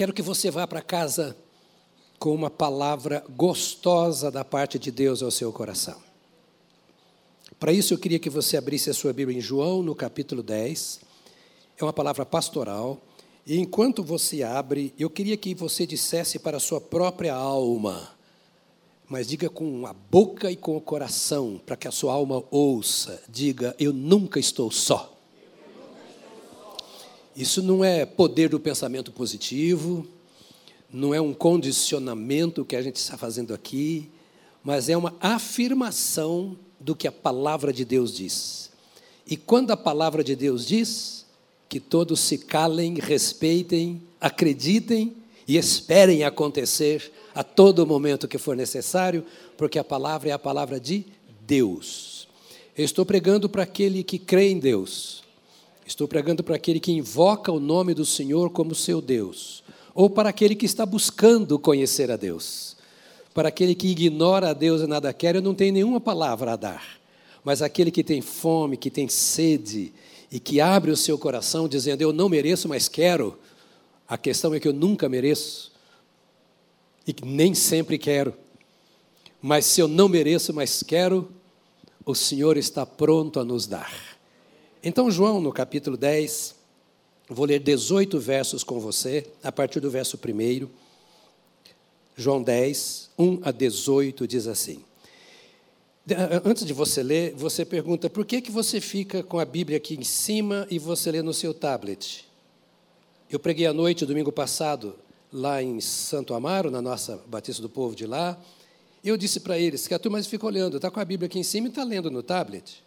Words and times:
Quero 0.00 0.14
que 0.14 0.22
você 0.22 0.50
vá 0.50 0.66
para 0.66 0.80
casa 0.80 1.36
com 2.18 2.34
uma 2.34 2.48
palavra 2.48 3.22
gostosa 3.36 4.30
da 4.30 4.42
parte 4.42 4.78
de 4.78 4.90
Deus 4.90 5.22
ao 5.22 5.30
seu 5.30 5.52
coração. 5.52 6.00
Para 7.58 7.70
isso, 7.70 7.92
eu 7.92 7.98
queria 7.98 8.18
que 8.18 8.30
você 8.30 8.56
abrisse 8.56 8.88
a 8.88 8.94
sua 8.94 9.12
Bíblia 9.12 9.36
em 9.36 9.42
João, 9.42 9.82
no 9.82 9.94
capítulo 9.94 10.42
10. 10.42 11.00
É 11.76 11.84
uma 11.84 11.92
palavra 11.92 12.24
pastoral. 12.24 12.98
E 13.46 13.58
enquanto 13.58 14.02
você 14.02 14.42
abre, 14.42 14.94
eu 14.98 15.10
queria 15.10 15.36
que 15.36 15.54
você 15.54 15.86
dissesse 15.86 16.38
para 16.38 16.56
a 16.56 16.60
sua 16.60 16.80
própria 16.80 17.34
alma, 17.34 18.08
mas 19.06 19.28
diga 19.28 19.50
com 19.50 19.86
a 19.86 19.92
boca 19.92 20.50
e 20.50 20.56
com 20.56 20.78
o 20.78 20.80
coração, 20.80 21.60
para 21.66 21.76
que 21.76 21.86
a 21.86 21.92
sua 21.92 22.14
alma 22.14 22.42
ouça. 22.50 23.22
Diga: 23.28 23.76
Eu 23.78 23.92
nunca 23.92 24.40
estou 24.40 24.70
só. 24.70 25.19
Isso 27.40 27.62
não 27.62 27.82
é 27.82 28.04
poder 28.04 28.50
do 28.50 28.60
pensamento 28.60 29.10
positivo, 29.10 30.06
não 30.92 31.14
é 31.14 31.20
um 31.22 31.32
condicionamento 31.32 32.66
que 32.66 32.76
a 32.76 32.82
gente 32.82 32.96
está 32.96 33.16
fazendo 33.16 33.54
aqui, 33.54 34.10
mas 34.62 34.90
é 34.90 34.96
uma 34.96 35.16
afirmação 35.18 36.54
do 36.78 36.94
que 36.94 37.08
a 37.08 37.12
palavra 37.12 37.72
de 37.72 37.82
Deus 37.82 38.14
diz. 38.14 38.70
E 39.26 39.38
quando 39.38 39.70
a 39.70 39.76
palavra 39.76 40.22
de 40.22 40.36
Deus 40.36 40.66
diz, 40.66 41.24
que 41.66 41.80
todos 41.80 42.20
se 42.20 42.36
calem, 42.36 42.96
respeitem, 43.00 44.02
acreditem 44.20 45.16
e 45.48 45.56
esperem 45.56 46.24
acontecer 46.24 47.10
a 47.34 47.42
todo 47.42 47.86
momento 47.86 48.28
que 48.28 48.36
for 48.36 48.54
necessário, 48.54 49.24
porque 49.56 49.78
a 49.78 49.84
palavra 49.84 50.28
é 50.28 50.32
a 50.32 50.38
palavra 50.38 50.78
de 50.78 51.06
Deus. 51.46 52.28
Eu 52.76 52.84
estou 52.84 53.06
pregando 53.06 53.48
para 53.48 53.62
aquele 53.62 54.04
que 54.04 54.18
crê 54.18 54.50
em 54.50 54.58
Deus, 54.58 55.22
estou 55.90 56.06
pregando 56.06 56.44
para 56.44 56.54
aquele 56.54 56.78
que 56.78 56.92
invoca 56.92 57.50
o 57.50 57.58
nome 57.58 57.94
do 57.94 58.06
Senhor 58.06 58.50
como 58.50 58.76
seu 58.76 59.00
Deus, 59.00 59.62
ou 59.92 60.08
para 60.08 60.28
aquele 60.28 60.54
que 60.54 60.64
está 60.64 60.86
buscando 60.86 61.58
conhecer 61.58 62.12
a 62.12 62.16
Deus. 62.16 62.76
Para 63.34 63.48
aquele 63.48 63.74
que 63.74 63.88
ignora 63.88 64.50
a 64.50 64.52
Deus 64.52 64.82
e 64.82 64.86
nada 64.86 65.12
quer, 65.12 65.34
eu 65.34 65.42
não 65.42 65.54
tenho 65.54 65.72
nenhuma 65.72 66.00
palavra 66.00 66.52
a 66.52 66.56
dar. 66.56 67.00
Mas 67.42 67.60
aquele 67.60 67.90
que 67.90 68.04
tem 68.04 68.20
fome, 68.20 68.76
que 68.76 68.88
tem 68.88 69.08
sede 69.08 69.92
e 70.30 70.38
que 70.38 70.60
abre 70.60 70.92
o 70.92 70.96
seu 70.96 71.18
coração 71.18 71.68
dizendo: 71.68 72.02
Eu 72.02 72.12
não 72.12 72.28
mereço, 72.28 72.68
mas 72.68 72.88
quero. 72.88 73.36
A 74.08 74.16
questão 74.16 74.54
é 74.54 74.60
que 74.60 74.68
eu 74.68 74.72
nunca 74.72 75.08
mereço 75.08 75.72
e 77.06 77.14
nem 77.24 77.54
sempre 77.54 77.98
quero. 77.98 78.34
Mas 79.42 79.66
se 79.66 79.80
eu 79.80 79.88
não 79.88 80.08
mereço, 80.08 80.52
mas 80.52 80.82
quero, 80.82 81.30
o 82.04 82.14
Senhor 82.14 82.56
está 82.56 82.84
pronto 82.84 83.40
a 83.40 83.44
nos 83.44 83.66
dar. 83.66 84.09
Então, 84.82 85.10
João, 85.10 85.42
no 85.42 85.52
capítulo 85.52 85.94
10, 85.94 86.54
vou 87.28 87.44
ler 87.44 87.60
18 87.60 88.18
versos 88.18 88.64
com 88.64 88.80
você, 88.80 89.26
a 89.42 89.52
partir 89.52 89.78
do 89.78 89.90
verso 89.90 90.18
1. 90.18 90.68
João 92.16 92.42
10, 92.42 93.10
1 93.18 93.40
a 93.42 93.50
18 93.50 94.26
diz 94.26 94.46
assim. 94.46 94.82
Antes 96.44 96.64
de 96.64 96.72
você 96.72 97.02
ler, 97.02 97.34
você 97.34 97.62
pergunta 97.62 98.08
por 98.08 98.24
que, 98.24 98.40
que 98.40 98.50
você 98.50 98.80
fica 98.80 99.22
com 99.22 99.38
a 99.38 99.44
Bíblia 99.44 99.76
aqui 99.76 99.96
em 99.96 100.02
cima 100.02 100.66
e 100.70 100.78
você 100.78 101.10
lê 101.10 101.20
no 101.20 101.34
seu 101.34 101.52
tablet? 101.52 102.26
Eu 103.30 103.38
preguei 103.38 103.66
à 103.66 103.74
noite, 103.74 104.06
domingo 104.06 104.32
passado, 104.32 104.96
lá 105.30 105.62
em 105.62 105.78
Santo 105.82 106.32
Amaro, 106.32 106.70
na 106.70 106.80
nossa 106.80 107.22
Batista 107.26 107.60
do 107.60 107.68
Povo 107.68 107.94
de 107.94 108.06
lá. 108.06 108.38
Eu 109.04 109.18
disse 109.18 109.40
para 109.40 109.58
eles 109.58 109.86
que 109.86 109.92
a 109.92 109.98
turma 109.98 110.22
fica 110.22 110.46
olhando, 110.46 110.76
está 110.76 110.90
com 110.90 111.00
a 111.00 111.04
Bíblia 111.04 111.26
aqui 111.26 111.38
em 111.38 111.42
cima 111.42 111.66
e 111.66 111.70
está 111.70 111.84
lendo 111.84 112.10
no 112.10 112.22
tablet. 112.22 112.82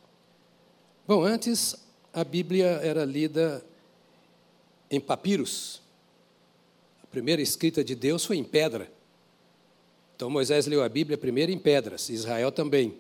Bom, 1.06 1.22
antes 1.22 1.83
a 2.14 2.24
Bíblia 2.24 2.68
era 2.84 3.04
lida 3.04 3.66
em 4.90 5.00
papiros. 5.00 5.82
A 7.04 7.08
primeira 7.08 7.42
escrita 7.42 7.84
de 7.84 7.96
Deus 7.96 8.24
foi 8.24 8.38
em 8.38 8.44
pedra. 8.44 8.92
Então 10.16 10.30
Moisés 10.30 10.68
leu 10.68 10.84
a 10.84 10.90
Bíblia 10.90 11.18
primeiro 11.18 11.52
em 11.52 11.58
pedras, 11.58 12.10
Israel 12.10 12.52
também. 12.52 12.96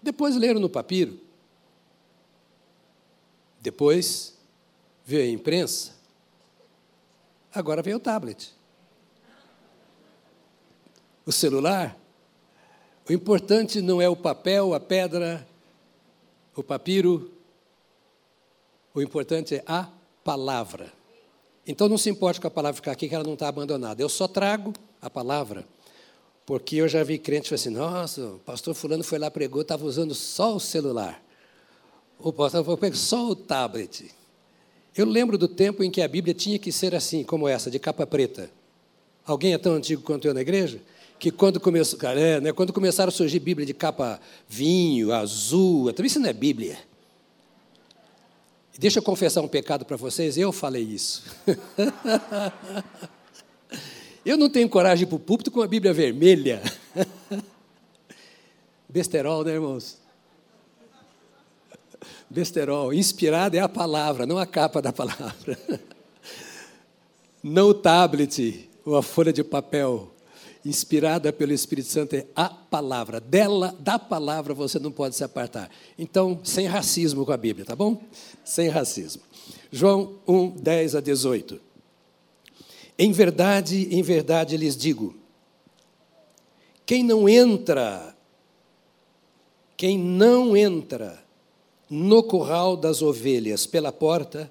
Depois 0.00 0.36
leram 0.36 0.60
no 0.60 0.70
papiro. 0.70 1.18
Depois 3.60 4.38
veio 5.04 5.24
a 5.24 5.34
imprensa. 5.34 5.92
Agora 7.52 7.82
veio 7.82 7.96
o 7.96 8.00
tablet. 8.00 8.52
O 11.26 11.32
celular. 11.32 11.98
O 13.08 13.12
importante 13.12 13.80
não 13.80 14.00
é 14.00 14.08
o 14.08 14.16
papel, 14.16 14.74
a 14.74 14.80
pedra, 14.80 15.46
o 16.54 16.62
papiro. 16.62 17.33
O 18.94 19.02
importante 19.02 19.56
é 19.56 19.64
a 19.66 19.88
palavra. 20.22 20.92
Então 21.66 21.88
não 21.88 21.98
se 21.98 22.08
importe 22.08 22.40
com 22.40 22.46
a 22.46 22.50
palavra 22.50 22.76
ficar 22.76 22.92
aqui, 22.92 23.08
que 23.08 23.14
ela 23.14 23.24
não 23.24 23.34
está 23.34 23.48
abandonada. 23.48 24.00
Eu 24.00 24.08
só 24.08 24.28
trago 24.28 24.72
a 25.02 25.10
palavra 25.10 25.66
porque 26.46 26.76
eu 26.76 26.88
já 26.88 27.02
vi 27.02 27.18
crentes 27.18 27.52
assim, 27.52 27.70
nossa, 27.70 28.22
o 28.22 28.38
pastor 28.40 28.74
fulano 28.74 29.02
foi 29.02 29.18
lá, 29.18 29.30
pregou, 29.30 29.62
estava 29.62 29.84
usando 29.84 30.14
só 30.14 30.54
o 30.54 30.60
celular. 30.60 31.22
O 32.18 32.32
pastor 32.32 32.64
foi 32.64 32.92
só 32.92 33.28
o 33.28 33.34
tablet. 33.34 34.10
Eu 34.94 35.06
lembro 35.06 35.36
do 35.36 35.48
tempo 35.48 35.82
em 35.82 35.90
que 35.90 36.02
a 36.02 36.08
Bíblia 36.08 36.34
tinha 36.34 36.58
que 36.58 36.70
ser 36.70 36.94
assim, 36.94 37.24
como 37.24 37.48
essa, 37.48 37.70
de 37.70 37.78
capa 37.78 38.06
preta. 38.06 38.50
Alguém 39.26 39.54
é 39.54 39.58
tão 39.58 39.74
antigo 39.74 40.02
quanto 40.02 40.26
eu 40.28 40.34
na 40.34 40.42
igreja? 40.42 40.80
Que 41.18 41.30
quando, 41.30 41.58
começou, 41.58 41.98
é, 42.10 42.40
né, 42.40 42.52
quando 42.52 42.72
começaram 42.72 43.08
a 43.08 43.12
surgir 43.12 43.38
Bíblia 43.38 43.66
de 43.66 43.72
capa 43.72 44.20
vinho, 44.46 45.12
azul, 45.12 45.92
também 45.92 46.08
isso 46.08 46.20
não 46.20 46.28
é 46.28 46.32
Bíblia. 46.32 46.78
Deixa 48.78 48.98
eu 48.98 49.02
confessar 49.02 49.40
um 49.40 49.48
pecado 49.48 49.84
para 49.84 49.96
vocês, 49.96 50.36
eu 50.36 50.52
falei 50.52 50.82
isso. 50.82 51.22
Eu 54.24 54.38
não 54.38 54.48
tenho 54.48 54.68
coragem 54.70 55.06
para 55.06 55.16
o 55.16 55.20
púlpito 55.20 55.50
com 55.50 55.60
a 55.60 55.66
Bíblia 55.66 55.92
vermelha. 55.92 56.62
Besterol, 58.88 59.44
né, 59.44 59.52
irmãos? 59.52 59.98
Besterol, 62.30 62.94
inspirada 62.94 63.58
é 63.58 63.60
a 63.60 63.68
palavra, 63.68 64.24
não 64.24 64.38
a 64.38 64.46
capa 64.46 64.80
da 64.80 64.92
palavra. 64.92 65.58
Não 67.46 67.68
o 67.68 67.74
tablet 67.74 68.70
ou 68.86 68.96
a 68.96 69.02
folha 69.02 69.30
de 69.30 69.44
papel. 69.44 70.13
Inspirada 70.64 71.30
pelo 71.30 71.52
Espírito 71.52 71.88
Santo 71.88 72.14
é 72.14 72.26
a 72.34 72.48
palavra. 72.48 73.20
Dela, 73.20 73.74
da 73.78 73.98
palavra, 73.98 74.54
você 74.54 74.78
não 74.78 74.90
pode 74.90 75.14
se 75.14 75.22
apartar. 75.22 75.70
Então, 75.98 76.40
sem 76.42 76.66
racismo 76.66 77.26
com 77.26 77.32
a 77.32 77.36
Bíblia, 77.36 77.66
tá 77.66 77.76
bom? 77.76 78.02
Sem 78.44 78.68
racismo. 78.68 79.22
João 79.70 80.14
1, 80.26 80.50
10 80.50 80.94
a 80.94 81.00
18. 81.00 81.60
Em 82.98 83.12
verdade, 83.12 83.88
em 83.94 84.02
verdade 84.02 84.56
lhes 84.56 84.76
digo: 84.76 85.14
quem 86.86 87.02
não 87.02 87.28
entra, 87.28 88.16
quem 89.76 89.98
não 89.98 90.56
entra 90.56 91.22
no 91.90 92.22
curral 92.22 92.76
das 92.76 93.02
ovelhas 93.02 93.66
pela 93.66 93.92
porta, 93.92 94.50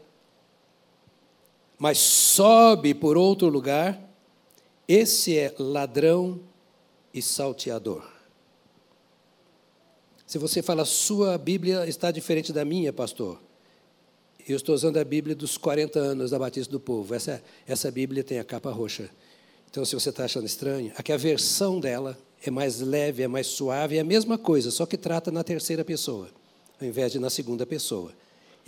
mas 1.80 1.97
sobe 1.97 2.94
por 2.94 3.18
outro 3.18 3.47
lugar, 3.47 4.00
esse 4.93 5.35
é 5.37 5.53
ladrão 5.57 6.39
e 7.11 7.21
salteador. 7.21 8.07
Se 10.27 10.37
você 10.37 10.61
fala, 10.61 10.85
sua 10.85 11.35
Bíblia 11.35 11.87
está 11.87 12.11
diferente 12.11 12.53
da 12.53 12.63
minha, 12.63 12.93
pastor. 12.93 13.41
Eu 14.47 14.55
estou 14.55 14.75
usando 14.75 14.97
a 14.97 15.03
Bíblia 15.03 15.35
dos 15.35 15.57
40 15.57 15.97
anos 15.97 16.31
da 16.31 16.37
Batista 16.37 16.71
do 16.71 16.79
Povo. 16.79 17.15
Essa, 17.15 17.41
essa 17.67 17.89
Bíblia 17.89 18.23
tem 18.23 18.37
a 18.37 18.43
capa 18.43 18.71
roxa. 18.71 19.09
Então, 19.69 19.83
se 19.83 19.95
você 19.95 20.09
está 20.09 20.25
achando 20.25 20.45
estranho, 20.45 20.91
aqui 20.95 21.11
a 21.11 21.17
versão 21.17 21.79
dela 21.79 22.15
é 22.45 22.51
mais 22.51 22.79
leve, 22.79 23.23
é 23.23 23.27
mais 23.27 23.47
suave, 23.47 23.97
é 23.97 24.01
a 24.01 24.03
mesma 24.03 24.37
coisa, 24.37 24.69
só 24.69 24.85
que 24.85 24.97
trata 24.97 25.31
na 25.31 25.43
terceira 25.43 25.83
pessoa, 25.83 26.29
ao 26.79 26.85
invés 26.85 27.11
de 27.11 27.17
na 27.17 27.31
segunda 27.31 27.65
pessoa. 27.65 28.11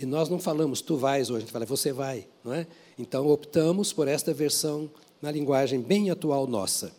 E 0.00 0.04
nós 0.04 0.28
não 0.28 0.40
falamos 0.40 0.80
tu 0.80 0.96
vais 0.96 1.30
hoje, 1.30 1.36
a 1.36 1.40
gente 1.40 1.52
fala 1.52 1.64
você 1.64 1.92
vai, 1.92 2.26
não 2.44 2.52
é? 2.52 2.66
Então 2.98 3.28
optamos 3.28 3.92
por 3.92 4.08
esta 4.08 4.34
versão 4.34 4.90
na 5.20 5.30
linguagem 5.30 5.80
bem 5.80 6.10
atual 6.10 6.46
nossa. 6.46 6.92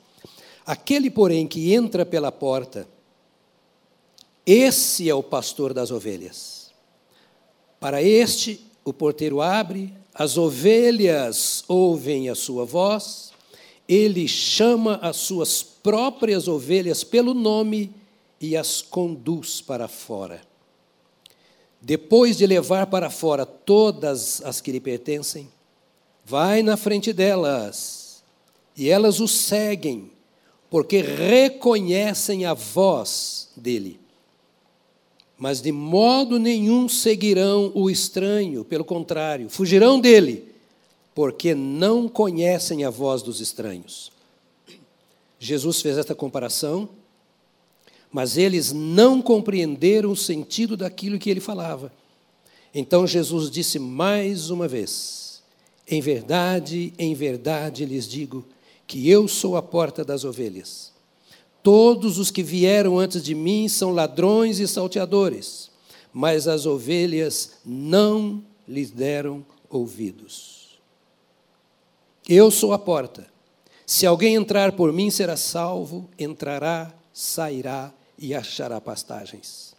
Aquele, 0.66 1.10
porém, 1.10 1.48
que 1.48 1.74
entra 1.74 2.06
pela 2.06 2.31
porta, 2.31 2.88
esse 4.46 5.10
é 5.10 5.14
o 5.14 5.24
pastor 5.24 5.74
das 5.74 5.92
ovelhas. 5.92 6.72
Para 7.80 8.02
este 8.02 8.66
o 8.84 8.94
porteiro 8.94 9.42
abre, 9.42 9.94
as 10.14 10.38
ovelhas 10.38 11.64
ouvem 11.68 12.30
a 12.30 12.36
sua 12.36 12.66
voz, 12.66 13.31
ele 13.88 14.28
chama 14.28 14.96
as 15.02 15.18
suas 15.18 15.62
próprias 15.62 16.48
ovelhas 16.48 17.04
pelo 17.04 17.34
nome 17.34 17.94
e 18.40 18.56
as 18.56 18.81
conduz 18.81 19.62
para 19.62 19.88
fora. 19.88 20.42
Depois 21.81 22.38
de 22.38 22.48
levar 22.48 22.88
para 22.88 23.10
fora 23.10 23.46
todas 23.46 24.42
as 24.42 24.60
que 24.60 24.72
lhe 24.72 24.80
pertencem, 24.80 25.50
vai 26.25 26.64
na 26.64 26.75
frente 26.75 27.14
delas, 27.14 28.06
e 28.78 28.90
elas 28.90 29.20
o 29.20 29.28
seguem, 29.28 30.12
porque 30.70 31.02
reconhecem 31.02 32.46
a 32.46 32.54
voz 32.54 33.50
dele 33.58 34.00
mas 35.38 35.62
de 35.62 35.72
modo 35.72 36.40
nenhum 36.40 36.90
seguirão 36.90 37.72
o 37.76 37.90
estranho, 37.90 38.66
pelo 38.66 38.84
contrário, 38.84 39.50
fugirão 39.50 40.00
dele, 40.00 40.44
porque 41.14 41.54
não 41.54 42.10
conhecem 42.10 42.84
a 42.84 42.90
voz 42.90 43.22
dos 43.22 43.40
estranhos. 43.40 44.12
Jesus 45.40 45.80
fez 45.82 45.98
esta 45.98 46.16
comparação, 46.16 46.90
mas 48.12 48.36
eles 48.36 48.72
não 48.74 49.22
compreenderam 49.22 50.12
o 50.12 50.18
sentido 50.18 50.76
daquilo 50.76 51.20
que 51.20 51.30
ele 51.30 51.40
falava. 51.40 51.94
Então 52.74 53.06
Jesus 53.06 53.52
disse 53.52 53.78
mais 53.78 54.50
uma 54.50 54.68
vez: 54.68 55.44
Em 55.88 56.02
verdade, 56.02 56.94
em 56.98 57.14
verdade 57.14 57.86
lhes 57.86 58.08
digo 58.08 58.44
que 58.88 59.10
eu 59.10 59.28
sou 59.28 59.57
a 59.57 59.62
porta 59.62 60.04
das 60.04 60.24
ovelhas. 60.24 60.94
Todos 61.62 62.18
os 62.18 62.31
que 62.31 62.42
vieram 62.42 62.98
antes 62.98 63.22
de 63.22 63.36
mim 63.36 63.68
são 63.68 63.92
ladrões 63.92 64.60
e 64.60 64.68
salteadores, 64.68 65.69
mas 66.13 66.48
as 66.48 66.66
ovelhas 66.66 67.57
não 67.66 68.42
lhes 68.66 68.89
deram 68.89 69.45
ouvidos. 69.69 70.80
Eu 72.28 72.50
sou 72.50 72.72
a 72.72 72.80
porta. 72.80 73.28
Se 73.86 74.06
alguém 74.06 74.36
entrar 74.36 74.72
por 74.72 74.94
mim, 74.94 75.10
será 75.10 75.36
salvo, 75.36 76.10
entrará, 76.18 76.94
sairá 77.13 77.94
e 78.18 78.33
achará 78.33 78.80
pastagens. 78.80 79.75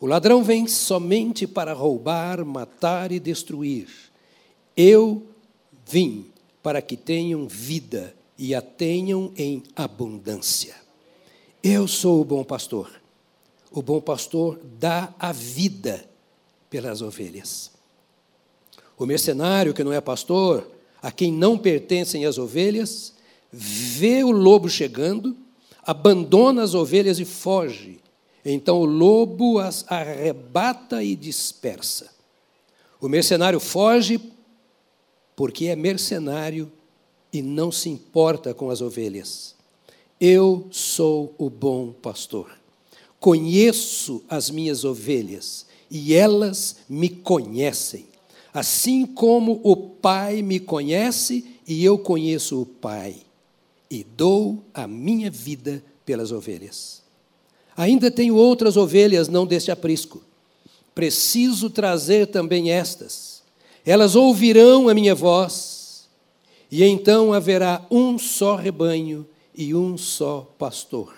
O 0.00 0.06
ladrão 0.06 0.42
vem 0.42 0.66
somente 0.66 1.46
para 1.46 1.72
roubar, 1.72 2.44
matar 2.44 3.12
e 3.12 3.20
destruir. 3.20 3.88
Eu 4.76 5.26
vim 5.86 6.26
para 6.62 6.80
que 6.80 6.96
tenham 6.96 7.46
vida 7.46 8.14
e 8.40 8.54
a 8.54 8.62
tenham 8.62 9.30
em 9.36 9.62
abundância. 9.76 10.74
Eu 11.62 11.86
sou 11.86 12.22
o 12.22 12.24
bom 12.24 12.42
pastor. 12.42 12.90
O 13.70 13.82
bom 13.82 14.00
pastor 14.00 14.58
dá 14.78 15.14
a 15.18 15.30
vida 15.30 16.08
pelas 16.70 17.02
ovelhas. 17.02 17.70
O 18.96 19.04
mercenário 19.04 19.74
que 19.74 19.84
não 19.84 19.92
é 19.92 20.00
pastor, 20.00 20.66
a 21.02 21.12
quem 21.12 21.30
não 21.30 21.58
pertencem 21.58 22.24
as 22.24 22.38
ovelhas, 22.38 23.12
vê 23.52 24.24
o 24.24 24.30
lobo 24.30 24.70
chegando, 24.70 25.36
abandona 25.82 26.62
as 26.62 26.72
ovelhas 26.72 27.18
e 27.18 27.26
foge. 27.26 28.00
Então 28.42 28.80
o 28.80 28.86
lobo 28.86 29.58
as 29.58 29.84
arrebata 29.86 31.04
e 31.04 31.14
dispersa. 31.14 32.10
O 32.98 33.06
mercenário 33.06 33.60
foge 33.60 34.18
porque 35.36 35.66
é 35.66 35.76
mercenário 35.76 36.72
e 37.32 37.42
não 37.42 37.70
se 37.70 37.88
importa 37.88 38.52
com 38.52 38.70
as 38.70 38.80
ovelhas. 38.80 39.54
Eu 40.20 40.66
sou 40.70 41.34
o 41.38 41.48
bom 41.48 41.92
pastor. 41.92 42.50
Conheço 43.18 44.22
as 44.28 44.50
minhas 44.50 44.84
ovelhas 44.84 45.66
e 45.90 46.14
elas 46.14 46.76
me 46.88 47.08
conhecem, 47.08 48.06
assim 48.52 49.04
como 49.04 49.60
o 49.62 49.76
Pai 49.76 50.40
me 50.42 50.60
conhece 50.60 51.44
e 51.66 51.84
eu 51.84 51.98
conheço 51.98 52.62
o 52.62 52.66
Pai, 52.66 53.16
e 53.90 54.04
dou 54.04 54.62
a 54.72 54.86
minha 54.86 55.30
vida 55.30 55.82
pelas 56.04 56.32
ovelhas. 56.32 57.02
Ainda 57.76 58.10
tenho 58.10 58.34
outras 58.36 58.76
ovelhas 58.76 59.28
não 59.28 59.46
deste 59.46 59.70
aprisco. 59.70 60.22
Preciso 60.94 61.70
trazer 61.70 62.26
também 62.26 62.70
estas. 62.70 63.42
Elas 63.86 64.14
ouvirão 64.14 64.88
a 64.88 64.94
minha 64.94 65.14
voz, 65.14 65.79
e 66.70 66.84
então 66.84 67.32
haverá 67.32 67.84
um 67.90 68.18
só 68.18 68.54
rebanho 68.54 69.26
e 69.54 69.74
um 69.74 69.98
só 69.98 70.48
pastor. 70.58 71.12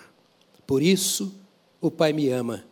Por 0.65 0.81
isso 0.81 1.33
o 1.79 1.91
Pai 1.91 2.13
me 2.13 2.29
ama, 2.29 2.63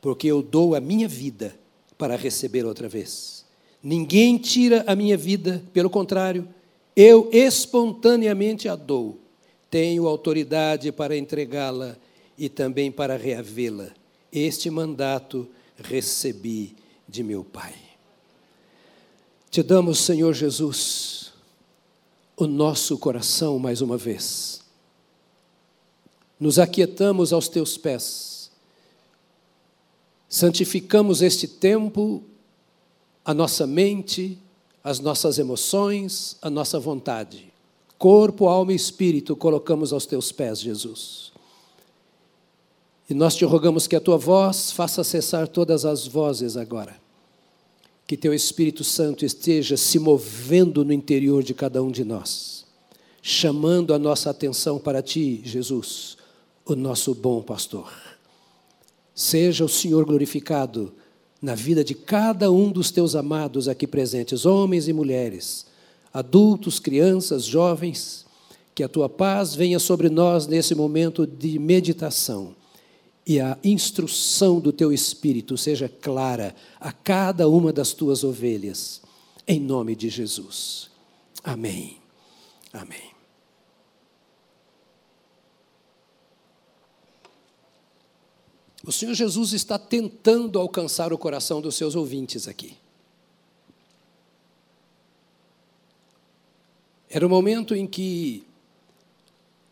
porque 0.00 0.28
eu 0.28 0.42
dou 0.42 0.74
a 0.74 0.80
minha 0.80 1.08
vida 1.08 1.54
para 1.98 2.16
receber 2.16 2.64
outra 2.64 2.88
vez. 2.88 3.44
Ninguém 3.82 4.38
tira 4.38 4.84
a 4.86 4.94
minha 4.94 5.16
vida, 5.16 5.62
pelo 5.72 5.90
contrário, 5.90 6.46
eu 6.94 7.28
espontaneamente 7.32 8.68
a 8.68 8.76
dou. 8.76 9.18
Tenho 9.70 10.06
autoridade 10.06 10.92
para 10.92 11.16
entregá-la 11.16 11.96
e 12.38 12.48
também 12.48 12.92
para 12.92 13.16
reavê-la. 13.16 13.90
Este 14.30 14.70
mandato 14.70 15.48
recebi 15.76 16.76
de 17.08 17.22
meu 17.22 17.42
Pai. 17.42 17.74
Te 19.50 19.62
damos, 19.62 19.98
Senhor 19.98 20.32
Jesus, 20.32 21.31
o 22.36 22.46
nosso 22.46 22.98
coração 22.98 23.58
mais 23.58 23.80
uma 23.80 23.96
vez. 23.96 24.60
Nos 26.38 26.58
aquietamos 26.58 27.32
aos 27.32 27.48
teus 27.48 27.76
pés. 27.76 28.50
Santificamos 30.28 31.22
este 31.22 31.46
tempo, 31.46 32.22
a 33.24 33.32
nossa 33.34 33.66
mente, 33.66 34.38
as 34.82 34.98
nossas 34.98 35.38
emoções, 35.38 36.36
a 36.42 36.50
nossa 36.50 36.80
vontade. 36.80 37.52
Corpo, 37.98 38.48
alma 38.48 38.72
e 38.72 38.76
espírito 38.76 39.36
colocamos 39.36 39.92
aos 39.92 40.06
teus 40.06 40.32
pés, 40.32 40.58
Jesus. 40.58 41.32
E 43.08 43.14
nós 43.14 43.36
te 43.36 43.44
rogamos 43.44 43.86
que 43.86 43.94
a 43.94 44.00
tua 44.00 44.16
voz 44.16 44.72
faça 44.72 45.04
cessar 45.04 45.46
todas 45.46 45.84
as 45.84 46.06
vozes 46.06 46.56
agora. 46.56 47.01
Que 48.06 48.16
teu 48.16 48.34
Espírito 48.34 48.84
Santo 48.84 49.24
esteja 49.24 49.76
se 49.76 49.98
movendo 49.98 50.84
no 50.84 50.92
interior 50.92 51.42
de 51.42 51.54
cada 51.54 51.82
um 51.82 51.90
de 51.90 52.04
nós, 52.04 52.64
chamando 53.22 53.94
a 53.94 53.98
nossa 53.98 54.30
atenção 54.30 54.78
para 54.78 55.02
ti, 55.02 55.40
Jesus, 55.44 56.16
o 56.64 56.74
nosso 56.74 57.14
bom 57.14 57.42
pastor. 57.42 57.92
Seja 59.14 59.64
o 59.64 59.68
Senhor 59.68 60.04
glorificado 60.04 60.92
na 61.40 61.54
vida 61.54 61.82
de 61.82 61.94
cada 61.94 62.50
um 62.50 62.70
dos 62.70 62.90
teus 62.90 63.14
amados 63.14 63.68
aqui 63.68 63.86
presentes, 63.86 64.46
homens 64.46 64.88
e 64.88 64.92
mulheres, 64.92 65.66
adultos, 66.12 66.78
crianças, 66.78 67.44
jovens, 67.44 68.26
que 68.74 68.82
a 68.82 68.88
tua 68.88 69.08
paz 69.08 69.54
venha 69.54 69.78
sobre 69.78 70.08
nós 70.08 70.46
nesse 70.46 70.74
momento 70.74 71.26
de 71.26 71.58
meditação 71.58 72.54
e 73.26 73.40
a 73.40 73.56
instrução 73.62 74.58
do 74.58 74.72
teu 74.72 74.92
espírito 74.92 75.56
seja 75.56 75.88
clara 75.88 76.54
a 76.80 76.92
cada 76.92 77.48
uma 77.48 77.72
das 77.72 77.92
tuas 77.92 78.24
ovelhas, 78.24 79.00
em 79.46 79.60
nome 79.60 79.94
de 79.94 80.08
Jesus. 80.08 80.90
Amém. 81.44 81.98
Amém. 82.72 83.12
O 88.84 88.90
Senhor 88.90 89.14
Jesus 89.14 89.52
está 89.52 89.78
tentando 89.78 90.58
alcançar 90.58 91.12
o 91.12 91.18
coração 91.18 91.60
dos 91.60 91.76
seus 91.76 91.94
ouvintes 91.94 92.48
aqui. 92.48 92.76
Era 97.08 97.24
o 97.24 97.30
momento 97.30 97.76
em 97.76 97.86
que 97.86 98.44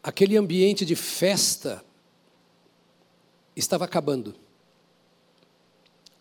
aquele 0.02 0.37
ambiente 0.37 0.85
de 0.85 0.95
festa 0.95 1.85
estava 3.57 3.85
acabando. 3.85 4.35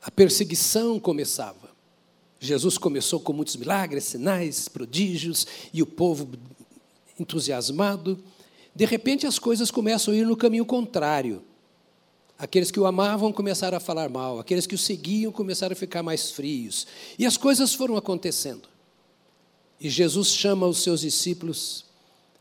A 0.01 0.09
perseguição 0.09 0.99
começava. 0.99 1.69
Jesus 2.39 2.77
começou 2.77 3.19
com 3.19 3.33
muitos 3.33 3.55
milagres, 3.57 4.05
sinais, 4.05 4.69
prodígios, 4.69 5.45
e 5.73 5.81
o 5.81 5.85
povo 5.85 6.29
entusiasmado. 7.19 8.17
De 8.73 8.85
repente, 8.85 9.27
as 9.27 9.37
coisas 9.37 9.69
começam 9.69 10.13
a 10.13 10.17
ir 10.17 10.25
no 10.25 10.37
caminho 10.37 10.65
contrário. 10.65 11.43
Aqueles 12.37 12.71
que 12.71 12.79
o 12.79 12.85
amavam 12.85 13.33
começaram 13.33 13.75
a 13.75 13.81
falar 13.81 14.07
mal, 14.07 14.39
aqueles 14.39 14.65
que 14.65 14.75
o 14.75 14.77
seguiam 14.77 15.29
começaram 15.29 15.73
a 15.73 15.75
ficar 15.75 16.01
mais 16.01 16.31
frios. 16.31 16.87
E 17.17 17.25
as 17.25 17.35
coisas 17.35 17.73
foram 17.73 17.97
acontecendo. 17.97 18.69
E 19.79 19.89
Jesus 19.89 20.29
chama 20.29 20.65
os 20.65 20.81
seus 20.81 21.01
discípulos 21.01 21.83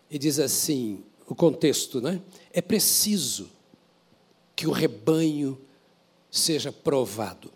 e 0.08 0.16
diz 0.16 0.38
assim: 0.38 1.00
o 1.26 1.34
contexto, 1.34 2.00
né? 2.00 2.20
É 2.52 2.60
preciso 2.60 3.50
que 4.58 4.66
o 4.66 4.72
rebanho 4.72 5.56
seja 6.28 6.72
provado. 6.72 7.52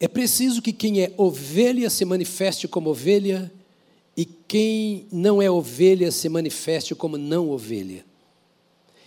É 0.00 0.08
preciso 0.08 0.62
que 0.62 0.72
quem 0.72 1.02
é 1.02 1.12
ovelha 1.18 1.90
se 1.90 2.02
manifeste 2.06 2.66
como 2.66 2.88
ovelha 2.88 3.52
e 4.16 4.24
quem 4.24 5.06
não 5.12 5.42
é 5.42 5.50
ovelha 5.50 6.10
se 6.10 6.30
manifeste 6.30 6.94
como 6.94 7.18
não 7.18 7.50
ovelha. 7.50 8.06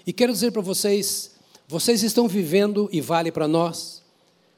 E 0.05 0.13
quero 0.13 0.31
dizer 0.31 0.51
para 0.51 0.61
vocês, 0.61 1.31
vocês 1.67 2.03
estão 2.03 2.27
vivendo, 2.27 2.87
e 2.91 3.01
vale 3.01 3.31
para 3.31 3.47
nós, 3.47 4.03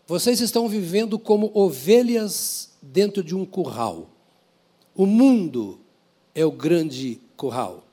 vocês 0.06 0.42
estão 0.42 0.68
vivendo 0.68 1.18
como 1.18 1.50
ovelhas 1.54 2.72
dentro 2.82 3.24
de 3.24 3.34
um 3.34 3.46
curral. 3.46 4.10
O 4.94 5.06
mundo 5.06 5.80
é 6.36 6.46
o 6.46 6.52
grande 6.52 7.22
curral. 7.38 7.88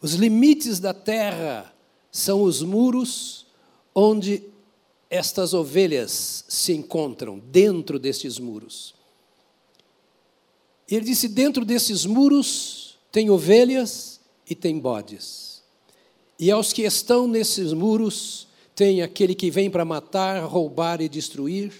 Os 0.00 0.14
limites 0.14 0.80
da 0.80 0.92
terra 0.92 1.75
são 2.16 2.42
os 2.42 2.62
muros 2.62 3.44
onde 3.94 4.42
estas 5.10 5.52
ovelhas 5.52 6.46
se 6.48 6.72
encontram, 6.72 7.38
dentro 7.38 7.98
destes 7.98 8.38
muros. 8.38 8.94
E 10.90 10.94
ele 10.94 11.04
disse: 11.04 11.28
dentro 11.28 11.62
desses 11.62 12.06
muros 12.06 12.98
tem 13.12 13.28
ovelhas 13.28 14.18
e 14.48 14.54
tem 14.54 14.78
bodes. 14.78 15.62
E 16.38 16.50
aos 16.50 16.72
que 16.72 16.82
estão 16.82 17.28
nesses 17.28 17.74
muros, 17.74 18.48
tem 18.74 19.02
aquele 19.02 19.34
que 19.34 19.50
vem 19.50 19.70
para 19.70 19.84
matar, 19.84 20.42
roubar 20.42 21.02
e 21.02 21.10
destruir, 21.10 21.72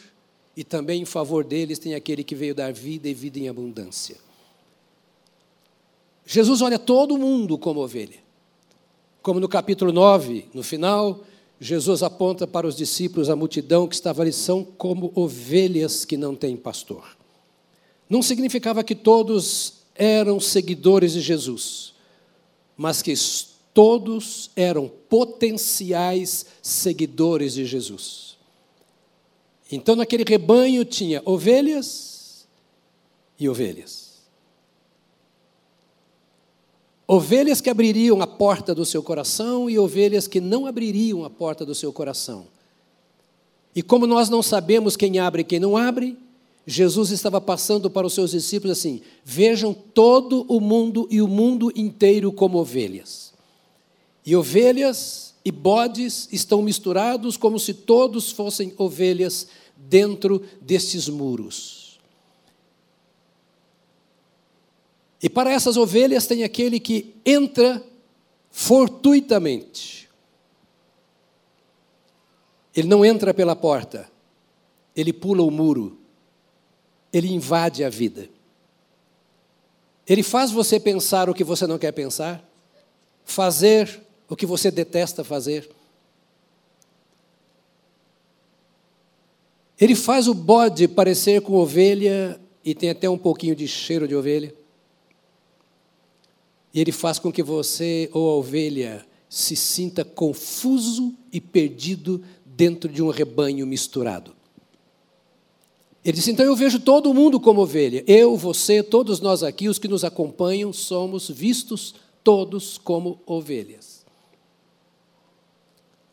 e 0.55 0.63
também 0.63 1.01
em 1.01 1.07
favor 1.07 1.45
deles 1.45 1.79
tem 1.79 1.95
aquele 1.95 2.23
que 2.23 2.35
veio 2.35 2.55
dar 2.55 2.75
vida 2.75 3.09
e 3.09 3.15
vida 3.15 3.39
em 3.39 3.49
abundância. 3.49 4.17
Jesus 6.27 6.61
olha 6.61 6.79
todo 6.79 7.17
mundo 7.17 7.57
como 7.57 7.81
ovelha. 7.81 8.26
Como 9.27 9.41
no 9.41 9.49
capítulo 9.49 9.91
9, 9.91 10.51
no 10.55 10.63
final, 10.63 11.25
Jesus 11.59 12.05
aponta 12.05 12.47
para 12.47 12.65
os 12.65 12.77
discípulos, 12.77 13.29
a 13.29 13.35
multidão 13.35 13.89
que 13.89 13.97
estava 13.97 14.23
ali, 14.23 14.33
são 14.33 14.63
como 14.63 15.11
ovelhas 15.17 16.05
que 16.05 16.17
não 16.17 16.37
têm 16.37 16.57
pastor. 16.57 17.05
Não 18.09 18.23
significava 18.23 18.85
que 18.85 18.95
todos 18.95 19.79
eram 19.97 20.39
seguidores 20.39 21.13
de 21.15 21.21
Jesus, 21.21 21.93
mas 22.77 23.03
que 23.03 23.13
todos 23.75 24.49
eram 24.55 24.89
potenciais 25.09 26.47
seguidores 26.63 27.55
de 27.55 27.65
Jesus. 27.65 28.37
Então, 29.73 29.97
naquele 29.97 30.23
rebanho 30.23 30.85
tinha 30.85 31.21
ovelhas 31.25 32.47
e 33.37 33.49
ovelhas. 33.49 34.06
Ovelhas 37.09 37.61
que 37.61 37.71
abririam 37.71 38.21
a 38.21 38.27
porta 38.27 38.75
do 38.75 38.85
seu 38.85 39.03
coração 39.03 39.71
e 39.71 39.79
ovelhas 39.79 40.27
que 40.27 40.41
não 40.41 40.67
abririam 40.67 41.25
a 41.25 41.31
porta 41.31 41.65
do 41.65 41.75
seu 41.75 41.93
coração. 41.93 42.47
E 43.75 43.83
como 43.83 44.07
nós 44.07 44.29
não 44.29 44.43
sabemos 44.43 44.97
quem 44.97 45.19
abre 45.19 45.43
e 45.43 45.45
quem 45.45 45.61
não 45.61 45.77
abre, 45.77 46.17
Jesus 46.67 47.11
estava 47.11 47.41
passando 47.41 47.89
para 47.89 48.07
os 48.07 48.15
seus 48.15 48.33
discípulos 48.33 48.79
assim: 48.79 49.03
vejam 49.25 49.73
todo 49.73 50.45
o 50.49 50.61
mundo 50.61 51.07
e 51.09 51.23
o 51.23 51.29
mundo 51.29 51.73
inteiro 51.77 52.33
como 52.33 52.59
ovelhas. 52.59 53.33
E 54.25 54.35
ovelhas 54.35 55.35
e 55.45 55.53
bodes 55.53 56.29
estão 56.33 56.61
misturados 56.61 57.37
como 57.37 57.61
se 57.61 57.73
todos 57.73 58.33
fossem 58.33 58.73
ovelhas 58.77 59.47
dentro 59.77 60.43
destes 60.61 61.09
muros. 61.09 61.76
E 65.23 65.29
para 65.29 65.53
essas 65.53 65.77
ovelhas 65.77 66.27
tem 66.27 66.45
aquele 66.45 66.79
que 66.79 67.15
entra 67.25 67.83
fortuitamente. 68.51 70.09
Ele 72.75 72.89
não 72.89 73.05
entra 73.05 73.33
pela 73.33 73.57
porta, 73.57 74.11
ele 74.95 75.13
pula 75.13 75.43
o 75.43 75.51
muro 75.51 76.07
ele 77.17 77.33
invade 77.33 77.83
a 77.83 77.89
vida. 77.89 78.29
Ele 80.07 80.23
faz 80.23 80.51
você 80.51 80.79
pensar 80.79 81.29
o 81.29 81.35
que 81.35 81.43
você 81.43 81.67
não 81.67 81.79
quer 81.79 81.93
pensar, 81.93 82.47
fazer 83.25 84.03
o 84.29 84.37
que 84.37 84.47
você 84.47 84.71
detesta 84.71 85.25
fazer. 85.25 85.69
Ele 89.81 89.95
faz 89.95 90.29
o 90.29 90.35
bode 90.35 90.87
parecer 90.87 91.41
com 91.41 91.55
ovelha 91.55 92.41
e 92.65 92.75
tem 92.75 92.91
até 92.91 93.09
um 93.09 93.19
pouquinho 93.19 93.57
de 93.57 93.67
cheiro 93.67 94.07
de 94.07 94.15
ovelha. 94.15 94.55
E 96.77 96.81
ele 96.81 96.93
faz 96.93 97.19
com 97.19 97.33
que 97.33 97.43
você 97.43 98.11
ou 98.13 98.29
a 98.29 98.35
ovelha 98.35 99.07
se 99.31 99.57
sinta 99.57 100.05
confuso 100.05 101.15
e 101.33 101.41
perdido 101.41 102.23
dentro 102.45 102.93
de 102.93 103.03
um 103.03 103.09
rebanho 103.09 103.67
misturado. 103.67 104.37
Ele 106.05 106.19
disse: 106.19 106.31
então 106.31 106.45
eu 106.45 106.55
vejo 106.55 106.79
todo 106.79 107.15
mundo 107.15 107.41
como 107.41 107.63
ovelha. 107.63 108.05
Eu, 108.07 108.37
você, 108.37 108.83
todos 108.83 109.21
nós 109.21 109.43
aqui, 109.43 109.71
os 109.71 109.79
que 109.79 109.89
nos 109.89 110.05
acompanham, 110.05 110.71
somos 110.71 111.31
vistos 111.31 111.95
todos 112.23 112.77
como 112.77 113.23
ovelhas. 113.25 114.05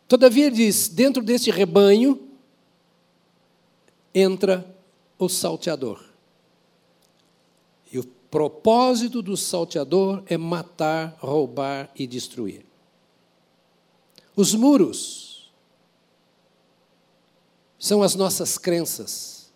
Todavia, 0.07 0.45
ele 0.45 0.55
diz: 0.55 0.87
dentro 0.87 1.21
deste 1.21 1.51
rebanho 1.51 2.21
entra 4.15 4.65
o 5.19 5.27
salteador. 5.27 6.12
Propósito 8.33 9.21
do 9.21 9.37
salteador 9.37 10.23
é 10.25 10.35
matar, 10.37 11.15
roubar 11.19 11.91
e 11.95 12.07
destruir. 12.07 12.65
Os 14.35 14.55
muros 14.55 15.53
são 17.77 18.01
as 18.01 18.15
nossas 18.15 18.57
crenças 18.57 19.53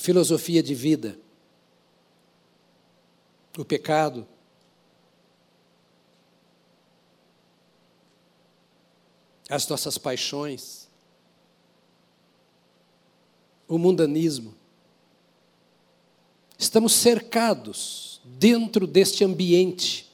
filosofia 0.00 0.60
de 0.60 0.74
vida, 0.74 1.16
o 3.56 3.64
pecado. 3.64 4.26
As 9.48 9.68
nossas 9.68 9.96
paixões, 9.96 10.88
o 13.68 13.78
mundanismo. 13.78 14.61
Estamos 16.62 16.92
cercados 16.92 18.20
dentro 18.24 18.86
deste 18.86 19.24
ambiente 19.24 20.08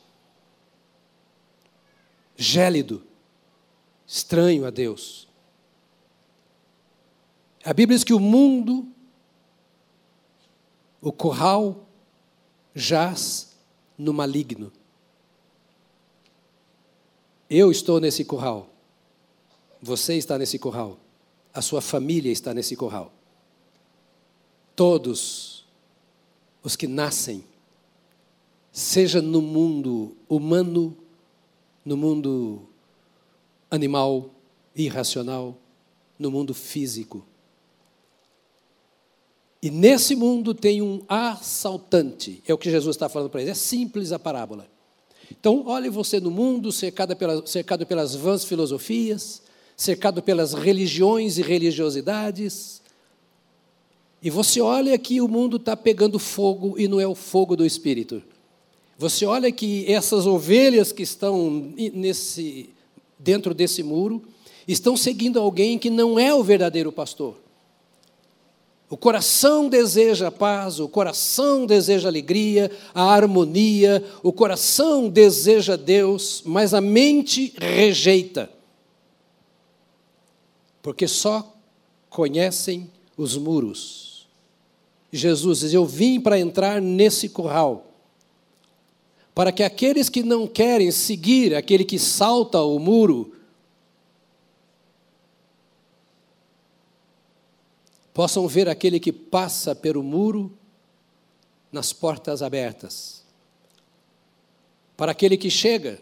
gélido, 2.35 3.05
estranho 4.07 4.65
a 4.65 4.71
Deus. 4.71 5.29
A 7.63 7.75
Bíblia 7.75 7.99
diz 7.99 8.03
que 8.03 8.15
o 8.15 8.19
mundo 8.19 8.89
o 11.03 11.13
curral 11.13 11.87
jaz 12.75 13.55
no 13.99 14.15
maligno. 14.15 14.73
Eu 17.51 17.71
estou 17.71 18.01
nesse 18.01 18.25
curral. 18.25 18.71
Você 19.83 20.17
está 20.17 20.39
nesse 20.39 20.59
curral. 20.59 20.99
A 21.53 21.61
sua 21.61 21.83
família 21.83 22.33
está 22.33 22.55
nesse 22.55 22.75
curral. 22.75 23.13
Todos 24.75 25.58
os 26.63 26.77
que 26.77 26.87
nascem, 26.87 27.45
seja 28.73 29.21
no 29.21 29.41
mundo 29.41 30.17
humano, 30.29 30.97
no 31.85 31.97
mundo 31.97 32.63
animal, 33.71 34.31
irracional, 34.75 35.57
no 36.19 36.31
mundo 36.31 36.55
físico, 36.55 37.25
e 39.61 39.71
nesse 39.71 40.15
mundo 40.15 40.55
tem 40.55 40.81
um 40.81 41.03
assaltante, 41.09 42.43
é 42.47 42.55
o 42.55 42.59
que 42.59 42.71
Jesus 42.71 42.95
está 42.95 43.09
falando 43.09 43.29
para 43.29 43.41
eles, 43.41 43.51
é 43.51 43.55
simples 43.55 44.13
a 44.13 44.19
parábola. 44.19 44.69
Então, 45.31 45.65
olhe 45.67 45.91
você 45.91 46.21
no 46.21 46.31
mundo 46.31 46.71
cercado, 46.71 47.17
cercado 47.47 47.85
pelas 47.85 48.15
vãs 48.15 48.45
filosofias, 48.45 49.43
cercado 49.77 50.23
pelas 50.23 50.55
religiões 50.55 51.39
e 51.39 51.43
religiosidades, 51.43 52.78
e 54.23 54.31
você 54.31 54.61
olha 54.61 54.99
que 54.99 55.21
o 55.21 55.29
mundo 55.29 55.59
está 55.59 55.77
pegando 55.77 56.19
fogo 56.19 56.75
e 56.77 56.89
não 56.89 56.99
é 56.99 57.07
o 57.07 57.15
fogo 57.15 57.55
do 57.55 57.65
Espírito. 57.65 58.23
Você 58.99 59.25
olha 59.25 59.53
que 59.53 59.91
essas 59.91 60.27
ovelhas 60.27 60.91
que 60.91 61.05
estão 61.05 61.73
nesse, 61.95 62.71
dentro 63.17 63.55
desse 63.55 63.83
muro 63.83 64.23
estão 64.67 64.97
seguindo 64.97 65.39
alguém 65.39 65.79
que 65.79 65.89
não 65.89 66.19
é 66.19 66.35
o 66.35 66.43
verdadeiro 66.43 66.91
pastor. 66.91 67.37
O 68.91 68.97
coração 68.97 69.69
deseja 69.69 70.33
paz, 70.33 70.81
o 70.81 70.89
coração 70.89 71.65
deseja 71.65 72.09
alegria, 72.09 72.71
a 72.93 73.03
harmonia, 73.03 74.03
o 74.23 74.33
coração 74.33 75.09
deseja 75.09 75.77
Deus, 75.77 76.43
mas 76.45 76.75
a 76.75 76.81
mente 76.81 77.53
rejeita. 77.57 78.51
Porque 80.83 81.07
só 81.07 81.55
conhecem 82.09 82.91
os 83.17 83.37
muros. 83.37 84.08
Jesus 85.13 85.61
diz: 85.61 85.73
Eu 85.73 85.87
vim 85.87 86.21
para 86.21 86.39
entrar 86.39 86.81
nesse 86.81 87.29
curral, 87.29 87.93
para 89.35 89.51
que 89.51 89.63
aqueles 89.63 90.09
que 90.09 90.23
não 90.23 90.47
querem 90.47 90.91
seguir 90.91 91.55
aquele 91.55 91.85
que 91.85 91.99
salta 91.99 92.61
o 92.61 92.79
muro, 92.79 93.35
possam 98.13 98.49
ver 98.49 98.69
aquele 98.69 98.99
que 98.99 99.13
passa 99.13 99.75
pelo 99.75 100.03
muro 100.03 100.53
nas 101.71 101.93
portas 101.93 102.43
abertas. 102.43 103.25
Para 104.97 105.13
aquele 105.13 105.37
que 105.37 105.49
chega 105.49 106.01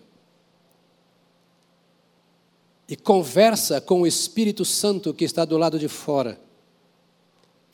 e 2.88 2.96
conversa 2.96 3.80
com 3.80 4.00
o 4.00 4.06
Espírito 4.06 4.64
Santo 4.64 5.12
que 5.12 5.24
está 5.24 5.44
do 5.44 5.58
lado 5.58 5.78
de 5.78 5.88
fora, 5.88 6.40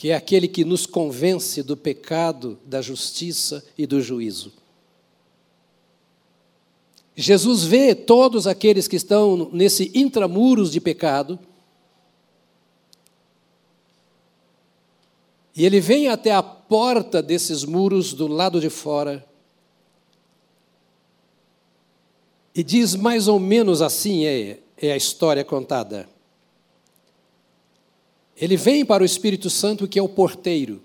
que 0.03 0.11
é 0.11 0.17
aquele 0.17 0.49
que 0.49 0.65
nos 0.65 0.85
convence 0.85 1.63
do 1.63 1.77
pecado, 1.77 2.59
da 2.67 2.83
justiça 2.83 3.65
e 3.79 3.87
do 3.87 4.03
juízo. 4.03 4.53
Jesus 7.15 7.63
vê 7.63 7.95
todos 7.95 8.49
aqueles 8.49 8.89
que 8.89 8.97
estão 8.97 9.49
nesse 9.53 9.93
intramuros 9.95 10.73
de 10.73 10.81
pecado 10.81 11.39
E 15.55 15.65
ele 15.65 15.79
vem 15.79 16.09
até 16.09 16.33
a 16.33 16.43
porta 16.43 17.23
desses 17.23 17.63
muros 17.63 18.13
do 18.13 18.27
lado 18.27 18.61
de 18.61 18.71
fora 18.71 19.25
e 22.53 22.65
diz 22.65 22.97
mais 22.97 23.29
ou 23.29 23.39
menos 23.39 23.81
assim: 23.81 24.25
é, 24.25 24.59
é 24.77 24.93
a 24.93 24.97
história 24.97 25.45
contada. 25.45 26.09
Ele 28.43 28.57
vem 28.57 28.85
para 28.85 29.05
o 29.05 29.07
Espírito 29.07 29.49
Santo, 29.49 29.87
que 29.87 30.01
é 30.01 30.03
o 30.03 30.09
porteiro, 30.09 30.83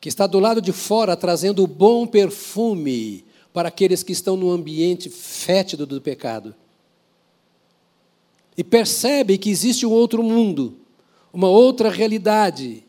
que 0.00 0.08
está 0.08 0.26
do 0.26 0.40
lado 0.40 0.62
de 0.62 0.72
fora 0.72 1.14
trazendo 1.14 1.62
o 1.62 1.66
bom 1.66 2.06
perfume 2.06 3.22
para 3.52 3.68
aqueles 3.68 4.02
que 4.02 4.10
estão 4.10 4.34
no 4.34 4.50
ambiente 4.50 5.10
fétido 5.10 5.84
do 5.84 6.00
pecado. 6.00 6.54
E 8.56 8.64
percebe 8.64 9.36
que 9.36 9.50
existe 9.50 9.84
um 9.84 9.90
outro 9.90 10.22
mundo, 10.22 10.74
uma 11.30 11.50
outra 11.50 11.90
realidade, 11.90 12.82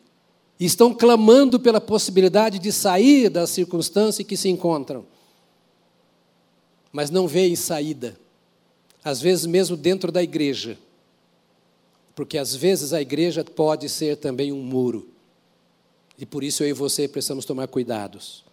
e 0.58 0.64
estão 0.64 0.94
clamando 0.94 1.60
pela 1.60 1.82
possibilidade 1.82 2.60
de 2.60 2.72
sair 2.72 3.28
da 3.28 3.46
circunstância 3.46 4.22
em 4.22 4.26
que 4.26 4.38
se 4.38 4.48
encontram, 4.48 5.06
mas 6.94 7.10
não 7.10 7.28
veem 7.28 7.58
saída, 7.58 8.18
às 9.04 9.20
vezes 9.20 9.46
mesmo 9.46 9.76
dentro 9.76 10.14
da 10.14 10.24
igreja, 10.24 10.78
porque 12.16 12.38
às 12.38 12.56
vezes 12.56 12.94
a 12.94 13.02
igreja 13.02 13.44
pode 13.44 13.90
ser 13.90 14.16
também 14.16 14.52
um 14.52 14.64
muro, 14.64 15.10
e 16.18 16.26
por 16.26 16.44
isso 16.44 16.64
eu 16.64 16.70
e 16.70 16.74
você 16.74 17.08
precisamos 17.08 17.44
tomar 17.46 17.68
cuidados, 17.68 18.46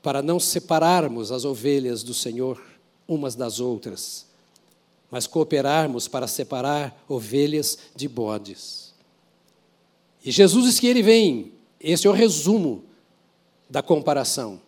para 0.00 0.22
não 0.22 0.38
separarmos 0.38 1.32
as 1.32 1.44
ovelhas 1.44 2.02
do 2.02 2.14
Senhor 2.14 2.62
umas 3.08 3.34
das 3.34 3.58
outras, 3.58 4.26
mas 5.10 5.26
cooperarmos 5.26 6.08
para 6.08 6.26
separar 6.26 7.04
ovelhas 7.08 7.78
de 7.94 8.08
bodes. 8.08 8.94
E 10.24 10.30
Jesus 10.30 10.64
diz 10.64 10.80
que 10.80 10.86
ele 10.86 11.02
vem, 11.02 11.52
esse 11.80 12.06
é 12.06 12.10
o 12.10 12.14
resumo 12.14 12.84
da 13.68 13.82
comparação. 13.82 14.60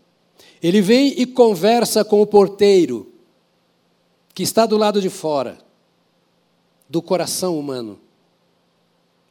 Ele 0.63 0.81
vem 0.81 1.21
e 1.21 1.27
conversa 1.27 2.05
com 2.05 2.21
o 2.21 2.27
porteiro, 2.27 3.13
que 4.35 4.43
está 4.43 4.67
do 4.67 4.77
lado 4.77 5.01
de 5.01 5.09
fora, 5.09 5.59
do 6.89 7.03
coração 7.03 7.59
humano, 7.59 7.99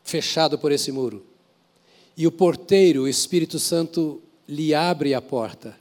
fechado 0.03 0.57
por 0.57 0.71
esse 0.71 0.91
muro. 0.91 1.25
E 2.17 2.27
o 2.27 2.31
porteiro, 2.31 3.03
o 3.03 3.07
Espírito 3.07 3.59
Santo, 3.59 4.21
lhe 4.47 4.73
abre 4.73 5.13
a 5.13 5.21
porta. 5.21 5.75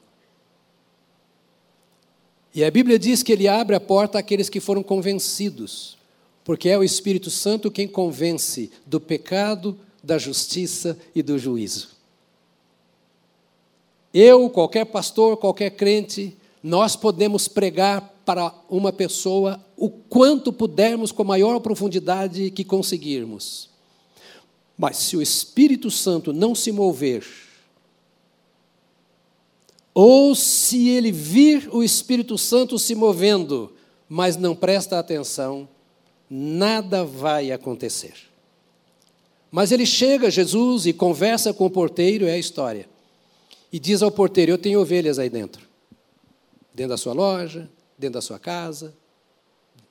E 2.55 2.63
a 2.65 2.71
Bíblia 2.71 2.99
diz 2.99 3.23
que 3.23 3.33
ele 3.33 3.49
abre 3.49 3.75
a 3.75 3.81
porta 3.81 4.19
àqueles 4.19 4.49
que 4.49 4.61
foram 4.61 4.83
convencidos, 4.83 5.99
porque 6.45 6.69
é 6.69 6.79
o 6.79 6.85
Espírito 6.85 7.31
Santo 7.31 7.71
quem 7.71 7.89
convence 7.89 8.71
do 8.87 9.01
pecado, 9.01 9.77
da 10.03 10.19
justiça 10.19 10.97
e 11.15 11.23
do 11.23 11.39
juízo. 11.39 11.89
Eu, 14.13 14.49
qualquer 14.49 14.85
pastor, 14.85 15.37
qualquer 15.37 15.71
crente, 15.71 16.37
nós 16.63 16.95
podemos 16.95 17.49
pregar 17.49 18.14
para 18.25 18.55
uma 18.69 18.93
pessoa 18.93 19.65
o 19.77 19.91
quanto 19.91 20.53
pudermos 20.53 21.13
com 21.13 21.23
a 21.23 21.27
maior 21.27 21.61
profundidade 21.61 22.51
que 22.51 22.65
conseguirmos. 22.65 23.71
Mas 24.77 24.97
se 24.97 25.17
o 25.17 25.23
Espírito 25.23 25.91
Santo 25.91 26.33
não 26.33 26.55
se 26.55 26.73
mover, 26.73 27.25
ou 29.93 30.35
se 30.35 30.89
ele 30.89 31.13
vir 31.13 31.69
o 31.73 31.83
Espírito 31.83 32.37
Santo 32.37 32.79
se 32.79 32.95
movendo, 32.95 33.73
mas 34.09 34.37
não 34.37 34.57
presta 34.57 34.99
atenção, 34.99 35.69
nada 36.29 37.05
vai 37.05 37.53
acontecer. 37.53 38.15
Mas 39.51 39.71
ele 39.71 39.87
chega, 39.87 40.31
Jesus, 40.31 40.85
e 40.85 40.93
conversa 40.93 41.55
com 41.55 41.67
o 41.67 41.71
porteiro, 41.71 42.27
é 42.27 42.33
a 42.33 42.39
história. 42.39 42.89
E 43.73 43.79
diz 43.79 44.03
ao 44.03 44.11
porteiro: 44.11 44.51
Eu 44.51 44.59
tenho 44.59 44.81
ovelhas 44.81 45.17
aí 45.17 45.31
dentro. 45.31 45.63
Dentro 46.75 46.91
da 46.91 46.97
sua 46.97 47.13
loja, 47.13 47.71
dentro 48.05 48.15
da 48.15 48.23
sua 48.23 48.39
casa, 48.39 48.95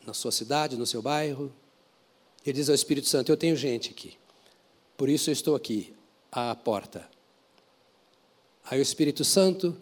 na 0.05 0.13
sua 0.13 0.31
cidade, 0.31 0.77
no 0.77 0.85
seu 0.85 1.01
bairro. 1.01 1.51
Ele 2.45 2.53
diz 2.53 2.69
ao 2.69 2.75
Espírito 2.75 3.07
Santo: 3.07 3.31
Eu 3.31 3.37
tenho 3.37 3.55
gente 3.55 3.89
aqui. 3.89 4.13
Por 4.95 5.09
isso 5.09 5.29
eu 5.29 5.33
estou 5.33 5.55
aqui, 5.55 5.93
à 6.31 6.53
porta. 6.55 7.09
Aí 8.69 8.79
o 8.79 8.81
Espírito 8.81 9.25
Santo, 9.25 9.75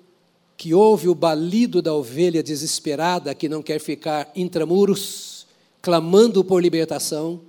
que 0.55 0.73
ouve 0.73 1.09
o 1.09 1.15
balido 1.15 1.81
da 1.81 1.93
ovelha 1.93 2.41
desesperada 2.41 3.35
que 3.35 3.49
não 3.49 3.61
quer 3.61 3.79
ficar 3.79 4.31
intramuros, 4.35 5.45
clamando 5.81 6.43
por 6.43 6.61
libertação, 6.61 7.41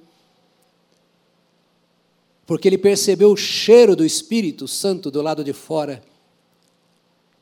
porque 2.44 2.68
ele 2.68 2.76
percebeu 2.76 3.30
o 3.30 3.36
cheiro 3.36 3.94
do 3.94 4.04
Espírito 4.04 4.66
Santo 4.66 5.10
do 5.10 5.22
lado 5.22 5.44
de 5.44 5.52
fora, 5.52 6.02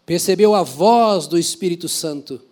percebeu 0.04 0.54
a 0.54 0.62
voz 0.62 1.26
do 1.26 1.38
Espírito 1.38 1.88
Santo. 1.88 2.49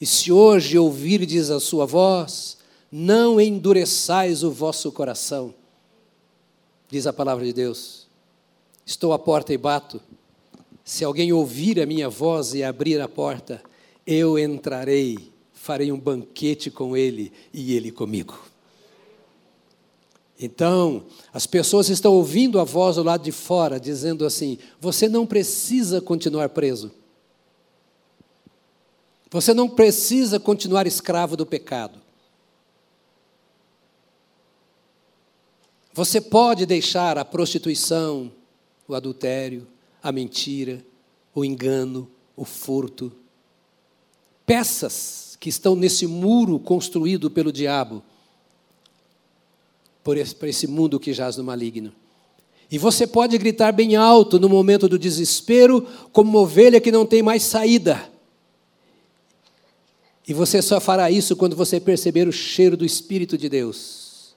E 0.00 0.06
se 0.06 0.32
hoje 0.32 0.78
ouvirdes 0.78 1.50
a 1.50 1.60
sua 1.60 1.84
voz, 1.84 2.56
não 2.90 3.40
endureçais 3.40 4.42
o 4.42 4.50
vosso 4.50 4.90
coração, 4.90 5.54
diz 6.88 7.06
a 7.06 7.12
palavra 7.12 7.44
de 7.44 7.52
Deus. 7.52 8.08
Estou 8.86 9.12
à 9.12 9.18
porta 9.18 9.52
e 9.52 9.58
bato. 9.58 10.00
Se 10.82 11.04
alguém 11.04 11.32
ouvir 11.32 11.78
a 11.78 11.86
minha 11.86 12.08
voz 12.08 12.54
e 12.54 12.64
abrir 12.64 13.00
a 13.00 13.06
porta, 13.06 13.62
eu 14.06 14.38
entrarei, 14.38 15.30
farei 15.52 15.92
um 15.92 16.00
banquete 16.00 16.70
com 16.70 16.96
ele 16.96 17.30
e 17.52 17.74
ele 17.76 17.92
comigo. 17.92 18.40
Então, 20.40 21.04
as 21.32 21.46
pessoas 21.46 21.90
estão 21.90 22.14
ouvindo 22.14 22.58
a 22.58 22.64
voz 22.64 22.96
do 22.96 23.02
lado 23.02 23.22
de 23.22 23.30
fora 23.30 23.78
dizendo 23.78 24.24
assim: 24.24 24.58
você 24.80 25.06
não 25.06 25.26
precisa 25.26 26.00
continuar 26.00 26.48
preso. 26.48 26.90
Você 29.30 29.54
não 29.54 29.68
precisa 29.68 30.40
continuar 30.40 30.86
escravo 30.86 31.36
do 31.36 31.46
pecado. 31.46 32.00
Você 35.92 36.20
pode 36.20 36.66
deixar 36.66 37.18
a 37.18 37.24
prostituição, 37.24 38.32
o 38.88 38.94
adultério, 38.94 39.66
a 40.02 40.10
mentira, 40.10 40.84
o 41.34 41.44
engano, 41.44 42.10
o 42.36 42.44
furto. 42.44 43.12
Peças 44.44 45.36
que 45.38 45.48
estão 45.48 45.76
nesse 45.76 46.06
muro 46.06 46.58
construído 46.58 47.30
pelo 47.30 47.52
diabo 47.52 48.02
por 50.02 50.16
esse, 50.16 50.34
por 50.34 50.48
esse 50.48 50.66
mundo 50.66 50.98
que 50.98 51.12
jaz 51.12 51.36
no 51.36 51.44
maligno. 51.44 51.92
E 52.70 52.78
você 52.78 53.06
pode 53.06 53.36
gritar 53.36 53.72
bem 53.72 53.96
alto 53.96 54.38
no 54.38 54.48
momento 54.48 54.88
do 54.88 54.98
desespero, 54.98 55.86
como 56.12 56.30
uma 56.30 56.40
ovelha 56.40 56.80
que 56.80 56.92
não 56.92 57.04
tem 57.04 57.22
mais 57.22 57.42
saída. 57.42 58.08
E 60.26 60.34
você 60.34 60.62
só 60.62 60.80
fará 60.80 61.10
isso 61.10 61.34
quando 61.34 61.56
você 61.56 61.80
perceber 61.80 62.28
o 62.28 62.32
cheiro 62.32 62.76
do 62.76 62.84
Espírito 62.84 63.36
de 63.36 63.48
Deus, 63.48 64.34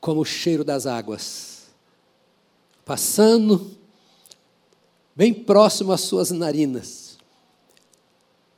como 0.00 0.20
o 0.20 0.24
cheiro 0.24 0.64
das 0.64 0.86
águas, 0.86 1.68
passando 2.84 3.70
bem 5.14 5.34
próximo 5.34 5.92
às 5.92 6.00
suas 6.00 6.30
narinas, 6.30 7.18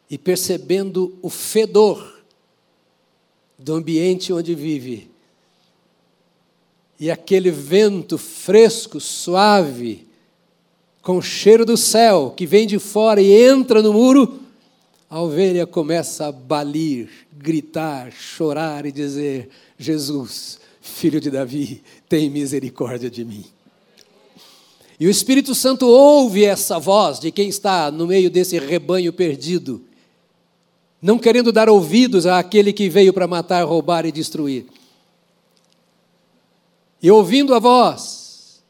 e 0.08 0.18
percebendo 0.18 1.16
o 1.22 1.30
fedor 1.30 2.20
do 3.58 3.74
ambiente 3.74 4.32
onde 4.32 4.54
vive, 4.54 5.10
e 6.98 7.10
aquele 7.10 7.50
vento 7.50 8.18
fresco, 8.18 9.00
suave, 9.00 10.06
com 11.00 11.16
o 11.16 11.22
cheiro 11.22 11.64
do 11.64 11.76
céu, 11.76 12.34
que 12.36 12.44
vem 12.44 12.66
de 12.66 12.78
fora 12.78 13.22
e 13.22 13.32
entra 13.32 13.80
no 13.80 13.94
muro, 13.94 14.40
a 15.10 15.20
ovelha 15.20 15.66
começa 15.66 16.28
a 16.28 16.32
balir, 16.32 17.10
gritar, 17.32 18.12
chorar 18.12 18.86
e 18.86 18.92
dizer: 18.92 19.48
Jesus, 19.76 20.60
filho 20.80 21.20
de 21.20 21.32
Davi, 21.32 21.82
tem 22.08 22.30
misericórdia 22.30 23.10
de 23.10 23.24
mim. 23.24 23.44
E 25.00 25.08
o 25.08 25.10
Espírito 25.10 25.52
Santo 25.52 25.88
ouve 25.88 26.44
essa 26.44 26.78
voz 26.78 27.18
de 27.18 27.32
quem 27.32 27.48
está 27.48 27.90
no 27.90 28.06
meio 28.06 28.30
desse 28.30 28.56
rebanho 28.60 29.12
perdido, 29.12 29.82
não 31.02 31.18
querendo 31.18 31.50
dar 31.50 31.68
ouvidos 31.68 32.24
àquele 32.24 32.72
que 32.72 32.88
veio 32.88 33.12
para 33.12 33.26
matar, 33.26 33.64
roubar 33.64 34.06
e 34.06 34.12
destruir. 34.12 34.66
E 37.02 37.10
ouvindo 37.10 37.52
a 37.52 37.58
voz, 37.58 38.62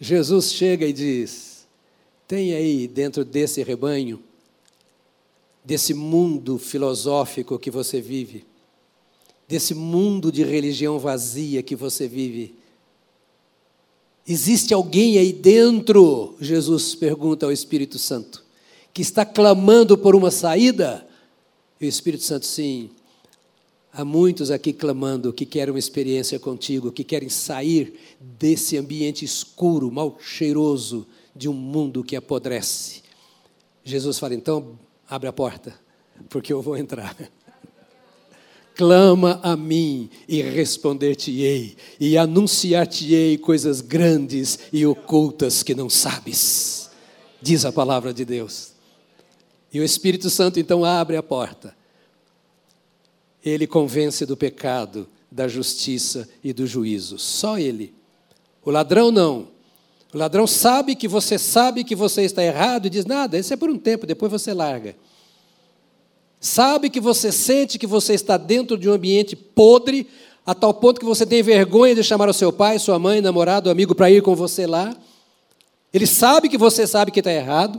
Jesus 0.00 0.52
chega 0.52 0.86
e 0.86 0.92
diz: 0.92 1.68
Tem 2.26 2.52
aí 2.52 2.88
dentro 2.88 3.24
desse 3.24 3.62
rebanho, 3.62 4.20
desse 5.66 5.92
mundo 5.92 6.58
filosófico 6.58 7.58
que 7.58 7.72
você 7.72 8.00
vive, 8.00 8.46
desse 9.48 9.74
mundo 9.74 10.30
de 10.30 10.44
religião 10.44 10.96
vazia 10.96 11.60
que 11.60 11.74
você 11.74 12.06
vive, 12.06 12.54
existe 14.24 14.72
alguém 14.72 15.18
aí 15.18 15.32
dentro, 15.32 16.36
Jesus 16.40 16.94
pergunta 16.94 17.44
ao 17.44 17.50
Espírito 17.50 17.98
Santo, 17.98 18.44
que 18.94 19.02
está 19.02 19.24
clamando 19.24 19.98
por 19.98 20.14
uma 20.14 20.30
saída? 20.30 21.04
E 21.80 21.86
o 21.86 21.88
Espírito 21.88 22.22
Santo, 22.22 22.46
sim, 22.46 22.90
Há 23.98 24.04
muitos 24.04 24.50
aqui 24.50 24.74
clamando 24.74 25.32
que 25.32 25.46
querem 25.46 25.72
uma 25.72 25.78
experiência 25.78 26.38
contigo, 26.38 26.92
que 26.92 27.02
querem 27.02 27.30
sair 27.30 27.98
desse 28.20 28.76
ambiente 28.76 29.24
escuro, 29.24 29.90
mal 29.90 30.18
cheiroso 30.20 31.06
de 31.34 31.48
um 31.48 31.54
mundo 31.54 32.04
que 32.04 32.14
apodrece. 32.14 33.00
Jesus 33.82 34.18
fala: 34.18 34.34
então, 34.34 34.78
abre 35.08 35.28
a 35.28 35.32
porta, 35.32 35.74
porque 36.28 36.52
eu 36.52 36.60
vou 36.60 36.76
entrar. 36.76 37.16
Clama 38.74 39.40
a 39.42 39.56
mim 39.56 40.10
e 40.28 40.42
responder-te-ei, 40.42 41.76
e 41.98 42.18
anunciar-te-ei 42.18 43.38
coisas 43.38 43.80
grandes 43.80 44.58
e 44.72 44.84
ocultas 44.84 45.62
que 45.62 45.74
não 45.74 45.88
sabes, 45.88 46.90
diz 47.40 47.64
a 47.64 47.72
palavra 47.72 48.12
de 48.12 48.24
Deus. 48.24 48.72
E 49.72 49.80
o 49.80 49.84
Espírito 49.84 50.28
Santo 50.28 50.60
então 50.60 50.84
abre 50.84 51.16
a 51.16 51.22
porta. 51.22 51.76
Ele 53.44 53.66
convence 53.66 54.26
do 54.26 54.36
pecado, 54.36 55.08
da 55.30 55.48
justiça 55.48 56.28
e 56.42 56.52
do 56.52 56.66
juízo. 56.66 57.18
Só 57.18 57.58
ele. 57.58 57.94
O 58.64 58.70
ladrão 58.70 59.10
não. 59.10 59.48
O 60.16 60.18
ladrão 60.18 60.46
sabe 60.46 60.96
que 60.96 61.06
você 61.06 61.38
sabe 61.38 61.84
que 61.84 61.94
você 61.94 62.22
está 62.22 62.42
errado 62.42 62.86
e 62.86 62.90
diz: 62.90 63.04
nada, 63.04 63.38
isso 63.38 63.52
é 63.52 63.56
por 63.56 63.68
um 63.68 63.76
tempo, 63.76 64.06
depois 64.06 64.32
você 64.32 64.54
larga. 64.54 64.96
Sabe 66.40 66.88
que 66.88 66.98
você 66.98 67.30
sente 67.30 67.78
que 67.78 67.86
você 67.86 68.14
está 68.14 68.38
dentro 68.38 68.78
de 68.78 68.88
um 68.88 68.94
ambiente 68.94 69.36
podre, 69.36 70.08
a 70.46 70.54
tal 70.54 70.72
ponto 70.72 70.98
que 70.98 71.04
você 71.04 71.26
tem 71.26 71.42
vergonha 71.42 71.94
de 71.94 72.02
chamar 72.02 72.30
o 72.30 72.32
seu 72.32 72.50
pai, 72.50 72.78
sua 72.78 72.98
mãe, 72.98 73.20
namorado, 73.20 73.68
amigo 73.68 73.94
para 73.94 74.10
ir 74.10 74.22
com 74.22 74.34
você 74.34 74.66
lá. 74.66 74.96
Ele 75.92 76.06
sabe 76.06 76.48
que 76.48 76.56
você 76.56 76.86
sabe 76.86 77.10
que 77.10 77.20
está 77.20 77.30
errado. 77.30 77.78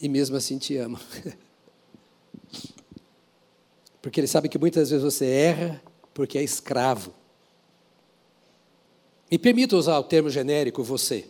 E 0.00 0.08
mesmo 0.08 0.36
assim 0.36 0.56
te 0.56 0.76
ama. 0.76 1.00
Porque 4.00 4.20
ele 4.20 4.28
sabe 4.28 4.48
que 4.48 4.56
muitas 4.56 4.90
vezes 4.90 5.02
você 5.02 5.26
erra 5.26 5.82
porque 6.12 6.38
é 6.38 6.44
escravo. 6.44 7.23
Me 9.34 9.38
permita 9.38 9.76
usar 9.76 9.98
o 9.98 10.04
termo 10.04 10.30
genérico 10.30 10.84
você. 10.84 11.26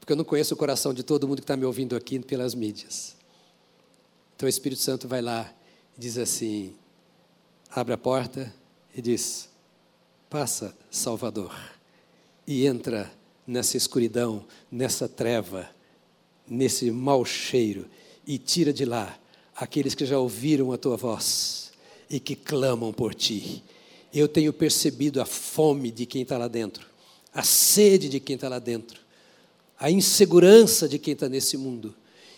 Porque 0.00 0.12
eu 0.12 0.16
não 0.16 0.24
conheço 0.24 0.52
o 0.52 0.56
coração 0.56 0.92
de 0.92 1.04
todo 1.04 1.28
mundo 1.28 1.36
que 1.36 1.44
está 1.44 1.56
me 1.56 1.64
ouvindo 1.64 1.94
aqui 1.94 2.18
pelas 2.18 2.52
mídias. 2.52 3.14
Então 4.34 4.44
o 4.44 4.50
Espírito 4.50 4.80
Santo 4.80 5.06
vai 5.06 5.22
lá 5.22 5.54
e 5.96 6.00
diz 6.00 6.18
assim: 6.18 6.74
abre 7.70 7.94
a 7.94 7.96
porta 7.96 8.52
e 8.92 9.00
diz: 9.00 9.48
passa, 10.28 10.76
Salvador, 10.90 11.54
e 12.44 12.66
entra 12.66 13.08
nessa 13.46 13.76
escuridão, 13.76 14.44
nessa 14.72 15.08
treva, 15.08 15.70
nesse 16.44 16.90
mau 16.90 17.24
cheiro, 17.24 17.86
e 18.26 18.36
tira 18.36 18.72
de 18.72 18.84
lá 18.84 19.16
aqueles 19.54 19.94
que 19.94 20.04
já 20.04 20.18
ouviram 20.18 20.72
a 20.72 20.76
tua 20.76 20.96
voz 20.96 21.70
e 22.10 22.18
que 22.18 22.34
clamam 22.34 22.92
por 22.92 23.14
ti. 23.14 23.62
Eu 24.14 24.28
tenho 24.28 24.52
percebido 24.52 25.20
a 25.20 25.26
fome 25.26 25.90
de 25.90 26.06
quem 26.06 26.22
está 26.22 26.38
lá 26.38 26.46
dentro, 26.46 26.86
a 27.32 27.42
sede 27.42 28.08
de 28.08 28.20
quem 28.20 28.36
está 28.36 28.48
lá 28.48 28.60
dentro, 28.60 29.00
a 29.76 29.90
insegurança 29.90 30.88
de 30.88 31.00
quem 31.00 31.14
está 31.14 31.28
nesse 31.28 31.56
mundo. 31.56 31.92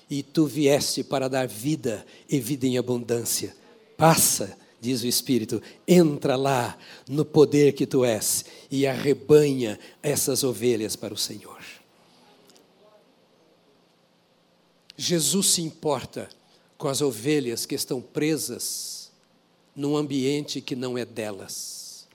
E 0.09 0.23
tu 0.23 0.47
vieste 0.47 1.05
para 1.05 1.29
dar 1.29 1.47
vida 1.47 2.07
e 2.31 2.41
vida 2.41 2.67
em 2.67 2.79
abundância. 2.79 3.55
Passa, 3.95 4.57
diz 4.81 5.03
o 5.03 5.07
Espírito, 5.07 5.61
entra 5.87 6.35
lá 6.35 6.79
no 7.07 7.27
poder 7.27 7.75
que 7.75 7.87
tu 7.87 8.05
és 8.05 8.45
e 8.71 8.87
arrebanha 8.87 9.79
essas 10.03 10.45
ovelhas 10.45 10.97
para 10.97 11.13
o 11.13 11.19
Senhor. 11.19 11.63
Jesus 14.97 15.49
se 15.49 15.61
importa 15.61 16.29
com 16.79 16.89
as 16.89 17.03
ovelhas 17.03 17.67
que 17.67 17.75
estão 17.75 18.01
presas 18.01 18.96
num 19.77 19.97
ambiente 19.97 20.61
que 20.61 20.75
não 20.75 20.97
é 20.97 21.05
delas. 21.05 22.09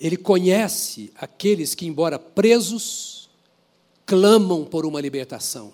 Ele 0.00 0.16
conhece 0.16 1.12
aqueles 1.14 1.74
que, 1.74 1.86
embora 1.86 2.18
presos, 2.18 3.30
clamam 4.04 4.64
por 4.64 4.84
uma 4.84 5.00
libertação. 5.00 5.72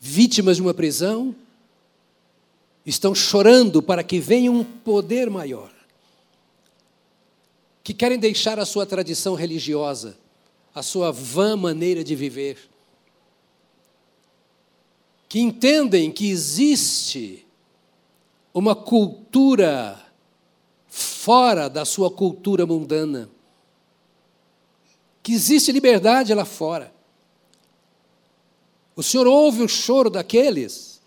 Vítimas 0.00 0.56
de 0.56 0.62
uma 0.62 0.72
prisão, 0.72 1.34
estão 2.86 3.14
chorando 3.14 3.82
para 3.82 4.04
que 4.04 4.20
venha 4.20 4.50
um 4.50 4.62
poder 4.62 5.28
maior. 5.28 5.72
Que 7.82 7.92
querem 7.92 8.18
deixar 8.18 8.60
a 8.60 8.64
sua 8.64 8.86
tradição 8.86 9.34
religiosa, 9.34 10.16
a 10.72 10.82
sua 10.82 11.10
vã 11.10 11.56
maneira 11.56 12.04
de 12.04 12.14
viver 12.14 12.70
que 15.32 15.40
entendem 15.40 16.12
que 16.12 16.28
existe 16.28 17.46
uma 18.54 18.74
cultura 18.74 20.00
fora 20.88 21.68
da 21.68 21.84
sua 21.84 22.10
cultura 22.10 22.66
mundana, 22.66 23.30
que 25.22 25.32
existe 25.32 25.72
liberdade 25.72 26.34
lá 26.34 26.44
fora. 26.44 26.92
O 28.94 29.02
Senhor 29.02 29.26
ouve 29.26 29.62
o 29.62 29.68
choro 29.68 30.10
daqueles 30.10 31.00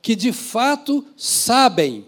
que 0.00 0.16
de 0.16 0.32
fato 0.32 1.04
sabem 1.16 2.06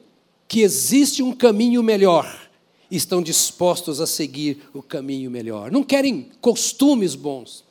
que 0.48 0.60
existe 0.60 1.22
um 1.22 1.32
caminho 1.32 1.82
melhor, 1.82 2.50
estão 2.90 3.22
dispostos 3.22 4.00
a 4.00 4.06
seguir 4.06 4.68
o 4.74 4.82
caminho 4.82 5.30
melhor. 5.30 5.70
Não 5.70 5.82
querem 5.82 6.30
costumes 6.40 7.14
bons, 7.14 7.64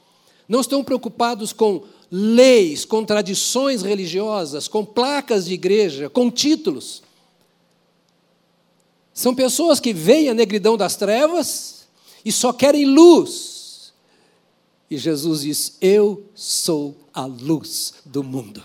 não 0.48 0.62
estão 0.62 0.84
preocupados 0.84 1.52
com 1.52 1.84
leis, 2.16 2.86
com 2.86 3.04
tradições 3.04 3.82
religiosas, 3.82 4.68
com 4.68 4.86
placas 4.86 5.46
de 5.46 5.56
igreja, 5.56 6.12
com 6.12 6.30
títulos. 6.30 7.02
São 9.12 9.34
pessoas 9.34 9.80
que 9.80 9.92
veem 9.92 10.30
a 10.30 10.34
negridão 10.36 10.78
das 10.78 10.96
trevas 10.96 11.88
e 12.24 12.32
só 12.32 12.54
querem 12.54 12.86
luz. 12.86 13.94
E 14.92 14.96
Jesus 14.96 15.42
diz: 15.42 15.78
Eu 15.82 16.24
sou 16.36 16.96
a 17.12 17.26
luz 17.26 17.96
do 18.06 18.24
mundo. 18.24 18.62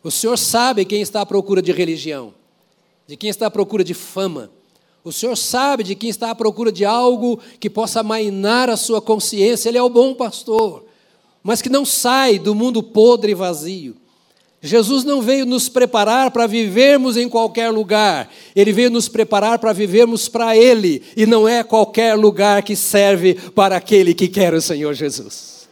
O 0.00 0.10
Senhor 0.10 0.38
sabe 0.38 0.84
quem 0.84 1.02
está 1.02 1.20
à 1.22 1.26
procura 1.26 1.60
de 1.60 1.72
religião, 1.72 2.32
de 3.08 3.16
quem 3.16 3.28
está 3.28 3.48
à 3.48 3.50
procura 3.50 3.82
de 3.82 3.94
fama. 3.94 4.52
O 5.02 5.10
Senhor 5.10 5.36
sabe 5.36 5.82
de 5.82 5.96
quem 5.96 6.10
está 6.10 6.30
à 6.30 6.34
procura 6.34 6.70
de 6.70 6.84
algo 6.84 7.40
que 7.58 7.68
possa 7.68 8.00
amainar 8.00 8.70
a 8.70 8.76
sua 8.76 9.02
consciência. 9.02 9.68
Ele 9.68 9.78
é 9.78 9.82
o 9.82 9.90
bom 9.90 10.14
pastor 10.14 10.84
mas 11.44 11.60
que 11.60 11.68
não 11.68 11.84
sai 11.84 12.38
do 12.38 12.54
mundo 12.54 12.82
podre 12.82 13.32
e 13.32 13.34
vazio. 13.34 13.94
Jesus 14.62 15.04
não 15.04 15.20
veio 15.20 15.44
nos 15.44 15.68
preparar 15.68 16.30
para 16.30 16.46
vivermos 16.46 17.18
em 17.18 17.28
qualquer 17.28 17.68
lugar, 17.68 18.32
ele 18.56 18.72
veio 18.72 18.90
nos 18.90 19.10
preparar 19.10 19.58
para 19.58 19.74
vivermos 19.74 20.26
para 20.26 20.56
Ele, 20.56 21.02
e 21.14 21.26
não 21.26 21.46
é 21.46 21.62
qualquer 21.62 22.14
lugar 22.14 22.62
que 22.62 22.74
serve 22.74 23.34
para 23.54 23.76
aquele 23.76 24.14
que 24.14 24.26
quer 24.26 24.54
o 24.54 24.62
Senhor 24.62 24.94
Jesus. 24.94 25.68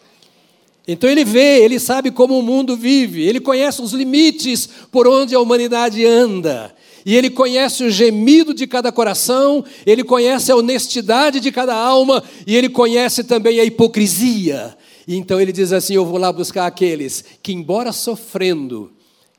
Então 0.87 1.09
ele 1.09 1.25
vê, 1.25 1.65
ele 1.65 1.79
sabe 1.79 2.11
como 2.11 2.39
o 2.39 2.43
mundo 2.43 2.77
vive, 2.77 3.23
ele 3.23 3.41
conhece 3.41 3.81
os 3.81 3.93
limites 3.93 4.69
por 4.91 5.09
onde 5.09 5.35
a 5.35 5.41
humanidade 5.41 6.05
anda, 6.05 6.75
e 7.07 7.17
ele 7.17 7.31
conhece 7.31 7.85
o 7.85 7.91
gemido 7.91 8.53
de 8.53 8.67
cada 8.67 8.93
coração, 8.93 9.65
ele 9.87 10.05
conhece 10.05 10.53
a 10.53 10.57
honestidade 10.57 11.41
de 11.41 11.51
cada 11.51 11.75
alma, 11.75 12.23
e 12.47 12.55
ele 12.55 12.69
conhece 12.69 13.25
também 13.25 13.59
a 13.59 13.65
hipocrisia 13.65 14.77
e 15.07 15.17
então 15.17 15.41
ele 15.41 15.53
diz 15.53 15.73
assim: 15.73 15.95
Eu 15.95 16.05
vou 16.05 16.19
lá 16.19 16.33
buscar 16.33 16.67
aqueles 16.67 17.25
que, 17.43 17.53
embora 17.53 17.93
sofrendo, 17.93 18.93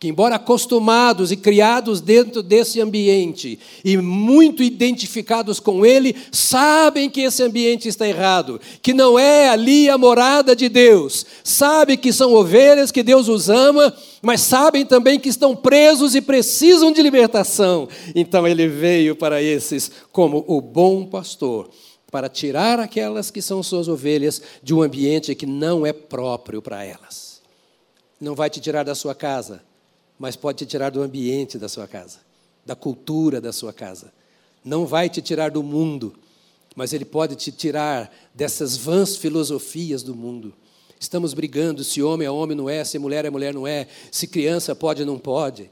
que, 0.03 0.09
embora 0.09 0.35
acostumados 0.35 1.31
e 1.31 1.37
criados 1.37 2.01
dentro 2.01 2.43
desse 2.43 2.81
ambiente 2.81 3.57
e 3.85 3.95
muito 3.95 4.61
identificados 4.61 5.61
com 5.61 5.85
ele, 5.85 6.13
sabem 6.29 7.09
que 7.09 7.21
esse 7.21 7.41
ambiente 7.41 7.87
está 7.87 8.05
errado, 8.05 8.59
que 8.81 8.93
não 8.93 9.17
é 9.17 9.47
ali 9.47 9.89
a 9.89 9.97
morada 9.97 10.53
de 10.53 10.67
Deus, 10.67 11.25
sabem 11.41 11.97
que 11.97 12.11
são 12.11 12.33
ovelhas, 12.33 12.91
que 12.91 13.01
Deus 13.01 13.29
os 13.29 13.49
ama, 13.49 13.95
mas 14.21 14.41
sabem 14.41 14.85
também 14.85 15.17
que 15.17 15.29
estão 15.29 15.55
presos 15.55 16.15
e 16.15 16.21
precisam 16.21 16.91
de 16.91 17.01
libertação. 17.01 17.87
Então 18.13 18.45
ele 18.45 18.67
veio 18.67 19.15
para 19.15 19.41
esses 19.41 19.89
como 20.11 20.43
o 20.47 20.59
bom 20.59 21.05
pastor 21.05 21.69
para 22.13 22.29
tirar 22.29 22.79
aquelas 22.79 23.31
que 23.31 23.41
são 23.41 23.63
suas 23.63 23.87
ovelhas 23.87 24.39
de 24.61 24.71
um 24.71 24.83
ambiente 24.83 25.33
que 25.33 25.47
não 25.47 25.83
é 25.83 25.91
próprio 25.91 26.61
para 26.61 26.85
elas. 26.85 27.41
Não 28.21 28.35
vai 28.35 28.51
te 28.51 28.61
tirar 28.61 28.83
da 28.83 28.93
sua 28.93 29.15
casa, 29.15 29.63
mas 30.19 30.35
pode 30.35 30.59
te 30.59 30.67
tirar 30.67 30.91
do 30.91 31.01
ambiente 31.01 31.57
da 31.57 31.67
sua 31.67 31.87
casa, 31.87 32.19
da 32.63 32.75
cultura 32.75 33.41
da 33.41 33.51
sua 33.51 33.73
casa. 33.73 34.13
Não 34.63 34.85
vai 34.85 35.09
te 35.09 35.23
tirar 35.23 35.49
do 35.49 35.63
mundo, 35.63 36.13
mas 36.75 36.93
ele 36.93 37.03
pode 37.03 37.35
te 37.35 37.51
tirar 37.51 38.13
dessas 38.31 38.77
vãs 38.77 39.17
filosofias 39.17 40.03
do 40.03 40.13
mundo. 40.13 40.53
Estamos 40.99 41.33
brigando 41.33 41.83
se 41.83 42.03
homem 42.03 42.27
é 42.27 42.31
homem, 42.31 42.55
não 42.55 42.69
é, 42.69 42.83
se 42.83 42.99
mulher 42.99 43.25
é 43.25 43.31
mulher, 43.31 43.55
não 43.55 43.65
é, 43.65 43.87
se 44.11 44.27
criança 44.27 44.75
pode 44.75 45.03
não 45.03 45.17
pode. 45.17 45.67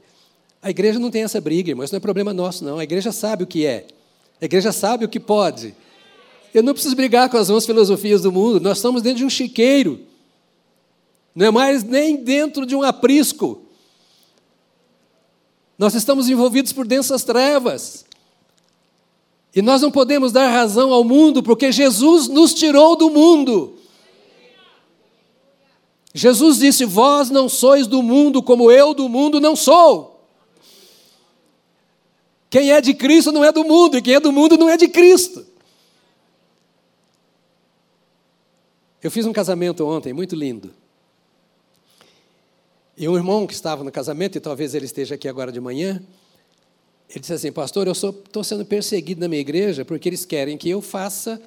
A 0.60 0.70
igreja 0.70 0.98
não 0.98 1.08
tem 1.08 1.22
essa 1.22 1.40
briga, 1.40 1.70
irmão, 1.70 1.84
isso 1.84 1.94
não 1.94 1.98
é 1.98 2.00
problema 2.00 2.34
nosso, 2.34 2.64
não. 2.64 2.80
A 2.80 2.84
igreja 2.84 3.12
sabe 3.12 3.44
o 3.44 3.46
que 3.46 3.64
é, 3.64 3.86
a 4.40 4.44
igreja 4.44 4.72
sabe 4.72 5.04
o 5.04 5.08
que 5.08 5.20
pode. 5.20 5.72
Eu 6.52 6.62
não 6.62 6.74
preciso 6.74 6.94
brigar 6.94 7.28
com 7.30 7.36
as 7.36 7.48
vãs 7.48 7.64
filosofias 7.64 8.22
do 8.22 8.30
mundo, 8.30 8.60
nós 8.60 8.78
estamos 8.78 9.02
dentro 9.02 9.18
de 9.18 9.24
um 9.24 9.30
chiqueiro, 9.30 10.00
não 11.34 11.46
é 11.46 11.50
mais 11.50 11.82
nem 11.82 12.16
dentro 12.16 12.66
de 12.66 12.76
um 12.76 12.82
aprisco. 12.82 13.62
Nós 15.78 15.94
estamos 15.94 16.28
envolvidos 16.28 16.72
por 16.72 16.86
densas 16.86 17.24
trevas. 17.24 18.04
E 19.54 19.60
nós 19.60 19.82
não 19.82 19.90
podemos 19.90 20.32
dar 20.32 20.48
razão 20.48 20.92
ao 20.92 21.04
mundo, 21.04 21.42
porque 21.42 21.72
Jesus 21.72 22.28
nos 22.28 22.54
tirou 22.54 22.96
do 22.96 23.10
mundo. 23.10 23.78
Jesus 26.14 26.58
disse: 26.58 26.84
Vós 26.84 27.30
não 27.30 27.48
sois 27.48 27.86
do 27.86 28.02
mundo, 28.02 28.42
como 28.42 28.70
eu 28.70 28.94
do 28.94 29.08
mundo 29.08 29.40
não 29.40 29.56
sou. 29.56 30.26
Quem 32.48 32.70
é 32.70 32.80
de 32.80 32.92
Cristo 32.92 33.32
não 33.32 33.44
é 33.44 33.50
do 33.50 33.64
mundo, 33.64 33.96
e 33.96 34.02
quem 34.02 34.14
é 34.14 34.20
do 34.20 34.30
mundo 34.30 34.58
não 34.58 34.68
é 34.68 34.76
de 34.76 34.88
Cristo. 34.88 35.51
Eu 39.02 39.10
fiz 39.10 39.26
um 39.26 39.32
casamento 39.32 39.84
ontem, 39.84 40.12
muito 40.12 40.36
lindo. 40.36 40.72
E 42.96 43.08
um 43.08 43.16
irmão 43.16 43.46
que 43.46 43.54
estava 43.54 43.82
no 43.82 43.90
casamento, 43.90 44.36
e 44.36 44.40
talvez 44.40 44.74
ele 44.74 44.84
esteja 44.84 45.16
aqui 45.16 45.26
agora 45.26 45.50
de 45.50 45.60
manhã, 45.60 46.00
ele 47.10 47.20
disse 47.20 47.32
assim: 47.32 47.50
Pastor, 47.50 47.86
eu 47.86 47.92
estou 47.92 48.44
sendo 48.44 48.64
perseguido 48.64 49.20
na 49.20 49.28
minha 49.28 49.40
igreja 49.40 49.84
porque 49.84 50.08
eles 50.08 50.24
querem 50.24 50.56
que 50.56 50.70
eu 50.70 50.80
faça 50.80 51.40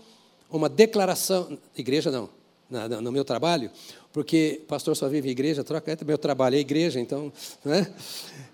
uma 0.51 0.67
declaração. 0.67 1.57
Igreja 1.77 2.11
não, 2.11 2.29
no, 2.69 3.01
no 3.01 3.11
meu 3.11 3.23
trabalho, 3.23 3.71
porque 4.11 4.61
pastor 4.67 4.95
só 4.95 5.07
vive 5.07 5.29
igreja, 5.29 5.63
troca, 5.63 5.91
é, 5.91 5.97
meu 6.05 6.17
trabalho 6.17 6.55
é 6.55 6.59
igreja, 6.59 6.99
então. 6.99 7.31
Né? 7.63 7.87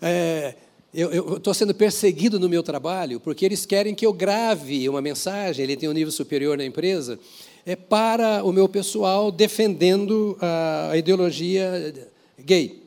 É, 0.02 0.56
eu 0.94 1.38
estou 1.38 1.54
sendo 1.54 1.74
perseguido 1.74 2.38
no 2.38 2.50
meu 2.50 2.62
trabalho 2.62 3.18
porque 3.18 3.46
eles 3.46 3.66
querem 3.66 3.96
que 3.96 4.06
eu 4.06 4.12
grave 4.12 4.90
uma 4.90 5.02
mensagem, 5.02 5.64
ele 5.64 5.78
tem 5.78 5.88
um 5.88 5.94
nível 5.94 6.12
superior 6.12 6.58
na 6.58 6.66
empresa, 6.66 7.18
é 7.66 7.76
para 7.76 8.44
o 8.44 8.52
meu 8.52 8.68
pessoal 8.68 9.32
defendendo 9.32 10.38
a, 10.42 10.98
ideologia 10.98 12.10
gay. 12.40 12.82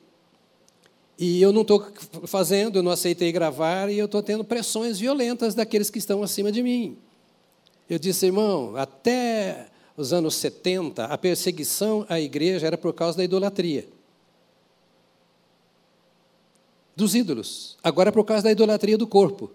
E 1.18 1.40
eu 1.40 1.52
não 1.52 1.62
estou 1.62 1.86
fazendo, 2.26 2.78
eu 2.78 2.82
não 2.82 2.90
aceitei 2.90 3.30
gravar 3.30 3.88
e 3.88 3.98
eu 3.98 4.06
estou 4.06 4.22
tendo 4.22 4.44
pressões 4.44 4.98
violentas 4.98 5.54
daqueles 5.54 5.90
que 5.90 5.98
estão 5.98 6.22
acima 6.22 6.50
de 6.50 6.62
mim. 6.62 6.96
Eu 7.88 7.98
disse, 7.98 8.26
irmão, 8.26 8.74
até 8.76 9.68
os 9.96 10.12
anos 10.12 10.34
70, 10.36 11.04
a 11.04 11.16
perseguição 11.16 12.04
à 12.08 12.18
igreja 12.20 12.66
era 12.66 12.76
por 12.76 12.92
causa 12.92 13.18
da 13.18 13.24
idolatria. 13.24 13.86
Dos 16.96 17.14
ídolos. 17.14 17.76
Agora 17.82 18.08
é 18.08 18.12
por 18.12 18.24
causa 18.24 18.44
da 18.44 18.50
idolatria 18.52 18.98
do 18.98 19.06
corpo. 19.06 19.50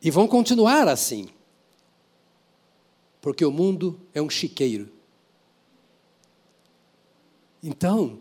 E 0.00 0.10
vão 0.10 0.28
continuar 0.28 0.86
assim. 0.86 1.28
Porque 3.26 3.44
o 3.44 3.50
mundo 3.50 3.98
é 4.14 4.22
um 4.22 4.30
chiqueiro. 4.30 4.88
Então, 7.60 8.20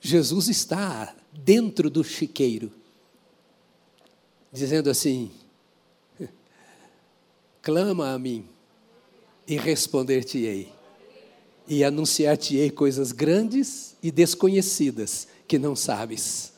Jesus 0.00 0.46
está 0.46 1.16
dentro 1.32 1.90
do 1.90 2.04
chiqueiro, 2.04 2.70
dizendo 4.52 4.88
assim: 4.88 5.32
clama 7.60 8.12
a 8.12 8.18
mim 8.20 8.46
e 9.48 9.56
responder-te-ei, 9.56 10.72
e 11.66 11.82
anunciar-te-ei 11.82 12.70
coisas 12.70 13.10
grandes 13.10 13.96
e 14.00 14.12
desconhecidas 14.12 15.26
que 15.48 15.58
não 15.58 15.74
sabes. 15.74 16.52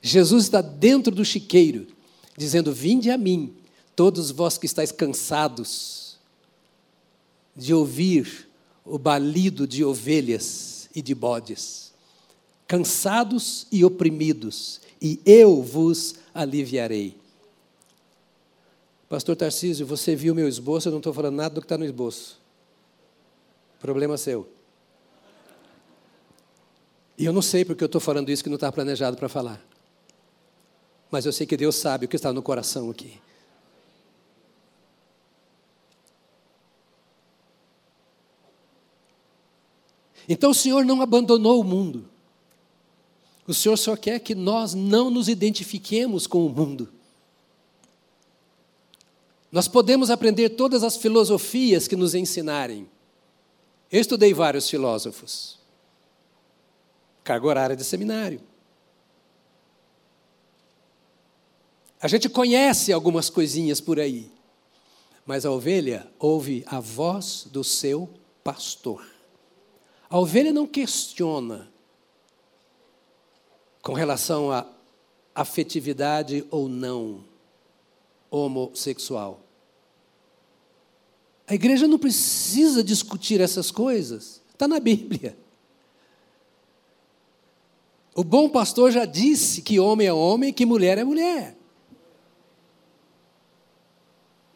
Jesus 0.00 0.44
está 0.44 0.62
dentro 0.62 1.12
do 1.12 1.24
chiqueiro, 1.24 1.88
dizendo: 2.38 2.72
Vinde 2.72 3.10
a 3.10 3.18
mim, 3.18 3.56
todos 3.96 4.30
vós 4.30 4.56
que 4.56 4.66
estáis 4.66 4.92
cansados 4.92 6.03
de 7.56 7.72
ouvir 7.72 8.48
o 8.84 8.98
balido 8.98 9.66
de 9.66 9.84
ovelhas 9.84 10.88
e 10.94 11.00
de 11.00 11.14
bodes, 11.14 11.92
cansados 12.66 13.66
e 13.70 13.84
oprimidos, 13.84 14.80
e 15.00 15.20
eu 15.24 15.62
vos 15.62 16.16
aliviarei. 16.34 17.16
Pastor 19.08 19.36
Tarcísio, 19.36 19.86
você 19.86 20.16
viu 20.16 20.34
meu 20.34 20.48
esboço, 20.48 20.88
eu 20.88 20.92
não 20.92 20.98
estou 20.98 21.12
falando 21.12 21.36
nada 21.36 21.54
do 21.54 21.60
que 21.60 21.66
está 21.66 21.78
no 21.78 21.84
esboço. 21.84 22.40
Problema 23.80 24.16
seu. 24.16 24.48
E 27.16 27.24
eu 27.24 27.32
não 27.32 27.42
sei 27.42 27.64
porque 27.64 27.84
eu 27.84 27.86
estou 27.86 28.00
falando 28.00 28.30
isso 28.30 28.42
que 28.42 28.48
não 28.48 28.56
está 28.56 28.72
planejado 28.72 29.16
para 29.16 29.28
falar. 29.28 29.64
Mas 31.10 31.26
eu 31.26 31.32
sei 31.32 31.46
que 31.46 31.56
Deus 31.56 31.76
sabe 31.76 32.06
o 32.06 32.08
que 32.08 32.16
está 32.16 32.32
no 32.32 32.42
coração 32.42 32.90
aqui. 32.90 33.20
Então 40.28 40.50
o 40.50 40.54
Senhor 40.54 40.84
não 40.84 41.02
abandonou 41.02 41.60
o 41.60 41.64
mundo. 41.64 42.08
O 43.46 43.52
Senhor 43.52 43.76
só 43.76 43.96
quer 43.96 44.20
que 44.20 44.34
nós 44.34 44.74
não 44.74 45.10
nos 45.10 45.28
identifiquemos 45.28 46.26
com 46.26 46.46
o 46.46 46.48
mundo. 46.48 46.88
Nós 49.52 49.68
podemos 49.68 50.10
aprender 50.10 50.50
todas 50.50 50.82
as 50.82 50.96
filosofias 50.96 51.86
que 51.86 51.94
nos 51.94 52.14
ensinarem. 52.14 52.88
Eu 53.92 54.00
estudei 54.00 54.34
vários 54.34 54.68
filósofos. 54.68 55.58
Carga 57.22 57.46
horária 57.46 57.76
de 57.76 57.84
seminário. 57.84 58.40
A 62.00 62.08
gente 62.08 62.28
conhece 62.28 62.92
algumas 62.92 63.30
coisinhas 63.30 63.80
por 63.80 64.00
aí. 64.00 64.30
Mas 65.24 65.46
a 65.46 65.50
ovelha 65.50 66.06
ouve 66.18 66.64
a 66.66 66.80
voz 66.80 67.46
do 67.50 67.62
seu 67.62 68.10
pastor. 68.42 69.13
A 70.14 70.18
ovelha 70.20 70.52
não 70.52 70.64
questiona 70.64 71.68
com 73.82 73.94
relação 73.94 74.52
à 74.52 74.64
afetividade 75.34 76.46
ou 76.52 76.68
não 76.68 77.24
homossexual. 78.30 79.40
A 81.48 81.54
igreja 81.56 81.88
não 81.88 81.98
precisa 81.98 82.84
discutir 82.84 83.40
essas 83.40 83.72
coisas, 83.72 84.40
está 84.52 84.68
na 84.68 84.78
Bíblia. 84.78 85.36
O 88.14 88.22
bom 88.22 88.48
pastor 88.48 88.92
já 88.92 89.04
disse 89.04 89.62
que 89.62 89.80
homem 89.80 90.06
é 90.06 90.12
homem 90.12 90.50
e 90.50 90.52
que 90.52 90.64
mulher 90.64 90.96
é 90.96 91.02
mulher. 91.02 91.56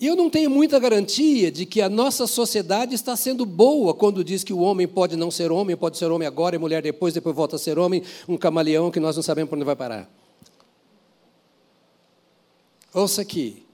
Eu 0.00 0.14
não 0.14 0.30
tenho 0.30 0.48
muita 0.48 0.78
garantia 0.78 1.50
de 1.50 1.66
que 1.66 1.80
a 1.80 1.88
nossa 1.88 2.26
sociedade 2.26 2.94
está 2.94 3.16
sendo 3.16 3.44
boa 3.44 3.92
quando 3.92 4.22
diz 4.22 4.44
que 4.44 4.52
o 4.52 4.60
homem 4.60 4.86
pode 4.86 5.16
não 5.16 5.30
ser 5.30 5.50
homem, 5.50 5.76
pode 5.76 5.98
ser 5.98 6.10
homem 6.10 6.26
agora 6.26 6.54
e 6.54 6.58
mulher 6.58 6.82
depois, 6.82 7.12
depois 7.12 7.34
volta 7.34 7.56
a 7.56 7.58
ser 7.58 7.78
homem, 7.78 8.04
um 8.28 8.36
camaleão 8.36 8.92
que 8.92 9.00
nós 9.00 9.16
não 9.16 9.22
sabemos 9.22 9.48
para 9.48 9.56
onde 9.56 9.64
vai 9.64 9.74
parar. 9.74 10.08
Ouça 12.94 13.22
aqui, 13.22 13.66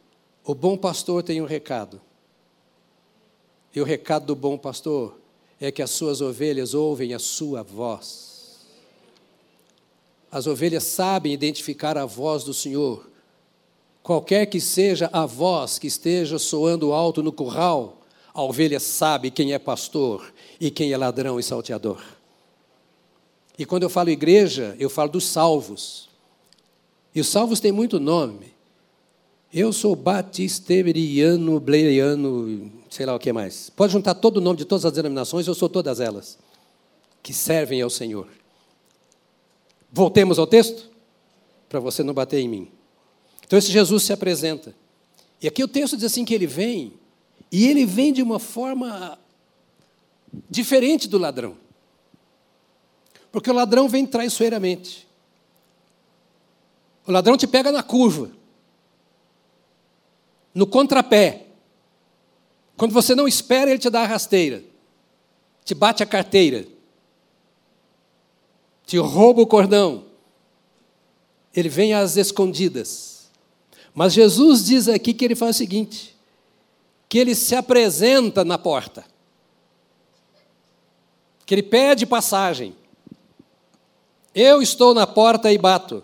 o 0.44 0.54
bom 0.54 0.76
pastor 0.76 1.22
tem 1.22 1.42
um 1.42 1.46
recado. 1.46 2.00
E 3.74 3.80
o 3.80 3.84
recado 3.84 4.26
do 4.26 4.34
bom 4.34 4.56
pastor 4.56 5.18
é 5.60 5.70
que 5.70 5.82
as 5.82 5.90
suas 5.90 6.20
ovelhas 6.20 6.72
ouvem 6.74 7.12
a 7.12 7.18
sua 7.18 7.62
voz. 7.62 8.60
As 10.30 10.46
ovelhas 10.46 10.84
sabem 10.84 11.32
identificar 11.32 11.98
a 11.98 12.06
voz 12.06 12.44
do 12.44 12.54
Senhor. 12.54 13.08
Qualquer 14.04 14.44
que 14.44 14.60
seja 14.60 15.08
a 15.10 15.24
voz 15.24 15.78
que 15.78 15.86
esteja 15.86 16.38
soando 16.38 16.92
alto 16.92 17.22
no 17.22 17.32
curral, 17.32 18.02
a 18.34 18.42
ovelha 18.42 18.78
sabe 18.78 19.30
quem 19.30 19.54
é 19.54 19.58
pastor 19.58 20.30
e 20.60 20.70
quem 20.70 20.92
é 20.92 20.96
ladrão 20.98 21.40
e 21.40 21.42
salteador. 21.42 22.04
E 23.58 23.64
quando 23.64 23.84
eu 23.84 23.88
falo 23.88 24.10
igreja, 24.10 24.76
eu 24.78 24.90
falo 24.90 25.12
dos 25.12 25.24
salvos. 25.24 26.10
E 27.14 27.20
os 27.20 27.28
salvos 27.28 27.60
têm 27.60 27.72
muito 27.72 27.98
nome. 27.98 28.52
Eu 29.50 29.72
sou 29.72 29.96
batisteriano, 29.96 31.58
bleiano, 31.58 32.70
sei 32.90 33.06
lá 33.06 33.14
o 33.14 33.18
que 33.18 33.32
mais. 33.32 33.70
Pode 33.70 33.94
juntar 33.94 34.16
todo 34.16 34.36
o 34.36 34.40
nome 34.42 34.58
de 34.58 34.66
todas 34.66 34.84
as 34.84 34.92
denominações, 34.92 35.46
eu 35.46 35.54
sou 35.54 35.68
todas 35.68 35.98
elas, 35.98 36.38
que 37.22 37.32
servem 37.32 37.80
ao 37.80 37.88
Senhor. 37.88 38.28
Voltemos 39.90 40.38
ao 40.38 40.46
texto, 40.46 40.90
para 41.70 41.80
você 41.80 42.02
não 42.02 42.12
bater 42.12 42.40
em 42.40 42.48
mim. 42.48 42.68
Então 43.46 43.58
esse 43.58 43.70
Jesus 43.70 44.02
se 44.02 44.12
apresenta. 44.12 44.74
E 45.40 45.48
aqui 45.48 45.62
o 45.62 45.68
texto 45.68 45.96
diz 45.96 46.04
assim 46.04 46.24
que 46.24 46.34
ele 46.34 46.46
vem, 46.46 46.92
e 47.50 47.66
ele 47.66 47.84
vem 47.84 48.12
de 48.12 48.22
uma 48.22 48.38
forma 48.38 49.18
diferente 50.50 51.08
do 51.08 51.18
ladrão. 51.18 51.56
Porque 53.30 53.50
o 53.50 53.54
ladrão 53.54 53.88
vem 53.88 54.06
traiçoeiramente. 54.06 55.06
O 57.06 57.12
ladrão 57.12 57.36
te 57.36 57.46
pega 57.46 57.70
na 57.70 57.82
curva 57.82 58.30
no 60.54 60.66
contrapé. 60.66 61.46
Quando 62.76 62.92
você 62.92 63.14
não 63.14 63.26
espera, 63.26 63.70
ele 63.70 63.78
te 63.78 63.90
dá 63.90 64.02
a 64.02 64.06
rasteira, 64.06 64.62
te 65.64 65.74
bate 65.74 66.02
a 66.02 66.06
carteira, 66.06 66.66
te 68.86 68.96
rouba 68.98 69.42
o 69.42 69.46
cordão. 69.46 70.04
Ele 71.54 71.68
vem 71.68 71.92
às 71.92 72.16
escondidas. 72.16 73.13
Mas 73.94 74.12
Jesus 74.12 74.64
diz 74.64 74.88
aqui 74.88 75.14
que 75.14 75.24
ele 75.24 75.36
faz 75.36 75.54
o 75.54 75.58
seguinte: 75.58 76.16
que 77.08 77.18
ele 77.18 77.34
se 77.34 77.54
apresenta 77.54 78.44
na 78.44 78.58
porta, 78.58 79.04
que 81.46 81.54
ele 81.54 81.62
pede 81.62 82.04
passagem. 82.04 82.74
Eu 84.34 84.60
estou 84.60 84.92
na 84.92 85.06
porta 85.06 85.52
e 85.52 85.56
bato. 85.56 86.02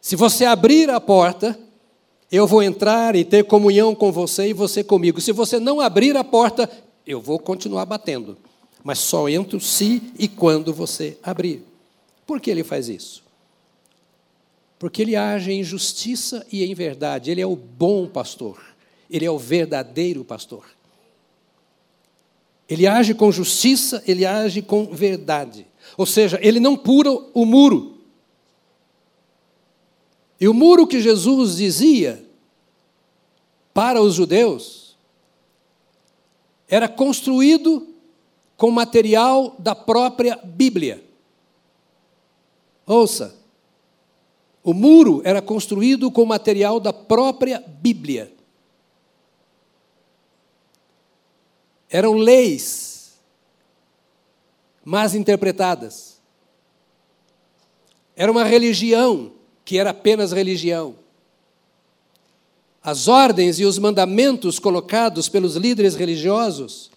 Se 0.00 0.16
você 0.16 0.46
abrir 0.46 0.88
a 0.88 0.98
porta, 0.98 1.58
eu 2.32 2.46
vou 2.46 2.62
entrar 2.62 3.14
e 3.14 3.24
ter 3.24 3.44
comunhão 3.44 3.94
com 3.94 4.10
você 4.10 4.48
e 4.48 4.52
você 4.52 4.82
comigo. 4.82 5.20
Se 5.20 5.30
você 5.30 5.60
não 5.60 5.80
abrir 5.80 6.16
a 6.16 6.24
porta, 6.24 6.70
eu 7.06 7.20
vou 7.20 7.38
continuar 7.38 7.84
batendo, 7.84 8.36
mas 8.82 8.98
só 8.98 9.28
entro 9.28 9.60
se 9.60 10.02
e 10.18 10.26
quando 10.26 10.72
você 10.72 11.18
abrir. 11.22 11.62
Por 12.26 12.40
que 12.40 12.50
ele 12.50 12.64
faz 12.64 12.88
isso? 12.88 13.23
Porque 14.84 15.00
ele 15.00 15.16
age 15.16 15.50
em 15.50 15.64
justiça 15.64 16.46
e 16.52 16.62
em 16.62 16.74
verdade. 16.74 17.30
Ele 17.30 17.40
é 17.40 17.46
o 17.46 17.56
bom 17.56 18.06
pastor. 18.06 18.62
Ele 19.08 19.24
é 19.24 19.30
o 19.30 19.38
verdadeiro 19.38 20.22
pastor. 20.22 20.66
Ele 22.68 22.86
age 22.86 23.14
com 23.14 23.32
justiça, 23.32 24.04
ele 24.06 24.26
age 24.26 24.60
com 24.60 24.84
verdade. 24.94 25.66
Ou 25.96 26.04
seja, 26.04 26.38
ele 26.42 26.60
não 26.60 26.76
pura 26.76 27.10
o 27.10 27.46
muro. 27.46 27.96
E 30.38 30.46
o 30.46 30.52
muro 30.52 30.86
que 30.86 31.00
Jesus 31.00 31.56
dizia 31.56 32.22
para 33.72 34.02
os 34.02 34.12
judeus 34.12 34.98
era 36.68 36.88
construído 36.88 37.88
com 38.54 38.70
material 38.70 39.56
da 39.58 39.74
própria 39.74 40.38
Bíblia. 40.44 41.02
Ouça, 42.86 43.43
o 44.64 44.74
muro 44.74 45.20
era 45.24 45.40
construído 45.40 46.10
com 46.10 46.24
material 46.24 46.80
da 46.80 46.92
própria 46.92 47.62
Bíblia. 47.80 48.32
Eram 51.88 52.14
leis 52.14 52.94
mas 54.84 55.14
interpretadas. 55.14 56.20
Era 58.14 58.30
uma 58.30 58.44
religião 58.44 59.32
que 59.64 59.78
era 59.78 59.90
apenas 59.90 60.30
religião. 60.30 60.94
As 62.82 63.08
ordens 63.08 63.58
e 63.58 63.64
os 63.64 63.78
mandamentos 63.78 64.58
colocados 64.58 65.26
pelos 65.28 65.56
líderes 65.56 65.94
religiosos 65.94 66.90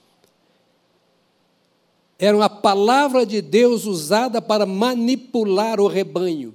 eram 2.20 2.42
a 2.42 2.50
palavra 2.50 3.26
de 3.26 3.42
Deus 3.42 3.86
usada 3.86 4.42
para 4.42 4.66
manipular 4.66 5.80
o 5.80 5.88
rebanho, 5.88 6.54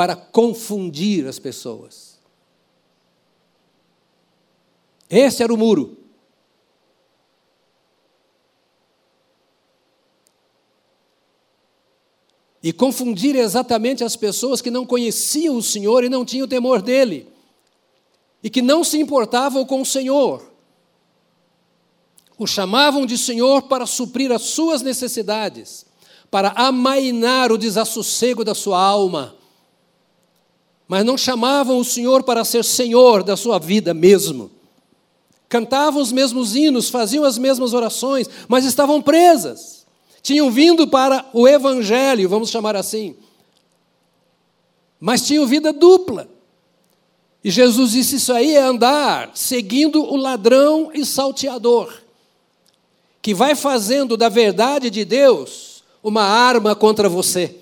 para 0.00 0.16
confundir 0.16 1.26
as 1.26 1.38
pessoas. 1.38 2.18
Esse 5.10 5.42
era 5.42 5.52
o 5.52 5.58
muro. 5.58 5.94
E 12.62 12.72
confundir 12.72 13.36
exatamente 13.36 14.02
as 14.02 14.16
pessoas 14.16 14.62
que 14.62 14.70
não 14.70 14.86
conheciam 14.86 15.58
o 15.58 15.62
Senhor 15.62 16.02
e 16.02 16.08
não 16.08 16.24
tinham 16.24 16.48
temor 16.48 16.80
dele, 16.80 17.28
e 18.42 18.48
que 18.48 18.62
não 18.62 18.82
se 18.82 18.98
importavam 18.98 19.66
com 19.66 19.82
o 19.82 19.86
Senhor. 19.86 20.50
O 22.38 22.46
chamavam 22.46 23.04
de 23.04 23.18
Senhor 23.18 23.64
para 23.64 23.84
suprir 23.84 24.32
as 24.32 24.40
suas 24.40 24.80
necessidades, 24.80 25.84
para 26.30 26.54
amainar 26.56 27.52
o 27.52 27.58
desassossego 27.58 28.42
da 28.42 28.54
sua 28.54 28.82
alma. 28.82 29.38
Mas 30.90 31.04
não 31.04 31.16
chamavam 31.16 31.78
o 31.78 31.84
Senhor 31.84 32.24
para 32.24 32.44
ser 32.44 32.64
Senhor 32.64 33.22
da 33.22 33.36
sua 33.36 33.58
vida 33.58 33.94
mesmo. 33.94 34.50
Cantavam 35.48 36.02
os 36.02 36.10
mesmos 36.10 36.56
hinos, 36.56 36.90
faziam 36.90 37.22
as 37.22 37.38
mesmas 37.38 37.72
orações, 37.72 38.28
mas 38.48 38.64
estavam 38.64 39.00
presas 39.00 39.80
tinham 40.22 40.50
vindo 40.50 40.86
para 40.86 41.28
o 41.32 41.48
Evangelho, 41.48 42.28
vamos 42.28 42.50
chamar 42.50 42.76
assim, 42.76 43.16
mas 44.98 45.26
tinham 45.26 45.46
vida 45.46 45.72
dupla. 45.72 46.28
E 47.42 47.50
Jesus 47.50 47.92
disse: 47.92 48.16
Isso 48.16 48.32
aí 48.32 48.54
é 48.54 48.62
andar 48.62 49.30
seguindo 49.34 50.02
o 50.02 50.16
ladrão 50.16 50.90
e 50.92 51.04
salteador, 51.06 51.92
que 53.22 53.32
vai 53.32 53.54
fazendo 53.54 54.16
da 54.16 54.28
verdade 54.28 54.90
de 54.90 55.04
Deus 55.04 55.82
uma 56.02 56.22
arma 56.22 56.74
contra 56.74 57.08
você. 57.08 57.56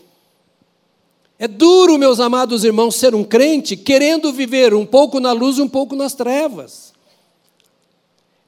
É 1.38 1.46
duro, 1.46 1.96
meus 1.98 2.18
amados 2.18 2.64
irmãos, 2.64 2.96
ser 2.96 3.14
um 3.14 3.22
crente 3.22 3.76
querendo 3.76 4.32
viver 4.32 4.74
um 4.74 4.84
pouco 4.84 5.20
na 5.20 5.30
luz 5.30 5.58
e 5.58 5.62
um 5.62 5.68
pouco 5.68 5.94
nas 5.94 6.12
trevas. 6.14 6.92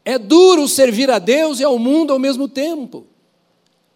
É 0.05 0.19
duro 0.19 0.67
servir 0.67 1.09
a 1.11 1.19
Deus 1.21 1.61
e 1.61 1.65
ao 1.65 1.79
mundo 1.79 2.13
ao 2.13 2.19
mesmo 2.19 2.49
tempo. 2.49 3.07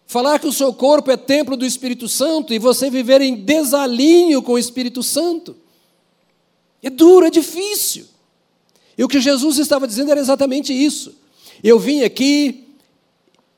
Falar 0.07 0.39
que 0.39 0.47
o 0.47 0.53
seu 0.53 0.73
corpo 0.73 1.11
é 1.11 1.17
templo 1.17 1.57
do 1.57 1.67
Espírito 1.67 2.09
Santo 2.09 2.55
e 2.55 2.59
você 2.59 2.89
viver 2.89 3.21
em 3.21 3.35
desalinho 3.35 4.43
com 4.43 4.53
o 4.53 4.59
Espírito 4.59 5.03
Santo. 5.03 5.57
É 6.81 6.91
duro, 6.91 7.27
é 7.27 7.31
difícil. 7.31 8.07
E 8.97 9.03
o 9.03 9.09
que 9.09 9.21
Jesus 9.21 9.59
estava 9.59 9.89
dizendo 9.89 10.13
era 10.13 10.21
exatamente 10.21 10.73
isso. 10.73 11.17
Eu 11.65 11.81
vim 11.81 12.03
aqui 12.03 12.69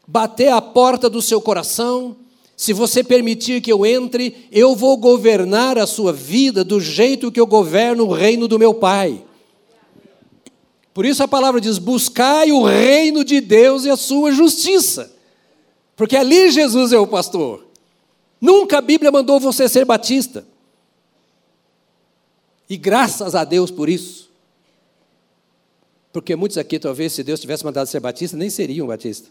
bater 0.06 0.48
a 0.48 0.62
porta 0.62 1.10
do 1.10 1.20
seu 1.20 1.42
coração. 1.42 2.16
Se 2.56 2.72
você 2.72 3.04
permitir 3.04 3.60
que 3.60 3.70
eu 3.70 3.84
entre, 3.84 4.48
eu 4.50 4.74
vou 4.74 4.96
governar 4.96 5.76
a 5.76 5.86
sua 5.86 6.12
vida 6.12 6.64
do 6.64 6.80
jeito 6.80 7.30
que 7.30 7.38
eu 7.38 7.46
governo 7.46 8.06
o 8.06 8.12
reino 8.12 8.48
do 8.48 8.58
meu 8.58 8.72
Pai. 8.72 9.22
Por 10.94 11.04
isso 11.04 11.22
a 11.22 11.28
palavra 11.28 11.60
diz: 11.60 11.76
buscai 11.76 12.50
o 12.50 12.64
reino 12.64 13.22
de 13.22 13.42
Deus 13.42 13.84
e 13.84 13.90
a 13.90 13.96
sua 13.96 14.32
justiça. 14.32 15.12
Porque 15.94 16.16
ali 16.16 16.50
Jesus 16.50 16.92
é 16.94 16.98
o 16.98 17.06
pastor. 17.06 17.66
Nunca 18.40 18.78
a 18.78 18.82
Bíblia 18.82 19.12
mandou 19.12 19.38
você 19.38 19.68
ser 19.68 19.84
batista. 19.84 20.46
E 22.68 22.76
graças 22.78 23.34
a 23.34 23.44
Deus 23.44 23.70
por 23.70 23.88
isso. 23.88 24.30
Porque 26.10 26.34
muitos 26.34 26.56
aqui, 26.56 26.78
talvez, 26.78 27.12
se 27.12 27.22
Deus 27.22 27.40
tivesse 27.40 27.64
mandado 27.64 27.86
ser 27.86 28.00
batista, 28.00 28.36
nem 28.36 28.48
seriam 28.48 28.86
batistas. 28.86 29.30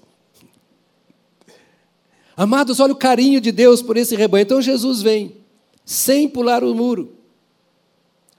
Amados, 2.36 2.80
olha 2.80 2.94
o 2.94 2.98
carinho 2.98 3.40
de 3.40 3.52
Deus 3.52 3.82
por 3.82 3.98
esse 3.98 4.16
rebanho. 4.16 4.44
Então 4.44 4.62
Jesus 4.62 5.02
vem, 5.02 5.38
sem 5.86 6.28
pular 6.28 6.64
o 6.64 6.76
muro, 6.76 7.16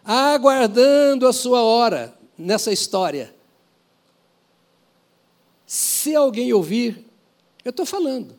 aguardando 0.04 1.26
a 1.26 1.32
sua 1.32 1.62
hora 1.62 2.16
nessa 2.36 2.72
história. 2.72 3.34
Se 5.66 6.14
alguém 6.14 6.52
ouvir 6.52 7.06
eu 7.66 7.70
estou 7.70 7.84
falando. 7.84 8.32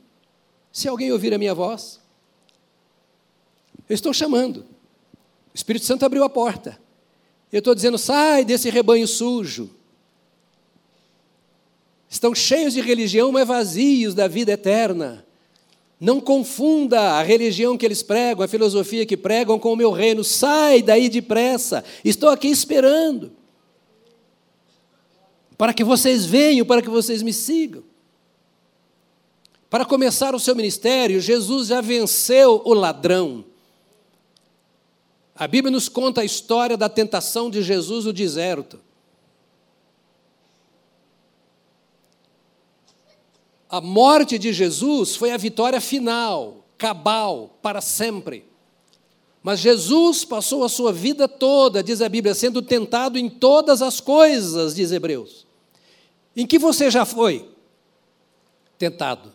Se 0.72 0.88
alguém 0.88 1.12
ouvir 1.12 1.34
a 1.34 1.38
minha 1.38 1.54
voz, 1.54 2.00
eu 3.90 3.94
estou 3.94 4.14
chamando. 4.14 4.60
O 4.60 5.54
Espírito 5.54 5.84
Santo 5.84 6.06
abriu 6.06 6.24
a 6.24 6.30
porta. 6.30 6.80
Eu 7.52 7.60
estou 7.60 7.76
dizendo: 7.76 7.98
sai 7.98 8.46
desse 8.46 8.70
rebanho 8.70 9.06
sujo. 9.06 9.70
Estão 12.10 12.34
cheios 12.34 12.74
de 12.74 12.80
religião, 12.80 13.34
mas 13.34 13.46
vazios 13.46 14.16
da 14.16 14.30
vida 14.30 14.54
eterna. 14.54 15.26
Não 16.00 16.22
confunda 16.22 17.00
a 17.14 17.24
religião 17.24 17.78
que 17.78 17.86
eles 17.86 18.04
pregam, 18.04 18.44
a 18.44 18.48
filosofia 18.48 19.06
que 19.06 19.18
pregam 19.18 19.58
com 19.58 19.74
o 19.74 19.76
meu 19.76 19.92
reino. 19.92 20.24
Sai 20.24 20.82
daí 20.82 21.10
depressa. 21.10 21.84
Estou 22.06 22.30
aqui 22.30 22.48
esperando. 22.48 23.32
Para 25.58 25.74
que 25.74 25.84
vocês 25.84 26.26
venham, 26.26 26.66
para 26.66 26.84
que 26.84 26.90
vocês 26.90 27.24
me 27.24 27.34
sigam. 27.34 27.84
Para 29.70 29.86
começar 29.86 30.36
o 30.36 30.40
seu 30.40 30.56
ministério, 30.56 31.20
Jesus 31.20 31.68
já 31.68 31.82
venceu 31.82 32.62
o 32.64 32.74
ladrão. 32.74 33.44
A 35.36 35.48
Bíblia 35.48 35.72
nos 35.72 35.90
conta 35.90 36.22
a 36.22 36.26
história 36.26 36.78
da 36.78 36.88
tentação 36.88 37.50
de 37.50 37.62
Jesus 37.62 38.06
no 38.06 38.14
deserto. 38.14 38.80
A 43.70 43.82
morte 43.82 44.38
de 44.38 44.54
Jesus 44.54 45.16
foi 45.16 45.32
a 45.32 45.38
vitória 45.38 45.82
final, 45.82 46.66
cabal, 46.78 47.58
para 47.62 47.82
sempre. 47.82 48.46
Mas 49.44 49.60
Jesus 49.60 50.26
passou 50.26 50.64
a 50.64 50.70
sua 50.70 50.92
vida 50.92 51.28
toda, 51.28 51.84
diz 51.84 52.02
a 52.02 52.10
Bíblia, 52.10 52.34
sendo 52.34 52.62
tentado 52.62 53.18
em 53.18 53.30
todas 53.30 53.82
as 53.82 54.00
coisas, 54.00 54.76
diz 54.76 54.92
Hebreus. 54.92 55.46
Em 56.36 56.46
que 56.46 56.60
você 56.60 56.90
já 56.90 57.06
foi 57.06 57.50
tentado? 58.78 59.34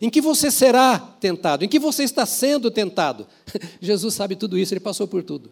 Em 0.00 0.08
que 0.08 0.20
você 0.20 0.50
será 0.50 0.98
tentado? 0.98 1.64
Em 1.64 1.68
que 1.68 1.78
você 1.78 2.04
está 2.04 2.24
sendo 2.24 2.70
tentado? 2.70 3.26
Jesus 3.80 4.14
sabe 4.14 4.34
tudo 4.34 4.58
isso, 4.58 4.72
ele 4.72 4.80
passou 4.80 5.06
por 5.06 5.22
tudo. 5.22 5.50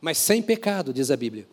Mas 0.00 0.18
sem 0.18 0.42
pecado, 0.42 0.92
diz 0.92 1.10
a 1.10 1.16
Bíblia. 1.16 1.48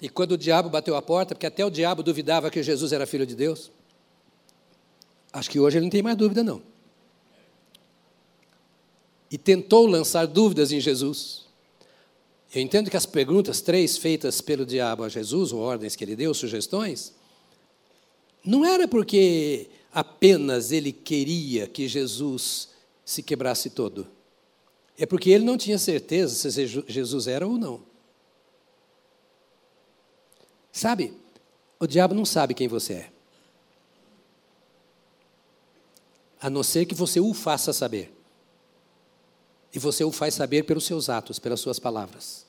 E 0.00 0.08
quando 0.08 0.32
o 0.32 0.38
diabo 0.38 0.70
bateu 0.70 0.96
a 0.96 1.02
porta, 1.02 1.34
porque 1.34 1.46
até 1.46 1.64
o 1.64 1.70
diabo 1.70 2.02
duvidava 2.02 2.50
que 2.50 2.62
Jesus 2.62 2.92
era 2.92 3.06
filho 3.06 3.26
de 3.26 3.34
Deus, 3.34 3.70
acho 5.32 5.50
que 5.50 5.60
hoje 5.60 5.76
ele 5.76 5.84
não 5.84 5.90
tem 5.90 6.02
mais 6.02 6.16
dúvida, 6.16 6.42
não. 6.42 6.62
E 9.30 9.36
tentou 9.36 9.86
lançar 9.86 10.26
dúvidas 10.26 10.72
em 10.72 10.80
Jesus. 10.80 11.44
Eu 12.52 12.62
entendo 12.62 12.90
que 12.90 12.96
as 12.96 13.06
perguntas 13.06 13.60
três 13.60 13.96
feitas 13.96 14.40
pelo 14.40 14.66
diabo 14.66 15.04
a 15.04 15.08
Jesus, 15.08 15.52
ou 15.52 15.60
ordens 15.60 15.94
que 15.94 16.02
ele 16.02 16.16
deu, 16.16 16.32
sugestões, 16.34 17.14
não 18.44 18.64
era 18.64 18.88
porque 18.88 19.68
apenas 19.92 20.72
ele 20.72 20.92
queria 20.92 21.66
que 21.66 21.86
Jesus 21.86 22.70
se 23.04 23.22
quebrasse 23.22 23.70
todo. 23.70 24.06
É 24.98 25.04
porque 25.04 25.30
ele 25.30 25.44
não 25.44 25.56
tinha 25.56 25.78
certeza 25.78 26.50
se 26.50 26.66
Jesus 26.66 27.26
era 27.26 27.46
ou 27.46 27.58
não. 27.58 27.89
Sabe, 30.72 31.14
o 31.78 31.86
diabo 31.86 32.14
não 32.14 32.24
sabe 32.24 32.54
quem 32.54 32.68
você 32.68 32.92
é. 32.94 33.10
A 36.40 36.48
não 36.48 36.62
ser 36.62 36.86
que 36.86 36.94
você 36.94 37.20
o 37.20 37.34
faça 37.34 37.72
saber. 37.72 38.14
E 39.72 39.78
você 39.78 40.02
o 40.04 40.10
faz 40.10 40.34
saber 40.34 40.64
pelos 40.64 40.84
seus 40.84 41.08
atos, 41.08 41.38
pelas 41.38 41.60
suas 41.60 41.78
palavras. 41.78 42.46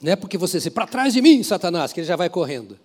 Não 0.00 0.12
é 0.12 0.16
porque 0.16 0.36
você 0.36 0.60
se 0.60 0.70
para 0.70 0.86
trás 0.86 1.12
de 1.12 1.22
mim, 1.22 1.42
Satanás, 1.42 1.92
que 1.92 2.00
ele 2.00 2.06
já 2.06 2.16
vai 2.16 2.28
correndo. 2.28 2.78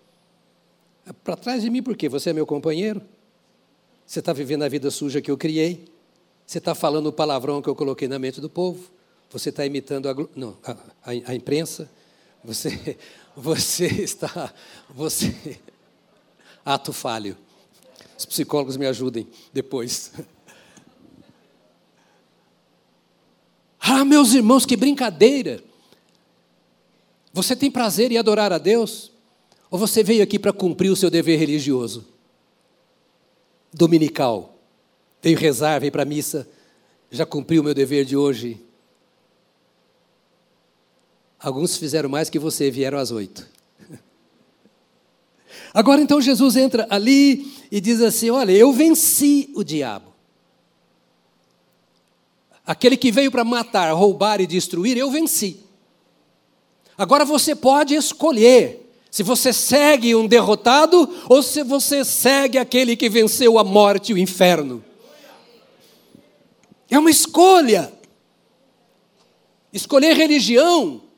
É 1.06 1.14
para 1.14 1.36
trás 1.36 1.64
de 1.64 1.70
mim 1.70 1.82
porque 1.82 2.08
você 2.08 2.30
é 2.30 2.34
meu 2.34 2.46
companheiro. 2.46 3.02
Você 4.06 4.20
está 4.20 4.34
vivendo 4.34 4.64
a 4.64 4.70
vida 4.70 4.90
suja 4.92 5.22
que 5.22 5.30
eu 5.30 5.38
criei. 5.38 5.86
Você 6.46 6.58
está 6.60 6.74
falando 6.74 7.08
o 7.08 7.14
palavrão 7.14 7.62
que 7.62 7.70
eu 7.70 7.76
coloquei 7.76 8.08
na 8.08 8.18
mente 8.18 8.40
do 8.40 8.50
povo. 8.50 8.90
Você 9.32 9.50
está 9.50 9.66
imitando 9.66 10.10
a, 10.10 10.16
não, 10.36 10.58
a, 10.64 11.32
a 11.32 11.36
imprensa. 11.36 11.90
Você, 12.44 12.98
você 13.36 13.88
está. 13.88 14.54
Você. 14.90 15.60
Ato 16.66 16.94
falho. 16.94 17.38
Os 18.18 18.26
psicólogos 18.26 18.78
me 18.78 18.86
ajudem 18.86 19.28
depois. 19.54 20.12
Ah, 23.82 24.04
meus 24.04 24.34
irmãos, 24.34 24.66
que 24.66 24.76
brincadeira! 24.76 25.64
Você 27.34 27.56
tem 27.56 27.72
prazer 27.72 28.12
em 28.12 28.18
adorar 28.18 28.52
a 28.52 28.58
Deus? 28.58 29.12
Ou 29.72 29.80
você 29.80 30.04
veio 30.04 30.22
aqui 30.22 30.38
para 30.38 30.52
cumprir 30.52 30.90
o 30.90 30.96
seu 30.96 31.10
dever 31.10 31.40
religioso? 31.40 32.06
Dominical. 33.74 34.60
Veio 35.22 35.38
rezar, 35.38 35.80
veio 35.80 35.92
para 35.92 36.04
a 36.04 36.06
missa. 36.06 36.48
Já 37.10 37.26
cumpri 37.26 37.60
o 37.60 37.64
meu 37.64 37.74
dever 37.74 38.06
de 38.06 38.18
hoje. 38.18 38.62
Alguns 41.40 41.78
fizeram 41.78 42.10
mais 42.10 42.30
que 42.30 42.38
você, 42.38 42.70
vieram 42.70 42.98
às 42.98 43.12
oito. 43.12 43.48
Agora 45.74 46.02
então 46.02 46.20
Jesus 46.20 46.58
entra 46.58 46.86
ali 46.90 47.54
e 47.72 47.80
diz 47.80 48.02
assim: 48.02 48.30
Olha, 48.30 48.52
eu 48.52 48.74
venci 48.74 49.50
o 49.56 49.64
diabo. 49.64 50.10
Aquele 52.66 52.98
que 52.98 53.12
veio 53.12 53.32
para 53.32 53.44
matar, 53.44 53.92
roubar 53.94 54.42
e 54.42 54.46
destruir, 54.46 54.98
eu 54.98 55.10
venci. 55.10 55.64
Agora 56.98 57.24
você 57.24 57.56
pode 57.56 57.96
escolher 57.96 58.86
se 59.10 59.24
você 59.24 59.54
segue 59.54 60.14
um 60.14 60.28
derrotado 60.28 61.10
ou 61.28 61.42
se 61.42 61.64
você 61.64 62.04
segue 62.04 62.58
aquele 62.58 62.96
que 62.96 63.10
venceu 63.10 63.58
a 63.58 63.64
morte 63.64 64.12
e 64.12 64.14
o 64.14 64.18
inferno. 64.18 64.84
É 66.90 67.00
uma 67.00 67.10
escolha. 67.10 67.92
Escolher 69.72 70.16
religião 70.16 71.09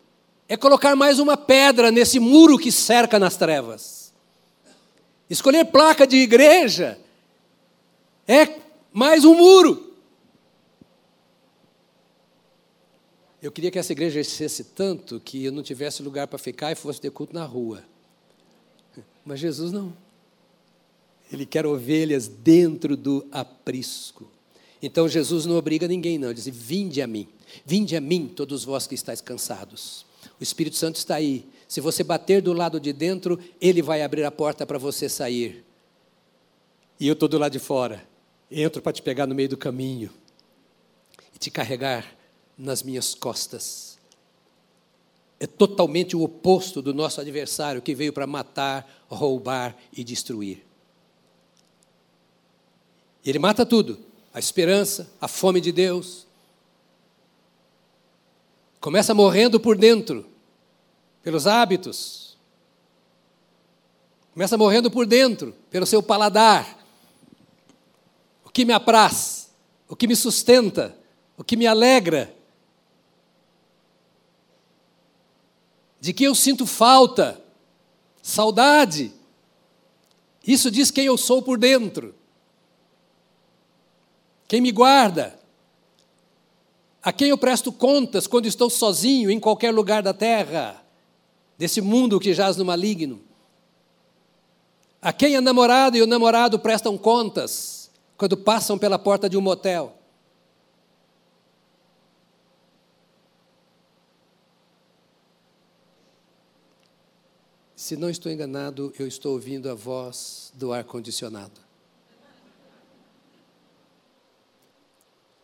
é 0.52 0.58
colocar 0.58 0.98
mais 0.98 1.18
uma 1.18 1.38
pedra 1.38 1.94
nesse 1.94 2.20
muro 2.20 2.58
que 2.58 2.74
cerca 2.74 3.18
nas 3.18 3.38
trevas. 3.38 4.12
Escolher 5.30 5.64
placa 5.64 6.06
de 6.06 6.18
igreja 6.18 7.00
é 8.28 8.60
mais 8.92 9.24
um 9.24 9.34
muro. 9.34 9.96
Eu 13.42 13.50
queria 13.50 13.72
que 13.72 13.80
essa 13.80 13.94
igreja 13.94 14.16
crescesse 14.16 14.66
tanto 14.66 15.22
que 15.22 15.42
eu 15.46 15.54
não 15.54 15.64
tivesse 15.64 16.04
lugar 16.04 16.28
para 16.28 16.38
ficar 16.38 16.70
e 16.70 16.76
fosse 16.76 17.00
ter 17.00 17.12
culto 17.12 17.34
na 17.34 17.46
rua. 17.46 17.82
Mas 19.24 19.40
Jesus 19.40 19.72
não. 19.72 19.96
Ele 21.32 21.46
quer 21.46 21.66
ovelhas 21.66 22.28
dentro 22.28 22.98
do 22.98 23.26
aprisco. 23.32 24.30
Então 24.82 25.08
Jesus 25.08 25.46
não 25.46 25.56
obriga 25.56 25.88
ninguém, 25.88 26.18
não. 26.18 26.28
Ele 26.28 26.36
diz: 26.36 26.48
Vinde 26.54 27.02
a 27.02 27.08
mim, 27.08 27.26
vinde 27.66 27.96
a 27.96 28.02
mim, 28.02 28.28
todos 28.28 28.66
vós 28.66 28.86
que 28.86 28.96
estáis 28.96 29.22
cansados. 29.22 30.11
O 30.42 30.44
Espírito 30.44 30.76
Santo 30.76 30.96
está 30.96 31.14
aí. 31.14 31.48
Se 31.68 31.80
você 31.80 32.04
bater 32.04 32.42
do 32.42 32.52
lado 32.52 32.80
de 32.80 32.92
dentro, 32.92 33.40
ele 33.62 33.80
vai 33.80 34.02
abrir 34.02 34.24
a 34.24 34.32
porta 34.32 34.66
para 34.66 34.80
você 34.80 35.08
sair. 35.08 35.64
E 37.00 37.08
eu 37.08 37.14
estou 37.14 37.30
do 37.30 37.38
lado 37.38 37.52
de 37.52 37.60
fora. 37.60 38.04
Entro 38.50 38.82
para 38.82 38.92
te 38.92 39.04
pegar 39.04 39.28
no 39.28 39.36
meio 39.36 39.50
do 39.50 39.56
caminho 39.56 40.10
e 41.36 41.38
te 41.38 41.52
carregar 41.52 42.18
nas 42.58 42.82
minhas 42.82 43.14
costas. 43.14 44.00
É 45.40 45.46
totalmente 45.46 46.16
o 46.16 46.24
oposto 46.24 46.82
do 46.82 46.92
nosso 46.92 47.22
adversário 47.22 47.80
que 47.80 47.94
veio 47.94 48.12
para 48.12 48.26
matar, 48.26 49.06
roubar 49.08 49.78
e 49.96 50.04
destruir. 50.04 50.66
Ele 53.24 53.38
mata 53.38 53.64
tudo: 53.64 54.00
a 54.34 54.40
esperança, 54.40 55.08
a 55.22 55.28
fome 55.28 55.62
de 55.62 55.72
Deus. 55.72 56.26
Começa 58.80 59.14
morrendo 59.14 59.60
por 59.60 59.78
dentro, 59.78 60.31
pelos 61.24 61.48
hábitos. 61.48 62.38
Começa 64.34 64.58
morrendo 64.58 64.90
por 64.90 65.06
dentro, 65.06 65.54
pelo 65.70 65.86
seu 65.86 66.02
paladar. 66.02 66.80
O 68.46 68.50
que 68.50 68.66
me 68.66 68.74
apraz, 68.74 69.52
o 69.88 69.96
que 69.96 70.08
me 70.08 70.16
sustenta, 70.16 70.96
o 71.38 71.44
que 71.44 71.56
me 71.58 71.68
alegra, 71.68 72.34
de 76.00 76.14
que 76.14 76.24
eu 76.24 76.34
sinto 76.34 76.66
falta, 76.66 77.40
saudade. 78.22 79.14
Isso 80.46 80.72
diz 80.72 80.90
quem 80.90 81.06
eu 81.06 81.18
sou 81.18 81.44
por 81.44 81.60
dentro. 81.60 82.16
Quem 84.48 84.60
me 84.60 84.72
guarda. 84.72 85.40
A 87.04 87.14
quem 87.14 87.30
eu 87.30 87.38
presto 87.38 87.72
contas 87.72 88.28
quando 88.28 88.48
estou 88.48 88.70
sozinho 88.70 89.30
em 89.30 89.40
qualquer 89.40 89.72
lugar 89.74 90.02
da 90.02 90.14
terra, 90.14 90.81
desse 91.62 91.80
mundo 91.80 92.20
que 92.20 92.34
jaz 92.34 92.58
no 92.58 92.66
maligno. 92.66 93.22
A 95.00 95.14
quem 95.14 95.36
a 95.36 95.42
namorada 95.42 95.96
e 95.96 96.02
o 96.02 96.08
namorado 96.08 96.58
prestam 96.58 96.98
contas 96.98 97.92
quando 98.18 98.36
passam 98.36 98.80
pela 98.80 98.98
porta 98.98 99.30
de 99.30 99.38
um 99.38 99.42
motel. 99.42 99.96
Se 107.76 107.96
não 107.96 108.10
estou 108.10 108.32
enganado, 108.32 108.92
eu 108.98 109.06
estou 109.06 109.34
ouvindo 109.34 109.70
a 109.70 109.76
voz 109.76 110.52
do 110.56 110.74
ar-condicionado. 110.74 111.62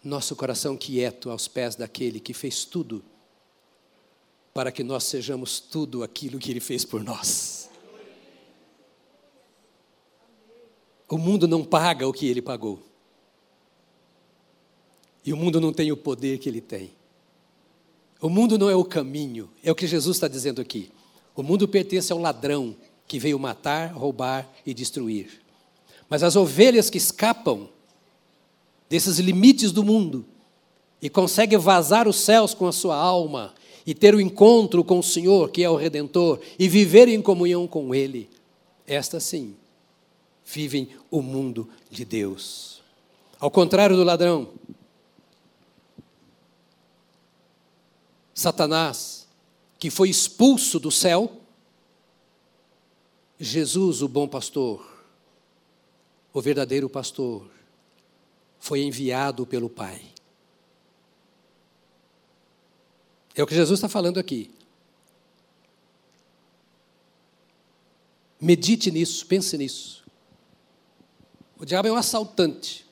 Nosso 0.04 0.36
coração 0.36 0.76
quieto 0.76 1.30
aos 1.30 1.48
pés 1.48 1.76
daquele 1.76 2.20
que 2.20 2.34
fez 2.34 2.66
tudo 2.66 3.06
para 4.58 4.72
que 4.72 4.84
nós 4.84 5.04
sejamos 5.04 5.60
tudo 5.60 6.02
aquilo 6.02 6.40
que 6.40 6.50
ele 6.50 6.60
fez 6.60 6.84
por 6.84 7.04
nós. 7.04 7.70
O 11.08 11.16
mundo 11.16 11.48
não 11.48 11.64
paga 11.64 12.08
o 12.08 12.12
que 12.12 12.26
ele 12.26 12.42
pagou. 12.42 12.82
E 15.24 15.32
o 15.32 15.38
mundo 15.38 15.62
não 15.62 15.72
tem 15.72 15.92
o 15.92 15.96
poder 15.96 16.40
que 16.40 16.50
ele 16.50 16.60
tem. 16.60 16.90
O 18.20 18.30
mundo 18.30 18.58
não 18.58 18.68
é 18.68 18.76
o 18.76 18.84
caminho, 18.84 19.48
é 19.64 19.72
o 19.72 19.76
que 19.76 19.86
Jesus 19.86 20.18
está 20.18 20.28
dizendo 20.28 20.60
aqui. 20.60 20.90
O 21.36 21.44
mundo 21.44 21.68
pertence 21.68 22.12
ao 22.12 22.18
ladrão 22.18 22.76
que 23.08 23.20
veio 23.20 23.38
matar, 23.38 23.94
roubar 23.94 24.52
e 24.66 24.74
destruir. 24.74 25.40
Mas 26.10 26.24
as 26.24 26.36
ovelhas 26.36 26.90
que 26.90 26.98
escapam 26.98 27.70
desses 28.90 29.20
limites 29.20 29.72
do 29.72 29.84
mundo 29.84 30.26
e 31.00 31.12
conseguem 31.12 31.60
vazar 31.60 32.08
os 32.08 32.16
céus 32.16 32.56
com 32.56 32.66
a 32.66 32.74
sua 32.74 32.96
alma 32.96 33.54
e 33.88 33.96
ter 33.96 34.14
o 34.14 34.20
encontro 34.20 34.84
com 34.84 35.00
o 35.00 35.04
Senhor, 35.04 35.50
que 35.50 35.64
é 35.64 35.70
o 35.70 35.78
Redentor, 35.78 36.42
e 36.60 36.68
viver 36.68 37.08
em 37.08 37.22
comunhão 37.22 37.66
com 37.66 37.96
Ele, 37.96 38.30
estas 38.86 39.24
sim 39.24 39.56
vivem 40.46 40.90
o 41.10 41.22
mundo 41.22 41.70
de 41.90 42.04
Deus. 42.04 42.82
Ao 43.40 43.50
contrário 43.50 43.96
do 43.96 44.04
ladrão, 44.04 44.50
Satanás 48.34 49.26
que 49.80 49.90
foi 49.90 50.10
expulso 50.10 50.80
do 50.80 50.92
céu, 50.92 51.40
Jesus, 53.40 54.02
o 54.02 54.08
bom 54.08 54.28
pastor, 54.28 54.86
o 56.34 56.42
verdadeiro 56.42 56.90
pastor, 56.90 57.48
foi 58.60 58.82
enviado 58.82 59.46
pelo 59.46 59.70
Pai. 59.70 60.02
É 63.38 63.44
o 63.44 63.48
que 63.48 63.54
Jesus 63.54 63.78
está 63.78 63.88
falando 63.88 64.20
aqui. 64.20 64.50
Medite 68.42 68.90
nisso, 68.90 69.26
pense 69.28 69.56
nisso. 69.56 70.04
O 71.60 71.64
diabo 71.64 71.88
é 71.88 71.92
um 71.92 71.96
assaltante. 71.96 72.86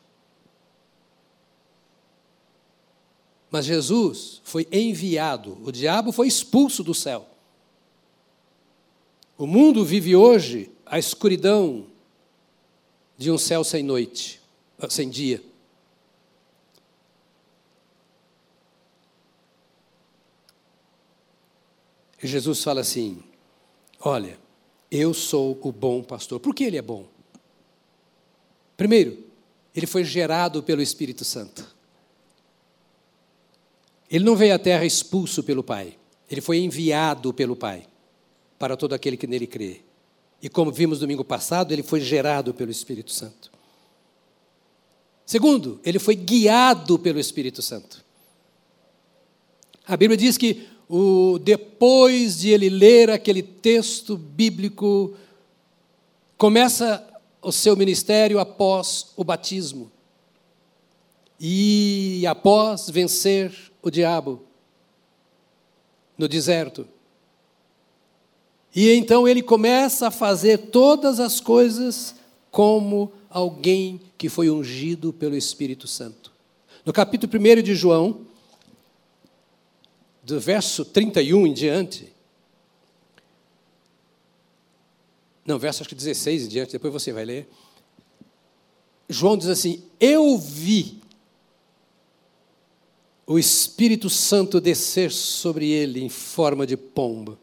Mas 3.50 3.66
Jesus 3.66 4.40
foi 4.44 4.68
enviado, 4.72 5.58
o 5.64 5.72
diabo 5.72 6.12
foi 6.12 6.28
expulso 6.28 6.84
do 6.84 6.94
céu. 6.94 7.28
O 9.38 9.48
mundo 9.48 9.84
vive 9.84 10.16
hoje 10.16 10.72
a 10.86 11.00
escuridão 11.00 11.88
de 13.18 13.32
um 13.32 13.38
céu 13.38 13.64
sem 13.64 13.82
noite, 13.82 14.40
sem 14.90 15.10
dia. 15.10 15.44
E 22.26 22.28
Jesus 22.28 22.64
fala 22.64 22.82
assim: 22.82 23.20
Olha, 24.00 24.40
eu 24.90 25.14
sou 25.14 25.56
o 25.62 25.72
bom 25.72 26.02
pastor. 26.02 26.40
Por 26.40 26.56
que 26.56 26.64
ele 26.64 26.76
é 26.76 26.82
bom? 26.82 27.06
Primeiro, 28.76 29.24
ele 29.76 29.86
foi 29.86 30.04
gerado 30.04 30.64
pelo 30.64 30.82
Espírito 30.82 31.24
Santo. 31.24 31.76
Ele 34.10 34.24
não 34.24 34.36
veio 34.36 34.56
à 34.56 34.58
terra 34.58 34.84
expulso 34.84 35.44
pelo 35.44 35.64
Pai. 35.64 36.00
Ele 36.28 36.42
foi 36.42 36.58
enviado 36.58 37.32
pelo 37.32 37.56
Pai 37.56 37.86
para 38.58 38.76
todo 38.76 38.94
aquele 38.94 39.18
que 39.18 39.28
nele 39.28 39.46
crê. 39.46 39.82
E 40.42 40.50
como 40.50 40.72
vimos 40.72 40.98
domingo 40.98 41.24
passado, 41.24 41.72
ele 41.72 41.84
foi 41.84 42.02
gerado 42.02 42.56
pelo 42.56 42.72
Espírito 42.72 43.12
Santo. 43.12 43.52
Segundo, 45.28 45.80
ele 45.84 46.00
foi 46.00 46.16
guiado 46.16 46.98
pelo 46.98 47.20
Espírito 47.20 47.62
Santo. 47.62 48.04
A 49.86 49.96
Bíblia 49.96 50.18
diz 50.18 50.40
que 50.40 50.74
o, 50.90 51.40
depois 51.40 52.38
de 52.38 52.50
ele 52.50 52.70
ler 52.70 53.10
aquele 53.10 53.42
texto 53.42 54.18
bíblico, 54.18 55.16
começa 56.38 57.06
o 57.42 57.52
seu 57.52 57.76
ministério 57.76 58.40
após 58.40 59.08
o 59.16 59.24
batismo. 59.24 59.92
E 61.40 62.26
após 62.28 62.90
vencer 62.90 63.54
o 63.82 63.90
diabo 63.90 64.42
no 66.18 66.28
deserto. 66.28 66.88
E 68.76 68.92
então 68.92 69.28
ele 69.28 69.42
começa 69.42 70.08
a 70.08 70.12
fazer 70.12 70.58
todas 70.70 71.20
as 71.20 71.40
coisas 71.40 72.16
como 72.52 73.12
alguém 73.30 74.00
que 74.18 74.30
foi 74.30 74.50
ungido 74.50 75.12
pelo 75.12 75.36
Espírito 75.36 75.88
Santo. 75.88 76.32
No 76.86 76.94
capítulo 76.94 77.32
1 77.34 77.62
de 77.62 77.76
João, 77.76 78.22
do 80.26 80.40
verso 80.40 80.84
31 80.84 81.46
em 81.46 81.54
diante, 81.54 82.12
não, 85.46 85.60
verso 85.60 85.84
acho 85.84 85.90
que 85.90 85.94
16 85.94 86.46
em 86.46 86.48
diante, 86.48 86.72
depois 86.72 86.92
você 86.92 87.14
vai 87.14 87.24
ler. 87.24 87.48
João 89.08 89.38
diz 89.38 89.48
assim: 89.48 89.84
Eu 90.00 90.36
vi 90.40 91.00
o 93.28 93.38
Espírito 93.38 94.10
Santo 94.10 94.60
descer 94.60 95.12
sobre 95.12 95.70
ele 95.70 96.04
em 96.04 96.10
forma 96.10 96.66
de 96.66 96.76
pomba. 96.76 97.38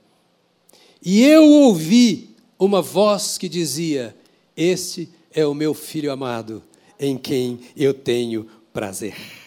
E 1.00 1.22
eu 1.22 1.44
ouvi 1.44 2.34
uma 2.58 2.82
voz 2.82 3.38
que 3.38 3.48
dizia: 3.48 4.16
Este 4.56 5.08
é 5.30 5.46
o 5.46 5.54
meu 5.54 5.72
filho 5.72 6.10
amado, 6.10 6.60
em 6.98 7.16
quem 7.16 7.60
eu 7.76 7.94
tenho 7.94 8.50
prazer. 8.72 9.41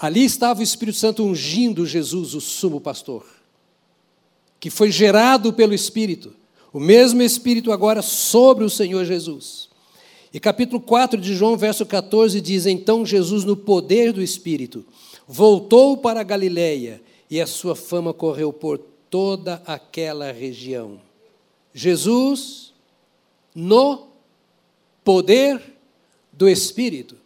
Ali 0.00 0.24
estava 0.24 0.60
o 0.60 0.62
Espírito 0.62 0.96
Santo 0.96 1.22
ungindo 1.22 1.84
Jesus, 1.84 2.32
o 2.32 2.40
sumo 2.40 2.80
pastor, 2.80 3.26
que 4.58 4.70
foi 4.70 4.90
gerado 4.90 5.52
pelo 5.52 5.74
Espírito, 5.74 6.32
o 6.72 6.80
mesmo 6.80 7.20
Espírito 7.20 7.70
agora 7.70 8.00
sobre 8.00 8.64
o 8.64 8.70
Senhor 8.70 9.04
Jesus. 9.04 9.68
E 10.32 10.40
capítulo 10.40 10.80
4 10.80 11.20
de 11.20 11.34
João, 11.34 11.54
verso 11.54 11.84
14, 11.84 12.40
diz: 12.40 12.64
Então 12.64 13.04
Jesus, 13.04 13.44
no 13.44 13.54
poder 13.54 14.10
do 14.10 14.22
Espírito, 14.22 14.86
voltou 15.28 15.98
para 15.98 16.20
a 16.20 16.24
Galiléia 16.24 17.02
e 17.28 17.38
a 17.38 17.46
sua 17.46 17.76
fama 17.76 18.14
correu 18.14 18.54
por 18.54 18.78
toda 19.10 19.62
aquela 19.66 20.32
região. 20.32 20.98
Jesus, 21.74 22.72
no 23.54 24.06
poder 25.04 25.60
do 26.32 26.48
Espírito, 26.48 27.19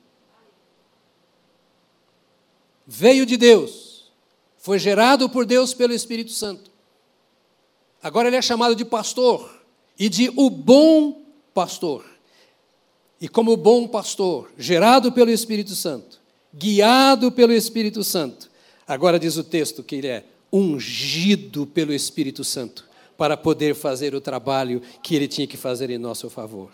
veio 2.87 3.25
de 3.25 3.37
Deus, 3.37 4.13
foi 4.59 4.79
gerado 4.79 5.29
por 5.29 5.45
Deus 5.45 5.75
pelo 5.75 5.93
Espírito 5.93 6.33
Santo. 6.33 6.71
Agora 8.03 8.29
ele 8.29 8.37
é 8.37 8.43
chamado 8.43 8.75
de 8.75 8.85
pastor 8.85 9.63
e 9.99 10.09
de 10.09 10.31
o 10.37 10.51
bom 10.51 11.23
pastor. 11.55 12.05
E 13.21 13.29
como 13.29 13.57
bom 13.57 13.89
pastor, 13.89 14.51
gerado 14.59 15.13
pelo 15.13 15.31
Espírito 15.31 15.75
Santo, 15.75 16.21
guiado 16.53 17.33
pelo 17.33 17.53
Espírito 17.53 18.05
Santo, 18.05 18.51
agora 18.87 19.19
diz 19.19 19.37
o 19.37 19.45
texto 19.45 19.83
que 19.83 19.97
ele 19.97 20.09
é 20.09 20.25
ungido 20.53 21.67
pelo 21.67 21.93
Espírito 21.93 22.45
Santo 22.45 22.87
para 23.17 23.37
poder 23.37 23.75
fazer 23.75 24.15
o 24.15 24.21
trabalho 24.21 24.83
que 25.03 25.15
ele 25.15 25.29
tinha 25.29 25.47
que 25.47 25.57
fazer 25.57 25.91
em 25.91 25.99
nosso 25.99 26.29
favor. 26.29 26.71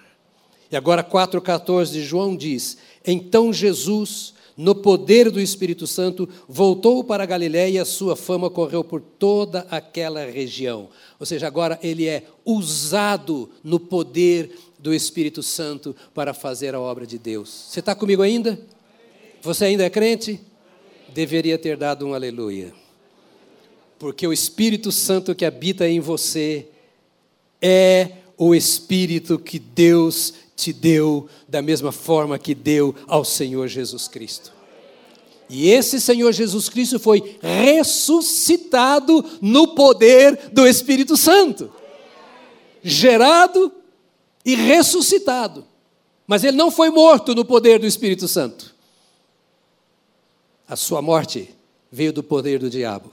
E 0.70 0.76
agora 0.76 1.02
4,14 1.02 1.92
de 1.92 2.02
João 2.02 2.36
diz: 2.36 2.78
Então 3.06 3.52
Jesus, 3.52 4.34
no 4.61 4.74
poder 4.74 5.30
do 5.30 5.40
Espírito 5.40 5.86
Santo, 5.86 6.28
voltou 6.46 7.02
para 7.02 7.22
a 7.22 7.26
Galiléia 7.26 7.70
e 7.70 7.78
a 7.78 7.84
sua 7.86 8.14
fama 8.14 8.50
correu 8.50 8.84
por 8.84 9.00
toda 9.00 9.66
aquela 9.70 10.22
região. 10.26 10.90
Ou 11.18 11.24
seja, 11.24 11.46
agora 11.46 11.78
ele 11.82 12.06
é 12.06 12.24
usado 12.44 13.48
no 13.64 13.80
poder 13.80 14.54
do 14.78 14.92
Espírito 14.92 15.42
Santo 15.42 15.96
para 16.12 16.34
fazer 16.34 16.74
a 16.74 16.80
obra 16.80 17.06
de 17.06 17.18
Deus. 17.18 17.68
Você 17.70 17.80
está 17.80 17.94
comigo 17.94 18.20
ainda? 18.20 18.61
Você 19.40 19.64
ainda 19.64 19.82
é 19.82 19.88
crente? 19.88 20.38
Deveria 21.08 21.56
ter 21.56 21.78
dado 21.78 22.06
um 22.06 22.12
aleluia. 22.12 22.74
Porque 23.98 24.26
o 24.26 24.32
Espírito 24.32 24.92
Santo 24.92 25.34
que 25.34 25.46
habita 25.46 25.88
em 25.88 26.00
você 26.00 26.66
é 27.62 28.11
o 28.36 28.54
Espírito 28.54 29.38
que 29.38 29.58
Deus 29.58 30.34
te 30.61 30.72
deu 30.72 31.28
da 31.48 31.62
mesma 31.62 31.90
forma 31.90 32.38
que 32.38 32.54
deu 32.54 32.94
ao 33.06 33.24
Senhor 33.24 33.66
Jesus 33.68 34.06
Cristo. 34.06 34.52
E 35.48 35.68
esse 35.70 36.00
Senhor 36.00 36.32
Jesus 36.32 36.68
Cristo 36.68 37.00
foi 37.00 37.38
ressuscitado 37.42 39.24
no 39.40 39.74
poder 39.74 40.50
do 40.52 40.66
Espírito 40.66 41.16
Santo, 41.16 41.72
gerado 42.82 43.72
e 44.44 44.54
ressuscitado. 44.54 45.66
Mas 46.26 46.44
ele 46.44 46.56
não 46.56 46.70
foi 46.70 46.90
morto 46.90 47.34
no 47.34 47.44
poder 47.44 47.80
do 47.80 47.86
Espírito 47.86 48.28
Santo. 48.28 48.72
A 50.68 50.76
sua 50.76 51.02
morte 51.02 51.52
veio 51.90 52.12
do 52.12 52.22
poder 52.22 52.61
do 52.61 52.70
diabo. 52.70 53.12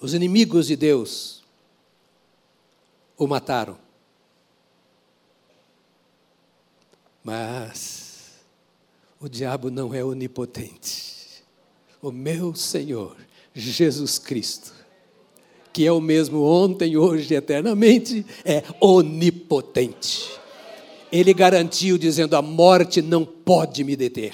Os 0.00 0.14
inimigos 0.14 0.66
de 0.66 0.76
Deus 0.76 1.42
o 3.18 3.26
mataram. 3.26 3.85
Mas 7.26 8.34
o 9.20 9.28
diabo 9.28 9.68
não 9.68 9.92
é 9.92 10.04
onipotente. 10.04 11.42
O 12.00 12.12
meu 12.12 12.54
Senhor, 12.54 13.16
Jesus 13.52 14.16
Cristo, 14.16 14.72
que 15.72 15.84
é 15.84 15.90
o 15.90 16.00
mesmo 16.00 16.44
ontem, 16.44 16.96
hoje 16.96 17.34
e 17.34 17.36
eternamente, 17.36 18.24
é 18.44 18.62
onipotente. 18.80 20.30
Ele 21.10 21.34
garantiu, 21.34 21.98
dizendo: 21.98 22.36
a 22.36 22.42
morte 22.42 23.02
não 23.02 23.24
pode 23.24 23.82
me 23.82 23.96
deter. 23.96 24.32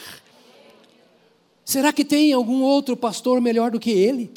Será 1.65 1.95
que 1.95 2.05
tem 2.05 2.35
algum 2.35 2.61
outro 2.61 2.95
pastor 2.95 3.41
melhor 3.41 3.71
do 3.71 3.81
que 3.81 3.91
ele? 3.91 4.31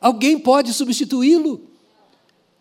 Alguém 0.00 0.38
pode 0.38 0.72
substituí-lo? 0.72 1.71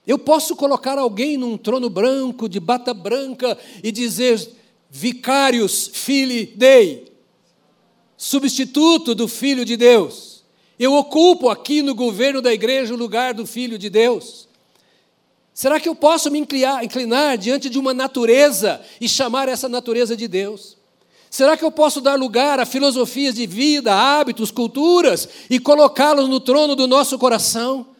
Eu 0.05 0.17
posso 0.17 0.55
colocar 0.55 0.97
alguém 0.97 1.37
num 1.37 1.57
trono 1.57 1.89
branco, 1.89 2.49
de 2.49 2.59
bata 2.59 2.93
branca, 2.93 3.57
e 3.83 3.91
dizer: 3.91 4.49
Vicários, 4.89 5.89
filho 5.93 6.49
dei, 6.55 7.11
substituto 8.17 9.13
do 9.13 9.27
Filho 9.27 9.63
de 9.63 9.77
Deus. 9.77 10.43
Eu 10.79 10.93
ocupo 10.93 11.49
aqui 11.49 11.81
no 11.83 11.93
governo 11.93 12.41
da 12.41 12.51
igreja 12.51 12.93
o 12.93 12.97
lugar 12.97 13.33
do 13.35 13.45
Filho 13.45 13.77
de 13.77 13.89
Deus. 13.89 14.47
Será 15.53 15.79
que 15.79 15.87
eu 15.87 15.93
posso 15.93 16.31
me 16.31 16.39
inclinar, 16.39 16.83
inclinar 16.83 17.37
diante 17.37 17.69
de 17.69 17.77
uma 17.77 17.93
natureza 17.93 18.81
e 18.99 19.07
chamar 19.07 19.47
essa 19.47 19.69
natureza 19.69 20.17
de 20.17 20.27
Deus? 20.27 20.75
Será 21.29 21.55
que 21.55 21.63
eu 21.63 21.71
posso 21.71 22.01
dar 22.01 22.15
lugar 22.15 22.59
a 22.59 22.65
filosofias 22.65 23.35
de 23.35 23.45
vida, 23.45 23.93
hábitos, 23.93 24.49
culturas 24.49 25.29
e 25.49 25.59
colocá-los 25.59 26.27
no 26.27 26.39
trono 26.39 26.75
do 26.75 26.87
nosso 26.87 27.17
coração? 27.19 27.90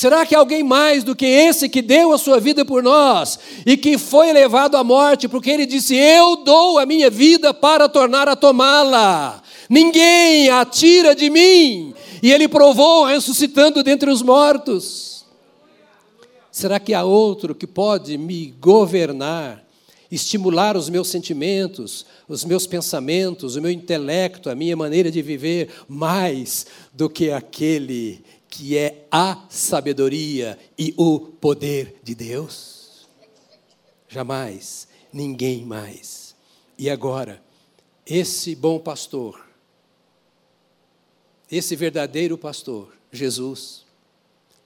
Será 0.00 0.24
que 0.24 0.34
alguém 0.34 0.62
mais 0.62 1.04
do 1.04 1.14
que 1.14 1.26
esse 1.26 1.68
que 1.68 1.82
deu 1.82 2.14
a 2.14 2.16
sua 2.16 2.40
vida 2.40 2.64
por 2.64 2.82
nós 2.82 3.38
e 3.66 3.76
que 3.76 3.98
foi 3.98 4.32
levado 4.32 4.78
à 4.78 4.82
morte 4.82 5.28
porque 5.28 5.50
ele 5.50 5.66
disse: 5.66 5.94
Eu 5.94 6.36
dou 6.36 6.78
a 6.78 6.86
minha 6.86 7.10
vida 7.10 7.52
para 7.52 7.86
tornar 7.86 8.26
a 8.26 8.34
tomá-la? 8.34 9.42
Ninguém 9.68 10.48
a 10.48 10.64
tira 10.64 11.14
de 11.14 11.28
mim. 11.28 11.92
E 12.22 12.32
ele 12.32 12.48
provou 12.48 13.04
ressuscitando 13.04 13.82
dentre 13.82 14.08
os 14.08 14.22
mortos. 14.22 15.26
Será 16.50 16.80
que 16.80 16.94
há 16.94 17.04
outro 17.04 17.54
que 17.54 17.66
pode 17.66 18.16
me 18.16 18.54
governar, 18.58 19.62
estimular 20.10 20.78
os 20.78 20.88
meus 20.88 21.08
sentimentos, 21.08 22.06
os 22.26 22.42
meus 22.42 22.66
pensamentos, 22.66 23.54
o 23.54 23.60
meu 23.60 23.70
intelecto, 23.70 24.48
a 24.48 24.54
minha 24.54 24.78
maneira 24.78 25.10
de 25.10 25.20
viver, 25.20 25.68
mais 25.86 26.64
do 26.90 27.10
que 27.10 27.30
aquele 27.30 28.24
que 28.50 28.76
é 28.76 29.06
a 29.10 29.46
sabedoria 29.48 30.58
e 30.76 30.92
o 30.96 31.20
poder 31.20 32.00
de 32.02 32.14
Deus? 32.14 33.08
Jamais, 34.08 34.88
ninguém 35.12 35.64
mais. 35.64 36.34
E 36.76 36.90
agora, 36.90 37.40
esse 38.04 38.56
bom 38.56 38.80
pastor, 38.80 39.40
esse 41.50 41.76
verdadeiro 41.76 42.36
pastor, 42.36 42.92
Jesus, 43.12 43.84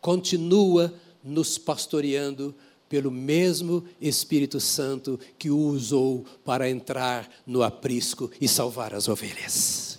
continua 0.01 0.95
nos 1.22 1.59
pastoreando 1.59 2.55
pelo 2.89 3.11
mesmo 3.11 3.85
Espírito 4.01 4.61
Santo 4.61 5.18
que 5.39 5.51
o 5.51 5.59
usou 5.59 6.24
para 6.45 6.70
entrar 6.70 7.28
no 7.47 7.62
aprisco 7.62 8.30
e 8.41 8.47
salvar 8.47 8.95
as 8.95 9.09
ovelhas. 9.09 9.93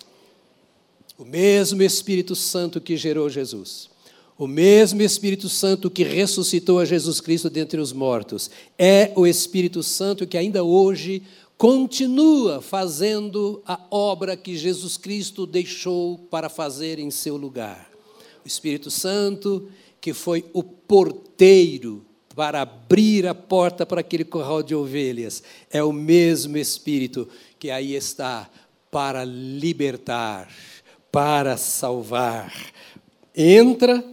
O 1.17 1.23
mesmo 1.23 1.81
Espírito 1.81 2.35
Santo 2.35 2.81
que 2.81 2.97
gerou 2.97 3.29
Jesus, 3.29 3.89
o 4.37 4.47
mesmo 4.47 5.01
Espírito 5.01 5.47
Santo 5.47 5.89
que 5.89 6.03
ressuscitou 6.03 6.79
a 6.79 6.85
Jesus 6.85 7.21
Cristo 7.21 7.49
dentre 7.49 7.79
os 7.79 7.93
mortos, 7.93 8.51
é 8.77 9.13
o 9.15 9.25
Espírito 9.25 9.81
Santo 9.81 10.27
que 10.27 10.37
ainda 10.37 10.63
hoje 10.63 11.23
continua 11.57 12.61
fazendo 12.61 13.61
a 13.65 13.79
obra 13.89 14.35
que 14.35 14.57
Jesus 14.57 14.97
Cristo 14.97 15.45
deixou 15.45 16.17
para 16.29 16.49
fazer 16.49 16.99
em 16.99 17.09
seu 17.09 17.37
lugar. 17.37 17.89
O 18.43 18.47
Espírito 18.47 18.91
Santo 18.91 19.69
que 20.05 20.13
foi 20.13 20.45
o 20.53 20.61
porteiro 20.61 22.05
para 22.35 22.61
abrir 22.61 23.25
a 23.25 23.33
porta 23.33 23.87
para 23.87 24.01
aquele 24.01 24.23
corral 24.23 24.61
de 24.61 24.75
ovelhas. 24.75 25.41
É 25.71 25.81
o 25.81 25.91
mesmo 25.91 26.57
Espírito 26.57 27.27
que 27.57 27.71
aí 27.71 27.95
está 27.95 28.47
para 28.91 29.23
libertar, 29.25 30.47
para 31.15 31.55
salvar. 31.55 32.53
Entra, 33.33 34.03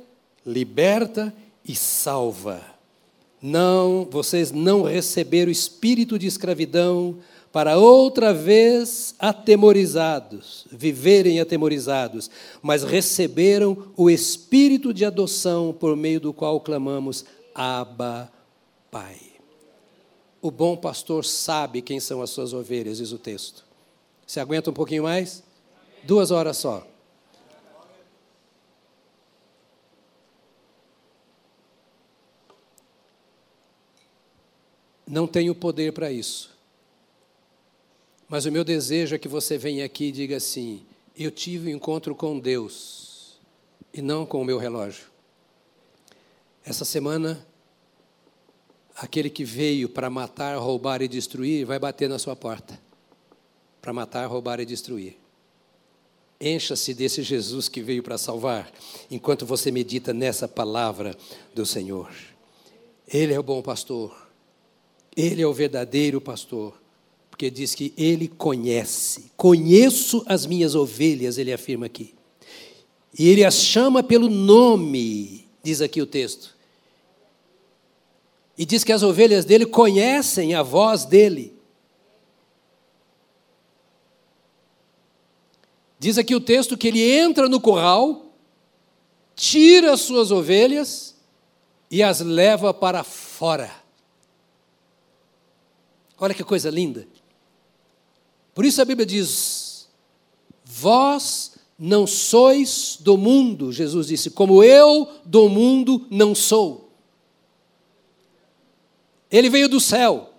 liberta 0.47 1.35
e 1.65 1.75
salva. 1.75 2.63
Não, 3.43 4.07
vocês 4.09 4.53
não 4.53 4.83
receberam 4.83 5.49
o 5.49 5.53
espírito 5.53 6.17
de 6.17 6.29
escravidão 6.29 7.19
para 7.51 7.77
outra 7.77 8.33
vez 8.33 9.17
atemorizados, 9.19 10.65
viverem 10.71 11.41
atemorizados, 11.41 12.31
mas 12.63 12.85
receberam 12.85 13.89
o 13.97 14.09
espírito 14.09 14.95
de 14.95 15.05
adoção 15.05 15.75
por 15.77 15.97
meio 15.97 16.21
do 16.21 16.33
qual 16.33 16.61
clamamos 16.61 17.25
Abba, 17.53 18.31
Pai. 18.93 19.17
O 20.41 20.53
bom 20.53 20.77
pastor 20.77 21.25
sabe 21.25 21.83
quem 21.83 21.99
são 21.99 22.23
as 22.23 22.31
suas 22.31 22.53
ovelhas, 22.53 22.99
diz 22.99 23.11
o 23.11 23.19
texto. 23.19 23.65
Você 24.25 24.39
aguenta 24.39 24.71
um 24.71 24.75
pouquinho 24.75 25.03
mais? 25.03 25.43
Duas 26.05 26.31
horas 26.31 26.59
só. 26.59 26.92
Não 35.13 35.27
tenho 35.27 35.55
poder 35.55 35.93
para 35.93 36.11
isso. 36.11 36.51
Mas 38.27 38.47
o 38.47 38.51
meu 38.51 38.65
desejo 38.65 39.15
é 39.15 39.19
que 39.19 39.29
você 39.29 39.59
venha 39.59 39.85
aqui 39.85 40.05
e 40.05 40.13
diga 40.13 40.39
assim: 40.39 40.87
eu 41.15 41.31
tive 41.31 41.71
um 41.71 41.77
encontro 41.77 42.15
com 42.15 42.39
Deus 42.39 43.39
e 43.93 44.01
não 44.01 44.25
com 44.25 44.41
o 44.41 44.45
meu 44.45 44.57
relógio. 44.57 45.05
Essa 46.65 46.87
semana, 46.87 47.47
aquele 48.97 49.29
que 49.29 49.45
veio 49.45 49.87
para 49.87 50.09
matar, 50.09 50.57
roubar 50.57 51.03
e 51.03 51.09
destruir 51.09 51.67
vai 51.67 51.79
bater 51.79 52.09
na 52.09 52.19
sua 52.19 52.35
porta 52.35 52.81
para 53.83 53.93
matar, 53.93 54.25
roubar 54.27 54.61
e 54.61 54.65
destruir. 54.65 55.19
Encha-se 56.41 56.95
desse 56.95 57.23
Jesus 57.23 57.69
que 57.69 57.83
veio 57.83 58.03
para 58.03 58.17
salvar, 58.17 58.73
enquanto 59.11 59.45
você 59.45 59.71
medita 59.71 60.15
nessa 60.15 60.49
palavra 60.49 61.15
do 61.55 61.67
Senhor. 61.67 62.11
Ele 63.07 63.35
é 63.35 63.39
o 63.39 63.43
bom 63.43 63.61
pastor, 63.61 64.22
ele 65.17 65.43
é 65.43 65.47
o 65.47 65.53
verdadeiro 65.53 66.21
pastor 66.21 66.83
porque 67.43 67.51
diz 67.51 67.75
que 67.75 67.93
ele 67.97 68.29
conhece. 68.29 69.33
Conheço 69.37 70.23
as 70.27 70.47
minhas 70.47 70.77
ovelhas, 70.77 71.39
ele 71.39 71.53
afirma 71.53 71.87
aqui. 71.87 72.15
E 73.19 73.29
ele 73.29 73.43
as 73.43 73.55
chama 73.55 74.01
pelo 74.01 74.29
nome, 74.29 75.49
diz 75.61 75.81
aqui 75.81 76.01
o 76.01 76.07
texto. 76.07 76.55
E 78.57 78.65
diz 78.65 78.85
que 78.85 78.93
as 78.93 79.03
ovelhas 79.03 79.45
dele 79.45 79.67
conhecem 79.67 80.55
a 80.55 80.63
voz 80.63 81.05
dele. 81.05 81.53
Diz 85.99 86.19
aqui 86.19 86.37
o 86.37 86.41
texto 86.41 86.77
que 86.77 86.87
ele 86.87 87.03
entra 87.03 87.49
no 87.49 87.61
curral, 87.61 88.27
tira 89.35 89.95
as 89.95 90.03
suas 90.03 90.31
ovelhas 90.31 91.17
e 91.91 92.05
as 92.05 92.21
leva 92.21 92.73
para 92.73 93.03
fora. 93.03 93.82
Olha 96.23 96.35
que 96.35 96.45
coisa 96.45 96.71
linda. 96.71 97.05
Por 98.55 98.65
isso 98.65 98.81
a 98.81 98.85
Bíblia 98.85 99.05
diz: 99.05 99.89
Vós 100.65 101.57
não 101.77 102.07
sois 102.07 102.97
do 103.01 103.19
mundo, 103.19 103.73
Jesus 103.73 104.07
disse, 104.07 104.31
como 104.31 104.63
eu 104.63 105.09
do 105.25 105.49
mundo 105.49 106.07
não 106.09 106.33
sou. 106.33 106.93
Ele 109.29 109.51
veio 109.51 109.69
do 109.69 109.81
céu, 109.81 110.31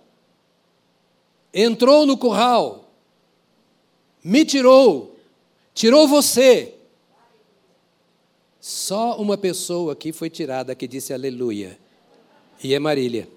entrou 1.52 2.06
no 2.06 2.16
curral, 2.16 2.90
me 4.24 4.42
tirou, 4.42 5.18
tirou 5.74 6.08
você. 6.08 6.76
Só 8.58 9.18
uma 9.18 9.36
pessoa 9.36 9.92
aqui 9.92 10.14
foi 10.14 10.30
tirada 10.30 10.74
que 10.74 10.88
disse 10.88 11.12
aleluia, 11.12 11.78
e 12.62 12.72
é 12.72 12.78
Marília. 12.78 13.28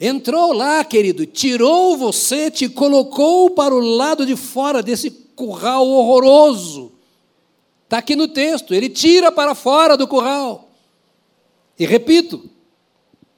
Entrou 0.00 0.54
lá, 0.54 0.82
querido, 0.82 1.26
tirou 1.26 1.94
você, 1.94 2.50
te 2.50 2.70
colocou 2.70 3.50
para 3.50 3.74
o 3.74 3.80
lado 3.80 4.24
de 4.24 4.34
fora 4.34 4.82
desse 4.82 5.10
curral 5.10 5.86
horroroso. 5.86 6.92
Está 7.84 7.98
aqui 7.98 8.16
no 8.16 8.26
texto, 8.26 8.72
ele 8.72 8.88
tira 8.88 9.30
para 9.30 9.54
fora 9.54 9.98
do 9.98 10.08
curral. 10.08 10.70
E 11.78 11.84
repito, 11.84 12.48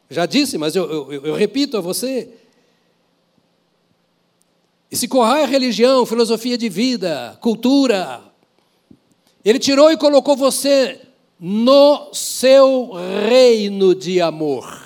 já 0.09 0.25
disse, 0.25 0.57
mas 0.57 0.77
eu, 0.77 1.11
eu, 1.11 1.27
eu 1.27 1.35
repito 1.35 1.77
a 1.77 1.81
você. 1.81 2.29
Esse 4.89 5.09
curral 5.09 5.39
é 5.39 5.47
religião, 5.47 6.07
filosofia 6.07 6.57
de 6.57 6.69
vida, 6.69 7.37
cultura. 7.41 8.23
Ele 9.45 9.59
tirou 9.59 9.91
e 9.91 9.97
colocou 9.97 10.37
você 10.37 11.01
no 11.41 12.13
seu 12.13 12.93
reino 13.29 13.97
de 13.97 14.21
amor. 14.21 14.82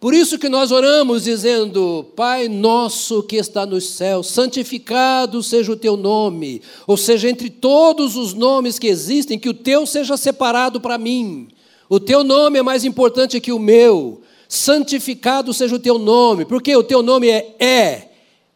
Por 0.00 0.14
isso 0.14 0.38
que 0.38 0.48
nós 0.48 0.70
oramos 0.70 1.24
dizendo: 1.24 2.06
Pai 2.14 2.46
nosso 2.46 3.22
que 3.22 3.36
está 3.36 3.66
nos 3.66 3.90
céus, 3.90 4.28
santificado 4.28 5.42
seja 5.42 5.72
o 5.72 5.76
teu 5.76 5.96
nome. 5.96 6.62
Ou 6.86 6.96
seja, 6.96 7.28
entre 7.28 7.50
todos 7.50 8.14
os 8.14 8.32
nomes 8.32 8.78
que 8.78 8.86
existem, 8.86 9.38
que 9.38 9.48
o 9.48 9.54
teu 9.54 9.86
seja 9.86 10.16
separado 10.16 10.80
para 10.80 10.98
mim. 10.98 11.48
O 11.88 11.98
teu 11.98 12.22
nome 12.22 12.58
é 12.58 12.62
mais 12.62 12.84
importante 12.84 13.40
que 13.40 13.50
o 13.50 13.58
meu. 13.58 14.20
Santificado 14.48 15.52
seja 15.52 15.74
o 15.74 15.80
teu 15.80 15.98
nome, 15.98 16.44
porque 16.44 16.74
o 16.76 16.84
teu 16.84 17.02
nome 17.02 17.28
é 17.28 17.56
É, 17.58 18.08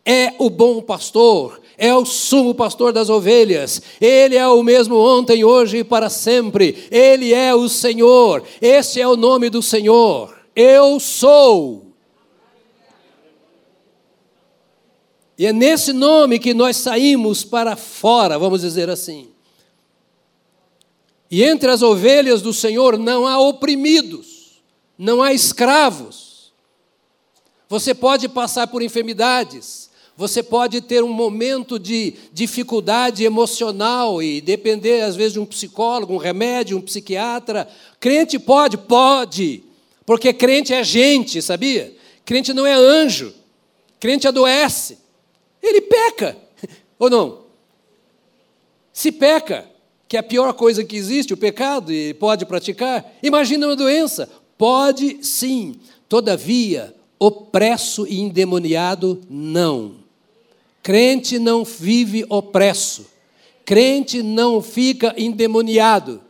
é 0.05 0.34
o 0.38 0.49
bom 0.49 0.80
pastor, 0.80 1.61
é 1.76 1.93
o 1.95 2.05
sumo 2.05 2.55
pastor 2.55 2.93
das 2.93 3.11
ovelhas. 3.11 3.82
Ele 4.01 4.36
é 4.36 4.47
o 4.47 4.62
mesmo 4.62 4.97
ontem, 4.97 5.43
hoje 5.43 5.78
e 5.78 5.84
para 5.84 6.09
sempre. 6.09 6.86
Ele 6.88 7.34
é 7.34 7.53
o 7.53 7.68
Senhor. 7.68 8.45
Esse 8.61 9.01
é 9.01 9.09
o 9.09 9.16
nome 9.16 9.51
do 9.51 9.61
Senhor. 9.61 10.41
Eu 10.55 11.00
sou. 11.00 11.92
E 15.38 15.46
é 15.46 15.53
nesse 15.53 15.92
nome 15.92 16.38
que 16.38 16.55
nós 16.55 16.76
saímos 16.76 17.42
para 17.42 17.74
fora, 17.74 18.38
vamos 18.38 18.61
dizer 18.61 18.90
assim. 18.90 19.28
E 21.30 21.42
entre 21.42 21.70
as 21.70 21.82
ovelhas 21.82 22.42
do 22.42 22.53
Senhor 22.53 22.98
não 22.98 23.26
há 23.26 23.38
oprimidos, 23.38 24.62
não 24.98 25.22
há 25.22 25.32
escravos. 25.32 26.53
Você 27.68 27.94
pode 27.94 28.28
passar 28.28 28.66
por 28.66 28.82
enfermidades, 28.82 29.90
você 30.14 30.42
pode 30.42 30.82
ter 30.82 31.03
um 31.03 31.12
momento 31.12 31.78
de 31.78 32.12
dificuldade 32.34 33.24
emocional 33.24 34.22
e 34.22 34.42
depender, 34.42 35.00
às 35.00 35.16
vezes, 35.16 35.32
de 35.32 35.40
um 35.40 35.46
psicólogo, 35.46 36.12
um 36.12 36.18
remédio, 36.18 36.76
um 36.76 36.82
psiquiatra. 36.82 37.66
Crente 37.98 38.38
pode? 38.38 38.76
Pode. 38.76 39.64
Porque 40.12 40.30
crente 40.30 40.74
é 40.74 40.84
gente, 40.84 41.40
sabia? 41.40 41.96
Crente 42.22 42.52
não 42.52 42.66
é 42.66 42.74
anjo. 42.74 43.32
Crente 43.98 44.28
adoece. 44.28 44.98
Ele 45.62 45.80
peca. 45.80 46.36
Ou 46.98 47.08
não? 47.08 47.44
Se 48.92 49.10
peca, 49.10 49.66
que 50.06 50.14
é 50.14 50.20
a 50.20 50.22
pior 50.22 50.52
coisa 50.52 50.84
que 50.84 50.96
existe, 50.96 51.32
o 51.32 51.36
pecado, 51.38 51.90
e 51.90 52.12
pode 52.12 52.44
praticar, 52.44 53.10
imagina 53.22 53.66
uma 53.66 53.74
doença. 53.74 54.28
Pode 54.58 55.24
sim. 55.24 55.76
Todavia, 56.10 56.94
opresso 57.18 58.06
e 58.06 58.20
endemoniado, 58.20 59.18
não. 59.30 59.94
Crente 60.82 61.38
não 61.38 61.64
vive 61.64 62.26
opresso. 62.28 63.06
Crente 63.64 64.22
não 64.22 64.60
fica 64.60 65.14
endemoniado. 65.16 66.20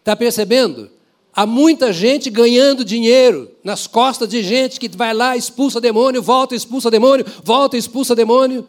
Está 0.00 0.14
percebendo? 0.14 0.94
Há 1.36 1.44
muita 1.44 1.92
gente 1.92 2.30
ganhando 2.30 2.82
dinheiro 2.82 3.50
nas 3.62 3.86
costas 3.86 4.26
de 4.26 4.42
gente 4.42 4.80
que 4.80 4.88
vai 4.88 5.12
lá, 5.12 5.36
expulsa 5.36 5.78
demônio, 5.78 6.22
volta, 6.22 6.54
expulsa 6.54 6.90
demônio, 6.90 7.26
volta, 7.44 7.76
expulsa 7.76 8.14
demônio. 8.14 8.66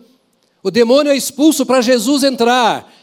O 0.61 0.69
demônio 0.69 1.09
é 1.09 1.15
expulso 1.15 1.65
para 1.65 1.79
Jesus 1.79 2.25
entrar. 2.25 2.93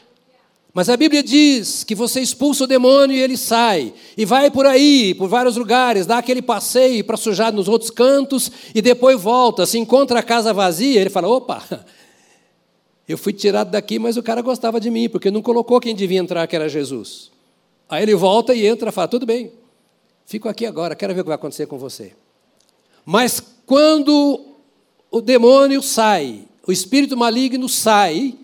Mas 0.74 0.90
a 0.90 0.98
Bíblia 0.98 1.22
diz 1.22 1.82
que 1.82 1.94
você 1.94 2.20
expulsa 2.20 2.64
o 2.64 2.66
demônio 2.66 3.16
e 3.16 3.22
ele 3.22 3.38
sai. 3.38 3.94
E 4.18 4.26
vai 4.26 4.50
por 4.50 4.66
aí, 4.66 5.14
por 5.14 5.28
vários 5.28 5.56
lugares, 5.56 6.04
dá 6.04 6.18
aquele 6.18 6.42
passeio 6.42 7.02
para 7.02 7.16
sujar 7.16 7.50
nos 7.50 7.66
outros 7.66 7.90
cantos 7.90 8.52
e 8.74 8.82
depois 8.82 9.18
volta. 9.18 9.64
Se 9.64 9.78
encontra 9.78 10.18
a 10.18 10.22
casa 10.22 10.52
vazia, 10.52 11.00
ele 11.00 11.08
fala: 11.08 11.26
opa, 11.26 11.62
eu 13.08 13.16
fui 13.16 13.32
tirado 13.32 13.70
daqui, 13.70 13.98
mas 13.98 14.18
o 14.18 14.22
cara 14.22 14.42
gostava 14.42 14.78
de 14.78 14.90
mim, 14.90 15.08
porque 15.08 15.30
não 15.30 15.40
colocou 15.40 15.80
quem 15.80 15.94
devia 15.94 16.18
entrar, 16.18 16.46
que 16.46 16.54
era 16.54 16.68
Jesus. 16.68 17.32
Aí 17.88 18.02
ele 18.02 18.14
volta 18.14 18.54
e 18.54 18.66
entra 18.66 18.90
e 18.90 18.92
fala: 18.92 19.08
tudo 19.08 19.26
bem, 19.26 19.52
fico 20.24 20.48
aqui 20.48 20.66
agora, 20.66 20.94
quero 20.94 21.14
ver 21.14 21.20
o 21.20 21.24
que 21.24 21.28
vai 21.28 21.36
acontecer 21.36 21.66
com 21.66 21.78
você. 21.78 22.12
Mas 23.04 23.40
quando 23.66 24.40
o 25.10 25.20
demônio 25.20 25.82
sai, 25.82 26.44
o 26.66 26.72
espírito 26.72 27.16
maligno 27.16 27.68
sai, 27.68 28.34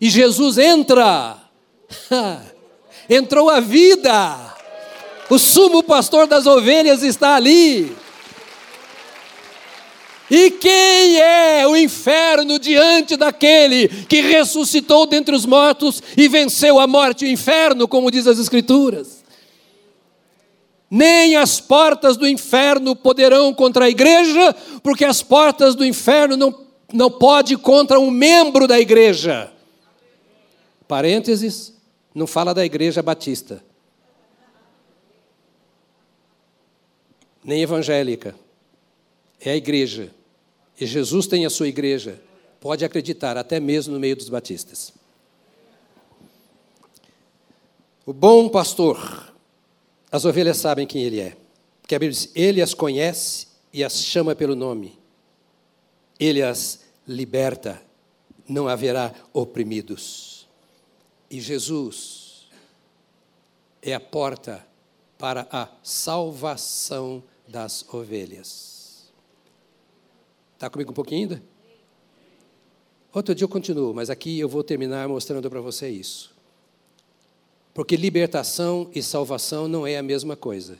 e 0.00 0.08
Jesus 0.10 0.58
entra, 0.58 1.46
Entrou 3.08 3.48
a 3.48 3.60
vida. 3.60 4.54
O 5.30 5.38
sumo 5.38 5.82
pastor 5.82 6.26
das 6.26 6.46
ovelhas 6.46 7.02
está 7.02 7.36
ali. 7.36 7.96
E 10.30 10.50
quem 10.50 11.20
é 11.20 11.66
o 11.66 11.76
inferno 11.76 12.58
diante 12.58 13.16
daquele 13.16 13.88
que 13.88 14.20
ressuscitou 14.20 15.06
dentre 15.06 15.34
os 15.34 15.46
mortos 15.46 16.02
e 16.16 16.26
venceu 16.26 16.80
a 16.80 16.86
morte 16.86 17.24
e 17.24 17.28
o 17.28 17.30
inferno, 17.30 17.86
como 17.86 18.10
diz 18.10 18.26
as 18.26 18.38
Escrituras? 18.38 19.24
Nem 20.90 21.36
as 21.36 21.60
portas 21.60 22.16
do 22.16 22.26
inferno 22.26 22.96
poderão 22.96 23.52
contra 23.54 23.84
a 23.84 23.90
igreja, 23.90 24.54
porque 24.82 25.04
as 25.04 25.22
portas 25.22 25.74
do 25.74 25.84
inferno 25.84 26.36
não, 26.36 26.66
não 26.92 27.10
pode 27.10 27.56
contra 27.56 27.98
um 27.98 28.10
membro 28.10 28.66
da 28.66 28.78
igreja. 28.78 29.52
Parênteses, 30.88 31.72
não 32.14 32.26
fala 32.26 32.54
da 32.54 32.64
igreja 32.64 33.02
batista, 33.02 33.62
nem 37.44 37.62
evangélica. 37.62 38.34
É 39.40 39.50
a 39.50 39.56
igreja. 39.56 40.15
E 40.78 40.86
Jesus 40.86 41.26
tem 41.26 41.46
a 41.46 41.50
sua 41.50 41.68
igreja. 41.68 42.20
Pode 42.60 42.84
acreditar, 42.84 43.36
até 43.36 43.58
mesmo 43.60 43.94
no 43.94 44.00
meio 44.00 44.16
dos 44.16 44.28
batistas. 44.28 44.92
O 48.04 48.12
bom 48.12 48.48
pastor, 48.48 49.32
as 50.12 50.24
ovelhas 50.24 50.58
sabem 50.58 50.86
quem 50.86 51.02
ele 51.02 51.20
é. 51.20 51.36
Porque 51.80 51.94
a 51.94 51.98
Bíblia 51.98 52.12
diz: 52.12 52.30
Ele 52.34 52.62
as 52.62 52.74
conhece 52.74 53.48
e 53.72 53.82
as 53.82 54.02
chama 54.02 54.34
pelo 54.34 54.54
nome. 54.54 54.98
Ele 56.18 56.42
as 56.42 56.80
liberta, 57.06 57.82
não 58.48 58.68
haverá 58.68 59.14
oprimidos. 59.32 60.46
E 61.30 61.40
Jesus 61.40 62.46
é 63.82 63.94
a 63.94 64.00
porta 64.00 64.66
para 65.18 65.46
a 65.50 65.68
salvação 65.82 67.22
das 67.48 67.84
ovelhas. 67.92 68.75
Está 70.56 70.70
comigo 70.70 70.90
um 70.90 70.94
pouquinho 70.94 71.20
ainda? 71.22 71.42
Outro 73.12 73.34
dia 73.34 73.44
eu 73.44 73.48
continuo, 73.48 73.92
mas 73.92 74.08
aqui 74.08 74.40
eu 74.40 74.48
vou 74.48 74.64
terminar 74.64 75.06
mostrando 75.06 75.48
para 75.50 75.60
você 75.60 75.88
isso. 75.88 76.34
Porque 77.74 77.94
libertação 77.94 78.90
e 78.94 79.02
salvação 79.02 79.68
não 79.68 79.86
é 79.86 79.98
a 79.98 80.02
mesma 80.02 80.34
coisa. 80.34 80.78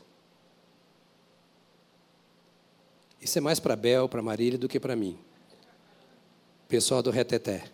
Isso 3.20 3.36
é 3.36 3.40
mais 3.40 3.60
para 3.60 3.76
Bel, 3.76 4.08
para 4.08 4.22
Marília 4.22 4.58
do 4.58 4.66
que 4.66 4.80
para 4.80 4.96
mim. 4.96 5.18
Pessoal 6.68 7.02
do 7.02 7.10
Reteté. 7.10 7.70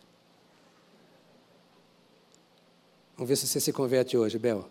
Vamos 3.17 3.29
ver 3.29 3.37
se 3.37 3.47
você 3.47 3.61
se 3.61 3.73
converte 3.73 4.17
hoje, 4.17 4.39
Bel. 4.39 4.69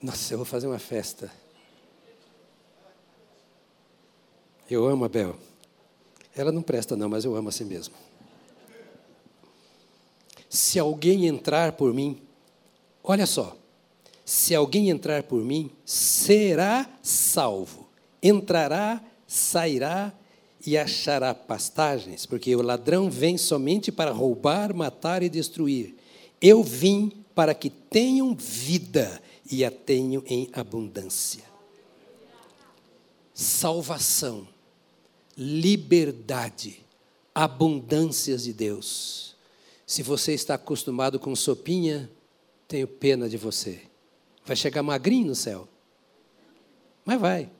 Nossa, 0.00 0.32
eu 0.32 0.38
vou 0.38 0.44
fazer 0.44 0.68
uma 0.68 0.78
festa. 0.78 1.30
Eu 4.70 4.86
amo 4.86 5.04
a 5.04 5.08
Bel. 5.08 5.36
Ela 6.34 6.52
não 6.52 6.62
presta, 6.62 6.96
não, 6.96 7.08
mas 7.08 7.24
eu 7.24 7.34
amo 7.34 7.48
a 7.48 7.52
si 7.52 7.64
mesmo. 7.64 7.94
Se 10.48 10.78
alguém 10.78 11.26
entrar 11.26 11.72
por 11.72 11.92
mim, 11.92 12.20
olha 13.02 13.26
só, 13.26 13.56
se 14.24 14.54
alguém 14.54 14.90
entrar 14.90 15.24
por 15.24 15.42
mim, 15.42 15.70
será 15.84 16.88
salvo. 17.02 17.88
Entrará, 18.22 19.02
sairá 19.26 20.12
e 20.64 20.76
achará 20.76 21.34
pastagens, 21.34 22.26
porque 22.26 22.54
o 22.54 22.62
ladrão 22.62 23.10
vem 23.10 23.36
somente 23.36 23.90
para 23.90 24.12
roubar, 24.12 24.74
matar 24.74 25.22
e 25.22 25.28
destruir. 25.28 25.96
Eu 26.40 26.62
vim 26.62 27.12
para 27.34 27.54
que 27.54 27.70
tenham 27.70 28.34
vida 28.34 29.20
e 29.50 29.64
a 29.64 29.70
tenham 29.70 30.22
em 30.26 30.48
abundância. 30.52 31.44
Salvação, 33.34 34.46
liberdade, 35.42 36.84
abundâncias 37.34 38.42
de 38.44 38.52
Deus. 38.52 39.34
Se 39.86 40.02
você 40.02 40.34
está 40.34 40.54
acostumado 40.54 41.18
com 41.18 41.34
sopinha, 41.34 42.10
tenho 42.68 42.86
pena 42.86 43.26
de 43.26 43.38
você. 43.38 43.80
Vai 44.44 44.54
chegar 44.54 44.82
magrinho 44.82 45.28
no 45.28 45.34
céu. 45.34 45.66
Mas 47.06 47.18
vai. 47.18 47.50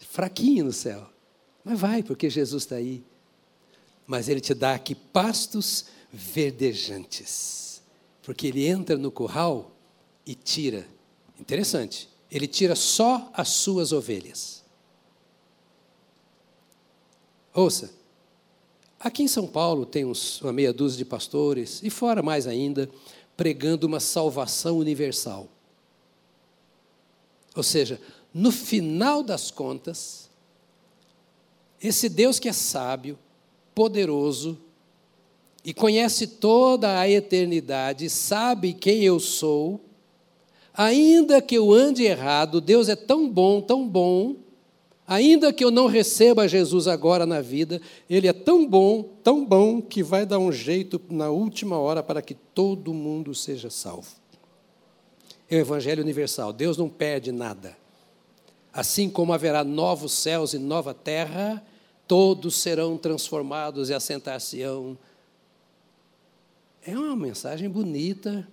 Fraquinho 0.00 0.64
no 0.64 0.72
céu. 0.72 1.08
Mas 1.64 1.78
vai, 1.78 2.02
porque 2.02 2.28
Jesus 2.28 2.64
está 2.64 2.74
aí. 2.74 3.04
Mas 4.04 4.28
Ele 4.28 4.40
te 4.40 4.52
dá 4.52 4.74
aqui 4.74 4.96
pastos 4.96 5.86
verdejantes. 6.12 7.80
Porque 8.22 8.48
ele 8.48 8.66
entra 8.66 8.98
no 8.98 9.12
curral 9.12 9.70
e 10.26 10.34
tira. 10.34 10.84
Interessante. 11.38 12.08
Ele 12.28 12.48
tira 12.48 12.74
só 12.74 13.30
as 13.32 13.50
suas 13.50 13.92
ovelhas. 13.92 14.55
Ouça, 17.56 17.90
aqui 19.00 19.22
em 19.22 19.28
São 19.28 19.46
Paulo 19.46 19.86
tem 19.86 20.04
uns, 20.04 20.42
uma 20.42 20.52
meia 20.52 20.74
dúzia 20.74 20.98
de 20.98 21.06
pastores, 21.06 21.80
e 21.82 21.88
fora 21.88 22.22
mais 22.22 22.46
ainda, 22.46 22.86
pregando 23.34 23.86
uma 23.86 23.98
salvação 23.98 24.76
universal. 24.76 25.48
Ou 27.54 27.62
seja, 27.62 27.98
no 28.34 28.52
final 28.52 29.22
das 29.22 29.50
contas, 29.50 30.28
esse 31.82 32.10
Deus 32.10 32.38
que 32.38 32.46
é 32.46 32.52
sábio, 32.52 33.18
poderoso, 33.74 34.58
e 35.64 35.72
conhece 35.72 36.26
toda 36.26 37.00
a 37.00 37.08
eternidade, 37.08 38.10
sabe 38.10 38.74
quem 38.74 39.02
eu 39.02 39.18
sou, 39.18 39.80
ainda 40.74 41.40
que 41.40 41.54
eu 41.54 41.72
ande 41.72 42.02
errado, 42.02 42.60
Deus 42.60 42.90
é 42.90 42.96
tão 42.96 43.26
bom, 43.30 43.62
tão 43.62 43.88
bom, 43.88 44.36
ainda 45.06 45.52
que 45.52 45.64
eu 45.64 45.70
não 45.70 45.86
receba 45.86 46.48
Jesus 46.48 46.88
agora 46.88 47.26
na 47.26 47.40
vida, 47.40 47.80
Ele 48.08 48.28
é 48.28 48.32
tão 48.32 48.66
bom, 48.66 49.02
tão 49.22 49.44
bom, 49.44 49.80
que 49.80 50.02
vai 50.02 50.26
dar 50.26 50.38
um 50.38 50.50
jeito 50.50 51.00
na 51.08 51.30
última 51.30 51.78
hora 51.78 52.02
para 52.02 52.22
que 52.22 52.34
todo 52.34 52.94
mundo 52.94 53.34
seja 53.34 53.70
salvo. 53.70 54.08
É 55.48 55.56
o 55.56 55.60
Evangelho 55.60 56.02
universal, 56.02 56.52
Deus 56.52 56.76
não 56.76 56.88
perde 56.88 57.30
nada. 57.30 57.76
Assim 58.72 59.08
como 59.08 59.32
haverá 59.32 59.64
novos 59.64 60.12
céus 60.12 60.52
e 60.52 60.58
nova 60.58 60.92
terra, 60.92 61.64
todos 62.06 62.56
serão 62.56 62.98
transformados 62.98 63.88
e 63.88 63.94
assentar-se-ão 63.94 64.98
é 66.86 66.96
uma 66.96 67.16
mensagem 67.16 67.68
bonita 67.68 68.46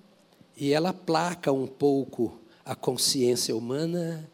e 0.58 0.74
ela 0.74 0.92
placa 0.92 1.52
um 1.52 1.68
pouco 1.68 2.40
a 2.66 2.74
consciência 2.74 3.56
humana 3.56 4.28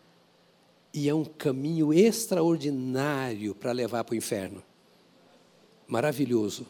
e 1.00 1.08
é 1.08 1.14
um 1.14 1.24
caminho 1.24 1.94
extraordinário 1.94 3.56
para 3.56 3.72
levar 3.72 4.04
para 4.04 4.14
o 4.14 4.18
inferno. 4.18 4.62
Maravilhoso. 5.88 6.68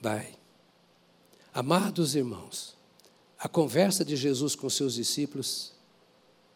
Vai. 0.00 0.32
Amados 1.52 2.14
irmãos, 2.14 2.76
a 3.36 3.48
conversa 3.48 4.04
de 4.04 4.14
Jesus 4.14 4.54
com 4.54 4.70
seus 4.70 4.94
discípulos 4.94 5.72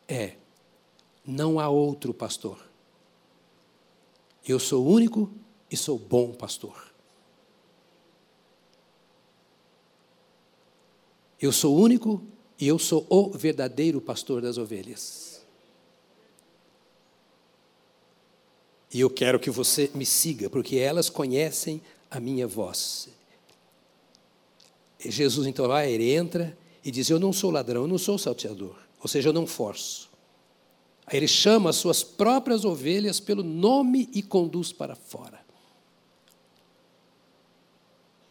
é: 0.06 0.36
não 1.26 1.58
há 1.58 1.68
outro 1.68 2.14
pastor. 2.14 2.64
Eu 4.46 4.60
sou 4.60 4.86
único 4.86 5.28
e 5.68 5.76
sou 5.76 5.98
bom 5.98 6.32
pastor. 6.32 6.94
Eu 11.40 11.50
sou 11.50 11.76
único 11.76 12.22
e 12.58 12.68
eu 12.68 12.78
sou 12.78 13.06
o 13.10 13.30
verdadeiro 13.30 14.00
pastor 14.00 14.40
das 14.40 14.56
ovelhas. 14.56 15.42
E 18.92 19.00
eu 19.00 19.10
quero 19.10 19.38
que 19.38 19.50
você 19.50 19.90
me 19.94 20.06
siga, 20.06 20.48
porque 20.48 20.76
elas 20.76 21.10
conhecem 21.10 21.82
a 22.10 22.18
minha 22.18 22.46
voz. 22.46 23.08
E 25.04 25.10
Jesus 25.10 25.46
então 25.46 25.68
vai, 25.68 25.92
ele 25.92 26.14
entra 26.14 26.56
e 26.84 26.90
diz: 26.90 27.10
Eu 27.10 27.18
não 27.18 27.32
sou 27.32 27.50
ladrão, 27.50 27.82
eu 27.82 27.88
não 27.88 27.98
sou 27.98 28.16
salteador. 28.16 28.76
Ou 29.02 29.08
seja, 29.08 29.28
eu 29.28 29.32
não 29.32 29.46
forço. 29.46 30.08
Aí 31.06 31.18
ele 31.18 31.28
chama 31.28 31.70
as 31.70 31.76
suas 31.76 32.02
próprias 32.02 32.64
ovelhas 32.64 33.20
pelo 33.20 33.42
nome 33.42 34.08
e 34.12 34.22
conduz 34.22 34.72
para 34.72 34.96
fora. 34.96 35.44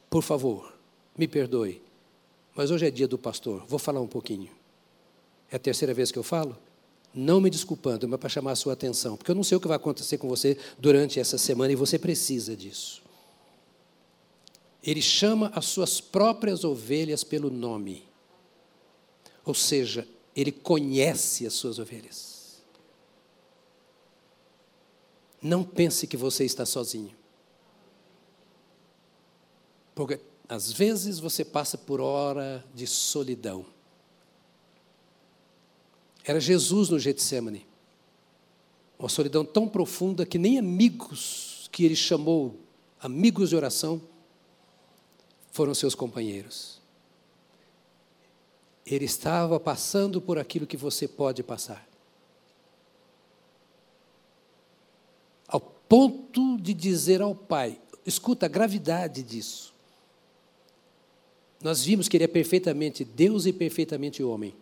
Por 0.09 0.23
favor, 0.23 0.73
me 1.17 1.27
perdoe, 1.27 1.81
mas 2.55 2.71
hoje 2.71 2.87
é 2.87 2.91
dia 2.91 3.07
do 3.07 3.17
pastor, 3.17 3.65
vou 3.67 3.77
falar 3.77 3.99
um 3.99 4.07
pouquinho. 4.07 4.49
É 5.51 5.57
a 5.57 5.59
terceira 5.59 5.93
vez 5.93 6.11
que 6.11 6.17
eu 6.17 6.23
falo? 6.23 6.57
Não 7.13 7.39
me 7.41 7.49
desculpando, 7.49 8.07
mas 8.07 8.19
para 8.19 8.29
chamar 8.29 8.51
a 8.51 8.55
sua 8.55 8.73
atenção, 8.73 9.17
porque 9.17 9.29
eu 9.29 9.35
não 9.35 9.43
sei 9.43 9.57
o 9.57 9.61
que 9.61 9.67
vai 9.67 9.77
acontecer 9.77 10.17
com 10.17 10.27
você 10.27 10.57
durante 10.79 11.19
essa 11.19 11.37
semana 11.37 11.73
e 11.73 11.75
você 11.75 11.99
precisa 11.99 12.55
disso. 12.55 13.03
Ele 14.81 15.01
chama 15.01 15.51
as 15.53 15.65
suas 15.65 15.99
próprias 15.99 16.63
ovelhas 16.63 17.23
pelo 17.23 17.49
nome. 17.49 18.03
Ou 19.43 19.53
seja, 19.53 20.07
ele 20.35 20.51
conhece 20.51 21.45
as 21.45 21.53
suas 21.53 21.79
ovelhas. 21.79 22.61
Não 25.41 25.63
pense 25.63 26.07
que 26.07 26.17
você 26.17 26.45
está 26.45 26.65
sozinho. 26.65 27.15
Porque 29.95 30.19
às 30.47 30.71
vezes 30.71 31.19
você 31.19 31.43
passa 31.43 31.77
por 31.77 31.99
hora 31.99 32.63
de 32.73 32.85
solidão. 32.85 33.65
Era 36.23 36.39
Jesus 36.39 36.89
no 36.89 36.99
Getsemane. 36.99 37.65
Uma 38.97 39.09
solidão 39.09 39.43
tão 39.43 39.67
profunda 39.67 40.25
que 40.25 40.37
nem 40.37 40.57
amigos 40.57 41.69
que 41.71 41.83
ele 41.83 41.95
chamou, 41.95 42.59
amigos 42.99 43.49
de 43.49 43.55
oração, 43.55 44.01
foram 45.51 45.73
seus 45.73 45.93
companheiros. 45.93 46.81
Ele 48.85 49.05
estava 49.05 49.59
passando 49.59 50.21
por 50.21 50.37
aquilo 50.37 50.67
que 50.67 50.77
você 50.77 51.07
pode 51.07 51.43
passar. 51.43 51.87
Ao 55.47 55.59
ponto 55.59 56.57
de 56.57 56.73
dizer 56.73 57.21
ao 57.21 57.35
Pai: 57.35 57.79
escuta 58.05 58.45
a 58.45 58.49
gravidade 58.49 59.21
disso. 59.21 59.74
Nós 61.61 61.83
vimos 61.83 62.07
que 62.07 62.17
ele 62.17 62.25
é 62.25 62.27
perfeitamente 62.27 63.03
Deus 63.03 63.45
e 63.45 63.53
perfeitamente 63.53 64.21
homem. 64.21 64.55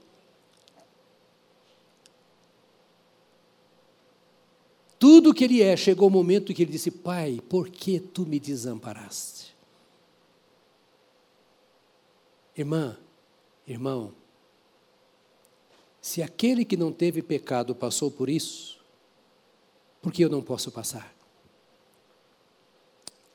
Tudo 5.03 5.33
que 5.33 5.43
ele 5.43 5.61
é, 5.61 5.75
chegou 5.75 6.07
o 6.07 6.11
momento 6.11 6.53
que 6.53 6.61
ele 6.61 6.71
disse: 6.71 6.89
Pai, 6.89 7.41
por 7.49 7.67
que 7.67 7.99
tu 7.99 8.25
me 8.25 8.39
desamparaste? 8.39 9.53
Irmã, 12.55 12.97
irmão, 13.67 14.13
se 16.01 16.21
aquele 16.21 16.63
que 16.63 16.77
não 16.77 16.91
teve 16.91 17.21
pecado 17.21 17.75
passou 17.75 18.11
por 18.11 18.29
isso, 18.29 18.79
por 20.01 20.11
que 20.11 20.23
eu 20.23 20.29
não 20.29 20.41
posso 20.41 20.71
passar? 20.71 21.13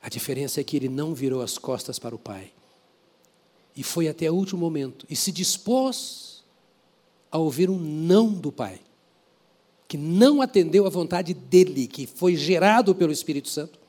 A 0.01 0.09
diferença 0.09 0.61
é 0.61 0.63
que 0.63 0.77
ele 0.77 0.89
não 0.89 1.13
virou 1.13 1.41
as 1.41 1.57
costas 1.57 1.99
para 1.99 2.15
o 2.15 2.19
Pai. 2.19 2.51
E 3.79 3.83
foi 3.83 4.09
até 4.09 4.29
o 4.29 4.35
último 4.35 4.59
momento. 4.59 5.05
E 5.09 5.15
se 5.15 5.31
dispôs 5.31 6.43
a 7.31 7.37
ouvir 7.37 7.69
um 7.69 7.77
não 7.79 8.29
do 8.29 8.51
Pai. 8.51 8.81
Que 9.87 9.97
não 9.97 10.41
atendeu 10.41 10.85
à 10.85 10.89
vontade 10.89 11.33
dele, 11.33 11.87
que 11.87 12.05
foi 12.05 12.35
gerado 12.35 12.93
pelo 12.93 13.13
Espírito 13.13 13.47
Santo. 13.47 13.79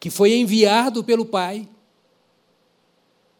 Que 0.00 0.08
foi 0.08 0.32
enviado 0.36 1.04
pelo 1.04 1.26
Pai 1.26 1.68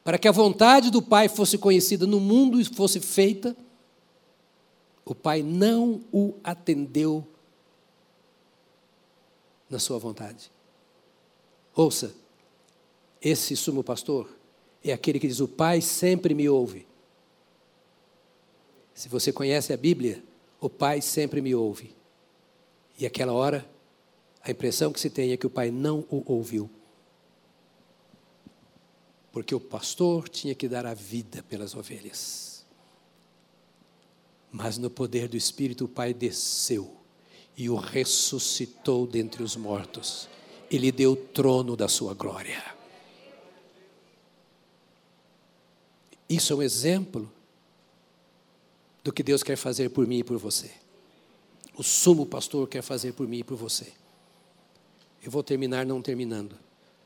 para 0.04 0.18
que 0.18 0.28
a 0.28 0.32
vontade 0.32 0.90
do 0.90 1.00
Pai 1.00 1.30
fosse 1.30 1.56
conhecida 1.56 2.06
no 2.06 2.20
mundo 2.20 2.60
e 2.60 2.64
fosse 2.66 3.00
feita, 3.00 3.56
o 5.02 5.14
Pai 5.14 5.42
não 5.42 6.02
o 6.12 6.34
atendeu 6.44 7.26
na 9.70 9.78
sua 9.78 9.98
vontade. 9.98 10.50
Ouça, 11.74 12.14
esse 13.22 13.56
sumo 13.56 13.82
pastor 13.82 14.43
é 14.90 14.92
aquele 14.92 15.18
que 15.18 15.26
diz: 15.26 15.40
O 15.40 15.48
Pai 15.48 15.80
sempre 15.80 16.34
me 16.34 16.48
ouve. 16.48 16.86
Se 18.92 19.08
você 19.08 19.32
conhece 19.32 19.72
a 19.72 19.76
Bíblia, 19.76 20.22
o 20.60 20.68
Pai 20.68 21.00
sempre 21.00 21.40
me 21.40 21.54
ouve. 21.54 21.94
E 22.98 23.04
aquela 23.04 23.32
hora, 23.32 23.68
a 24.42 24.50
impressão 24.50 24.92
que 24.92 25.00
se 25.00 25.10
tem 25.10 25.32
é 25.32 25.36
que 25.36 25.46
o 25.46 25.50
Pai 25.50 25.70
não 25.70 26.04
o 26.10 26.22
ouviu 26.26 26.70
porque 29.34 29.52
o 29.52 29.58
pastor 29.58 30.28
tinha 30.28 30.54
que 30.54 30.68
dar 30.68 30.86
a 30.86 30.94
vida 30.94 31.42
pelas 31.42 31.74
ovelhas. 31.74 32.64
Mas 34.48 34.78
no 34.78 34.88
poder 34.88 35.26
do 35.26 35.36
Espírito, 35.36 35.86
o 35.86 35.88
Pai 35.88 36.14
desceu 36.14 36.94
e 37.56 37.68
o 37.68 37.74
ressuscitou 37.74 39.08
dentre 39.08 39.42
os 39.42 39.56
mortos. 39.56 40.28
Ele 40.70 40.92
deu 40.92 41.14
o 41.14 41.16
trono 41.16 41.74
da 41.74 41.88
sua 41.88 42.14
glória. 42.14 42.62
Isso 46.34 46.52
é 46.52 46.56
um 46.56 46.62
exemplo 46.62 47.30
do 49.04 49.12
que 49.12 49.22
Deus 49.22 49.44
quer 49.44 49.56
fazer 49.56 49.90
por 49.90 50.04
mim 50.04 50.18
e 50.18 50.24
por 50.24 50.36
você. 50.36 50.68
O 51.76 51.82
sumo 51.82 52.26
pastor 52.26 52.68
quer 52.68 52.82
fazer 52.82 53.12
por 53.12 53.28
mim 53.28 53.38
e 53.38 53.44
por 53.44 53.56
você. 53.56 53.92
Eu 55.22 55.30
vou 55.30 55.44
terminar 55.44 55.86
não 55.86 56.02
terminando, 56.02 56.56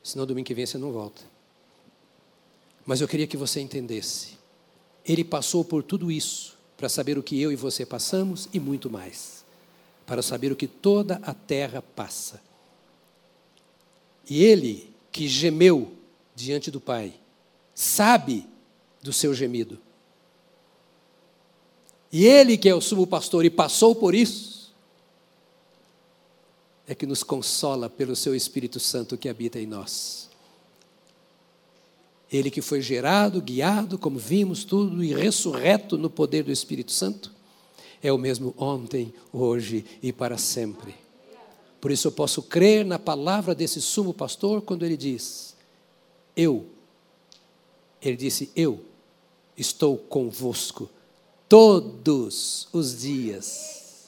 senão 0.01 0.25
domingo 0.25 0.47
que 0.47 0.55
vem 0.55 0.65
você 0.65 0.79
não 0.79 0.91
volta. 0.91 1.21
Mas 2.85 3.01
eu 3.01 3.07
queria 3.07 3.27
que 3.27 3.37
você 3.37 3.59
entendesse. 3.59 4.37
Ele 5.05 5.23
passou 5.23 5.63
por 5.63 5.83
tudo 5.83 6.11
isso 6.11 6.57
para 6.75 6.89
saber 6.89 7.17
o 7.17 7.23
que 7.23 7.39
eu 7.39 7.51
e 7.51 7.55
você 7.55 7.85
passamos 7.85 8.49
e 8.51 8.59
muito 8.59 8.89
mais. 8.89 9.45
Para 10.07 10.23
saber 10.23 10.51
o 10.51 10.55
que 10.55 10.67
toda 10.67 11.19
a 11.21 11.35
terra 11.35 11.83
passa. 11.83 12.41
E 14.27 14.43
ele, 14.43 14.91
que 15.11 15.27
gemeu 15.27 15.93
diante 16.35 16.71
do 16.71 16.81
Pai, 16.81 17.13
sabe 17.75 18.47
do 19.01 19.13
seu 19.13 19.33
gemido. 19.33 19.79
E 22.11 22.25
ele, 22.25 22.57
que 22.57 22.67
é 22.67 22.73
o 22.73 22.81
sumo 22.81 23.05
pastor 23.05 23.45
e 23.45 23.49
passou 23.49 23.95
por 23.95 24.15
isso, 24.15 24.73
é 26.87 26.95
que 26.95 27.05
nos 27.05 27.21
consola 27.21 27.87
pelo 27.87 28.15
seu 28.15 28.35
Espírito 28.35 28.79
Santo 28.79 29.17
que 29.17 29.29
habita 29.29 29.59
em 29.59 29.67
nós. 29.67 30.27
Ele 32.31 32.49
que 32.49 32.61
foi 32.61 32.81
gerado, 32.81 33.41
guiado, 33.41 33.97
como 33.97 34.17
vimos 34.17 34.63
tudo, 34.63 35.03
e 35.03 35.13
ressurreto 35.13 35.97
no 35.97 36.09
poder 36.09 36.43
do 36.43 36.51
Espírito 36.51 36.91
Santo, 36.91 37.31
é 38.01 38.11
o 38.11 38.17
mesmo 38.17 38.55
ontem, 38.57 39.13
hoje 39.31 39.85
e 40.01 40.11
para 40.11 40.37
sempre. 40.37 40.95
Por 41.79 41.91
isso 41.91 42.07
eu 42.07 42.11
posso 42.11 42.41
crer 42.41 42.85
na 42.85 42.97
palavra 42.97 43.53
desse 43.53 43.81
sumo 43.81 44.13
pastor 44.13 44.61
quando 44.61 44.83
ele 44.83 44.97
diz: 44.97 45.55
Eu, 46.35 46.67
ele 48.01 48.17
disse: 48.17 48.51
Eu 48.55 48.88
estou 49.59 49.97
convosco 49.97 50.89
todos 51.47 52.67
os 52.71 52.99
dias, 52.99 54.07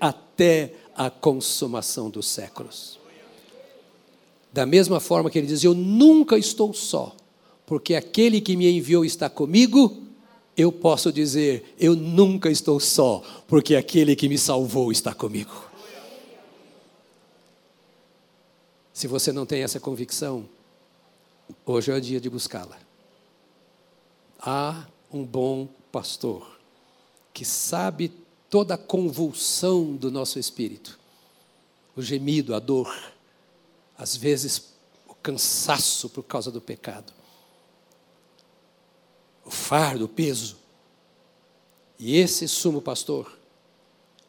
até 0.00 0.74
a 0.94 1.08
consumação 1.08 2.10
dos 2.10 2.26
séculos. 2.28 2.98
Da 4.52 4.66
mesma 4.66 5.00
forma 5.00 5.30
que 5.30 5.38
ele 5.38 5.46
diz: 5.46 5.64
Eu 5.64 5.74
nunca 5.74 6.36
estou 6.36 6.74
só 6.74 7.16
porque 7.72 7.94
aquele 7.94 8.38
que 8.40 8.54
me 8.54 8.70
enviou 8.70 9.02
está 9.02 9.30
comigo, 9.30 10.02
eu 10.54 10.70
posso 10.70 11.10
dizer: 11.10 11.74
eu 11.78 11.96
nunca 11.96 12.50
estou 12.50 12.78
só, 12.78 13.22
porque 13.46 13.74
aquele 13.74 14.14
que 14.14 14.28
me 14.28 14.36
salvou 14.36 14.92
está 14.92 15.14
comigo. 15.14 15.70
Se 18.92 19.06
você 19.06 19.32
não 19.32 19.46
tem 19.46 19.62
essa 19.62 19.80
convicção, 19.80 20.46
hoje 21.64 21.90
é 21.90 21.94
o 21.94 22.00
dia 22.00 22.20
de 22.20 22.28
buscá-la. 22.28 22.78
Há 24.42 24.86
um 25.12 25.24
bom 25.24 25.68
pastor 25.90 26.58
que 27.32 27.44
sabe 27.44 28.12
toda 28.50 28.74
a 28.74 28.78
convulsão 28.78 29.96
do 29.96 30.10
nosso 30.10 30.38
espírito, 30.38 30.98
o 31.96 32.02
gemido, 32.02 32.54
a 32.54 32.58
dor, 32.58 32.94
às 33.96 34.16
vezes 34.16 34.74
o 35.08 35.14
cansaço 35.14 36.10
por 36.10 36.24
causa 36.24 36.50
do 36.50 36.60
pecado 36.60 37.12
o 39.44 39.50
fardo, 39.50 40.04
o 40.04 40.08
peso. 40.08 40.56
E 41.98 42.16
esse 42.16 42.48
sumo 42.48 42.80
pastor 42.80 43.38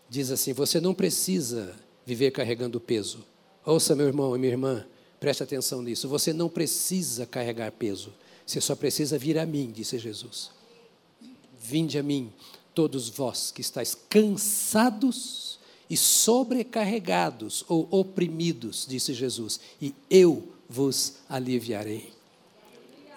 diz 0.10 0.32
assim: 0.32 0.54
você 0.54 0.80
não 0.80 0.94
precisa 0.94 1.76
viver 2.06 2.32
carregando 2.32 2.80
peso. 2.80 3.24
Ouça, 3.66 3.96
meu 3.96 4.08
irmão 4.08 4.36
e 4.36 4.40
minha 4.40 4.52
irmã, 4.52 4.86
preste 5.20 5.44
atenção 5.44 5.82
nisso. 5.82 6.08
Você 6.10 6.34
não 6.34 6.50
precisa 6.50 7.26
carregar 7.26 7.72
peso. 7.72 8.14
Você 8.46 8.60
só 8.60 8.76
precisa 8.76 9.18
vir 9.18 9.38
a 9.38 9.46
mim, 9.46 9.72
disse 9.72 9.98
Jesus. 9.98 10.52
Vinde 11.60 11.98
a 11.98 12.04
mim, 12.04 12.32
todos 12.74 13.10
vós 13.10 13.52
que 13.52 13.62
estáis 13.62 13.96
cansados 14.10 15.60
e 15.90 15.96
sobrecarregados 15.96 17.64
ou 17.68 17.88
oprimidos, 17.92 18.86
disse 18.88 19.14
Jesus, 19.14 19.60
e 19.82 19.94
eu 20.10 20.50
vos 20.68 21.16
aliviarei. 21.30 22.12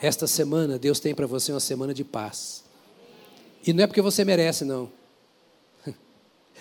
Esta 0.00 0.26
semana, 0.26 0.78
Deus 0.78 1.00
tem 1.00 1.14
para 1.14 1.26
você 1.26 1.52
uma 1.52 1.60
semana 1.60 1.94
de 1.94 2.04
paz. 2.04 2.64
E 3.66 3.72
não 3.72 3.84
é 3.84 3.86
porque 3.86 4.02
você 4.02 4.24
merece, 4.24 4.64
não. 4.64 4.90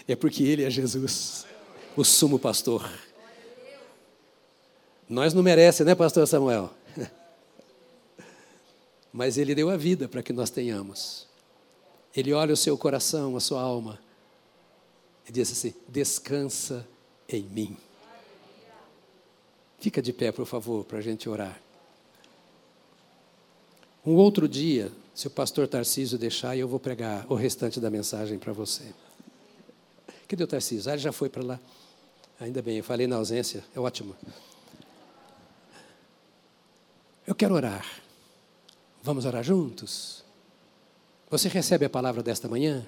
É 0.08 0.16
porque 0.16 0.44
Ele 0.44 0.64
é 0.64 0.70
Jesus, 0.70 1.46
o 1.98 2.04
sumo 2.04 2.38
pastor. 2.38 2.88
Nós 5.10 5.34
não 5.34 5.42
merecemos, 5.44 5.88
né, 5.88 5.96
pastor 5.96 6.28
Samuel? 6.28 6.72
Mas 9.16 9.38
Ele 9.38 9.56
deu 9.56 9.70
a 9.70 9.78
vida 9.78 10.10
para 10.10 10.22
que 10.22 10.34
nós 10.34 10.50
tenhamos. 10.50 11.26
Ele 12.14 12.34
olha 12.34 12.54
o 12.54 12.58
seu 12.58 12.78
coração, 12.78 13.38
a 13.38 13.40
sua 13.40 13.62
alma, 13.62 13.98
e 15.26 15.32
diz 15.32 15.50
assim: 15.50 15.74
descansa 15.88 16.86
em 17.30 17.44
mim. 17.44 17.78
Fica 19.80 20.02
de 20.02 20.12
pé, 20.12 20.34
por 20.34 20.46
favor, 20.46 20.84
para 20.84 20.98
a 20.98 21.02
gente 21.02 21.30
orar. 21.30 21.62
Um 24.06 24.16
outro 24.16 24.50
dia, 24.50 24.92
se 25.14 25.28
o 25.28 25.30
pastor 25.32 25.66
Tarcísio 25.66 26.18
deixar, 26.18 26.58
eu 26.58 26.68
vou 26.68 26.80
pregar 26.80 27.26
o 27.32 27.36
restante 27.36 27.80
da 27.80 27.90
mensagem 27.90 28.38
para 28.38 28.52
você. 28.52 28.84
Cadê 30.28 30.44
o 30.44 30.48
Tarcísio? 30.48 30.92
Ah, 30.92 30.94
ele 30.94 31.02
já 31.02 31.14
foi 31.14 31.30
para 31.30 31.42
lá. 31.42 31.60
Ainda 32.38 32.62
bem, 32.62 32.80
eu 32.80 32.84
falei 32.84 33.08
na 33.08 33.16
ausência, 33.16 33.64
é 33.74 33.80
ótimo. 33.80 34.14
Eu 37.26 37.34
quero 37.34 37.56
orar. 37.56 38.05
Vamos 39.06 39.24
orar 39.24 39.44
juntos? 39.44 40.24
Você 41.30 41.48
recebe 41.48 41.86
a 41.86 41.90
palavra 41.90 42.24
desta 42.24 42.48
manhã? 42.48 42.84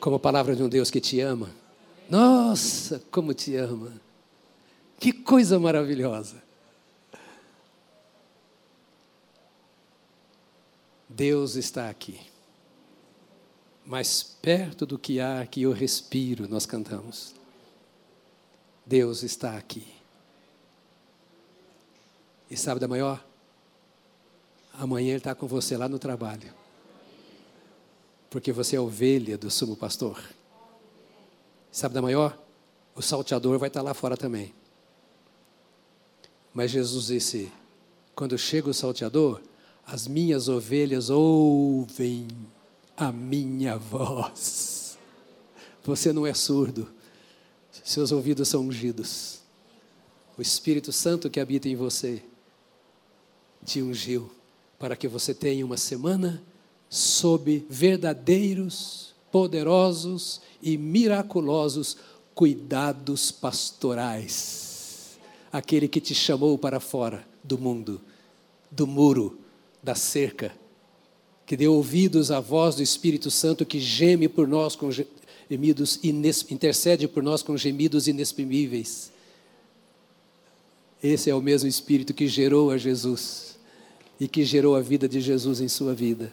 Como 0.00 0.18
palavra 0.18 0.56
de 0.56 0.64
um 0.64 0.68
Deus 0.68 0.90
que 0.90 1.00
te 1.00 1.20
ama? 1.20 1.48
Nossa, 2.10 3.00
como 3.08 3.32
te 3.32 3.54
ama! 3.54 3.92
Que 4.98 5.12
coisa 5.12 5.60
maravilhosa! 5.60 6.42
Deus 11.08 11.54
está 11.54 11.88
aqui. 11.88 12.20
Mais 13.86 14.24
perto 14.24 14.84
do 14.84 14.98
que 14.98 15.20
há 15.20 15.46
que 15.46 15.62
eu 15.62 15.70
respiro, 15.70 16.48
nós 16.48 16.66
cantamos. 16.66 17.32
Deus 18.84 19.22
está 19.22 19.56
aqui. 19.56 19.86
E 22.50 22.56
sabe 22.56 22.80
da 22.80 22.88
maior? 22.88 23.24
Amanhã 24.74 25.10
Ele 25.10 25.18
está 25.18 25.34
com 25.34 25.46
você 25.46 25.76
lá 25.76 25.88
no 25.88 25.98
trabalho. 25.98 26.52
Porque 28.30 28.52
você 28.52 28.76
é 28.76 28.80
ovelha 28.80 29.36
do 29.36 29.50
sumo 29.50 29.76
pastor. 29.76 30.22
Sabe 31.70 31.94
da 31.94 32.02
maior? 32.02 32.38
O 32.94 33.02
salteador 33.02 33.58
vai 33.58 33.68
estar 33.68 33.82
lá 33.82 33.94
fora 33.94 34.16
também. 34.16 34.54
Mas 36.54 36.70
Jesus 36.70 37.06
disse: 37.06 37.52
quando 38.14 38.36
chega 38.38 38.68
o 38.70 38.74
salteador, 38.74 39.40
as 39.86 40.06
minhas 40.06 40.48
ovelhas 40.48 41.10
ouvem 41.10 42.28
a 42.96 43.10
minha 43.10 43.76
voz. 43.76 44.98
Você 45.84 46.12
não 46.12 46.26
é 46.26 46.32
surdo, 46.32 46.88
seus 47.82 48.12
ouvidos 48.12 48.48
são 48.48 48.62
ungidos. 48.62 49.40
O 50.38 50.42
Espírito 50.42 50.92
Santo 50.92 51.28
que 51.28 51.40
habita 51.40 51.68
em 51.68 51.74
você 51.74 52.22
te 53.64 53.82
ungiu 53.82 54.30
para 54.82 54.96
que 54.96 55.06
você 55.06 55.32
tenha 55.32 55.64
uma 55.64 55.76
semana 55.76 56.42
sob 56.90 57.64
verdadeiros, 57.70 59.14
poderosos 59.30 60.40
e 60.60 60.76
miraculosos 60.76 61.96
cuidados 62.34 63.30
pastorais. 63.30 65.20
Aquele 65.52 65.86
que 65.86 66.00
te 66.00 66.16
chamou 66.16 66.58
para 66.58 66.80
fora 66.80 67.24
do 67.44 67.56
mundo, 67.56 68.00
do 68.72 68.84
muro, 68.84 69.38
da 69.80 69.94
cerca, 69.94 70.52
que 71.46 71.56
deu 71.56 71.74
ouvidos 71.74 72.32
à 72.32 72.40
voz 72.40 72.74
do 72.74 72.82
Espírito 72.82 73.30
Santo 73.30 73.64
que 73.64 73.78
geme 73.78 74.26
por 74.26 74.48
nós 74.48 74.74
com 74.74 74.90
gemidos, 74.90 76.00
intercede 76.02 77.06
por 77.06 77.22
nós 77.22 77.40
com 77.40 77.56
gemidos 77.56 78.08
inexprimíveis. 78.08 79.12
Esse 81.00 81.30
é 81.30 81.34
o 81.36 81.40
mesmo 81.40 81.68
Espírito 81.68 82.12
que 82.12 82.26
gerou 82.26 82.72
a 82.72 82.76
Jesus 82.76 83.51
e 84.20 84.28
que 84.28 84.44
gerou 84.44 84.76
a 84.76 84.80
vida 84.80 85.08
de 85.08 85.20
Jesus 85.20 85.60
em 85.60 85.68
sua 85.68 85.94
vida. 85.94 86.32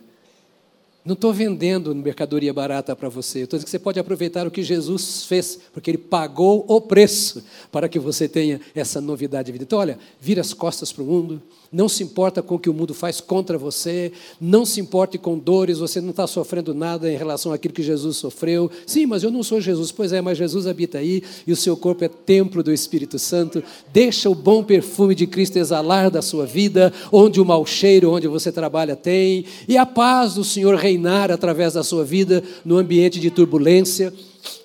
Não 1.06 1.14
estou 1.14 1.32
vendendo 1.34 1.96
mercadoria 1.96 2.54
barata 2.54 2.96
para 2.96 3.08
você. 3.08 3.40
Estou 3.40 3.58
dizendo 3.58 3.66
que 3.66 3.72
você 3.72 3.80
pode 3.80 4.00
aproveitar 4.00 4.46
o 4.46 4.52
que 4.52 4.62
Jesus 4.62 5.24
fez, 5.24 5.58
porque 5.74 5.90
Ele 5.92 5.98
pagou 5.98 6.66
o 6.68 6.82
preço 6.82 7.44
para 7.72 7.88
que 7.88 7.98
você 7.98 8.28
tenha 8.28 8.60
essa 8.76 9.00
novidade 9.00 9.46
de 9.46 9.54
vida. 9.54 9.64
Então, 9.64 9.80
olha, 9.80 9.98
vira 10.20 10.42
as 10.42 10.54
costas 10.54 10.92
para 10.92 11.04
o 11.04 11.08
mundo, 11.08 11.42
não 11.72 11.88
se 11.88 12.04
importa 12.04 12.42
com 12.42 12.56
o 12.56 12.60
que 12.60 12.70
o 12.70 12.74
mundo 12.74 12.94
faz 12.94 13.22
contra 13.22 13.58
você, 13.58 14.12
não 14.42 14.66
se 14.66 14.82
importe 14.82 15.18
com 15.18 15.38
dores, 15.38 15.78
você 15.78 16.02
não 16.02 16.10
está 16.10 16.26
sofrendo 16.26 16.74
nada 16.74 17.12
em 17.12 17.16
relação 17.16 17.54
àquilo 17.54 17.74
que 17.74 17.84
Jesus 17.84 18.18
sofreu. 18.18 18.72
Sim, 18.88 19.06
mas 19.06 19.24
eu 19.24 19.30
não 19.30 19.44
sou 19.44 19.62
Jesus. 19.62 19.92
Pois 19.92 20.12
é, 20.12 20.20
mas 20.20 20.38
Jesus 20.38 20.66
habita 20.66 20.98
aí 20.98 21.22
e 21.46 21.52
o 21.52 21.56
seu 21.56 21.78
corpo 21.78 22.04
é 22.04 22.08
templo 22.08 22.64
do 22.64 22.74
Espírito 22.74 23.20
Santo. 23.20 23.64
Deixa 23.94 24.30
o 24.30 24.36
bom 24.36 24.64
perfume 24.64 25.14
de 25.14 25.28
Cristo 25.28 25.58
exalar 25.58 26.10
da 26.10 26.22
sua 26.22 26.46
vida, 26.46 26.92
onde 27.12 27.40
o 27.40 27.46
mau 27.46 27.66
cheiro, 27.66 28.12
onde 28.12 28.28
você 28.28 28.52
trabalha, 28.52 28.96
tem, 28.96 29.46
e 29.68 29.78
a 29.78 29.86
paz 29.86 30.34
do 30.34 30.44
Senhor 30.44 30.76
reinar 30.90 31.32
através 31.32 31.74
da 31.74 31.84
sua 31.84 32.04
vida 32.04 32.44
no 32.66 32.78
ambiente 32.78 33.20
de 33.20 33.30
turbulência, 33.30 34.14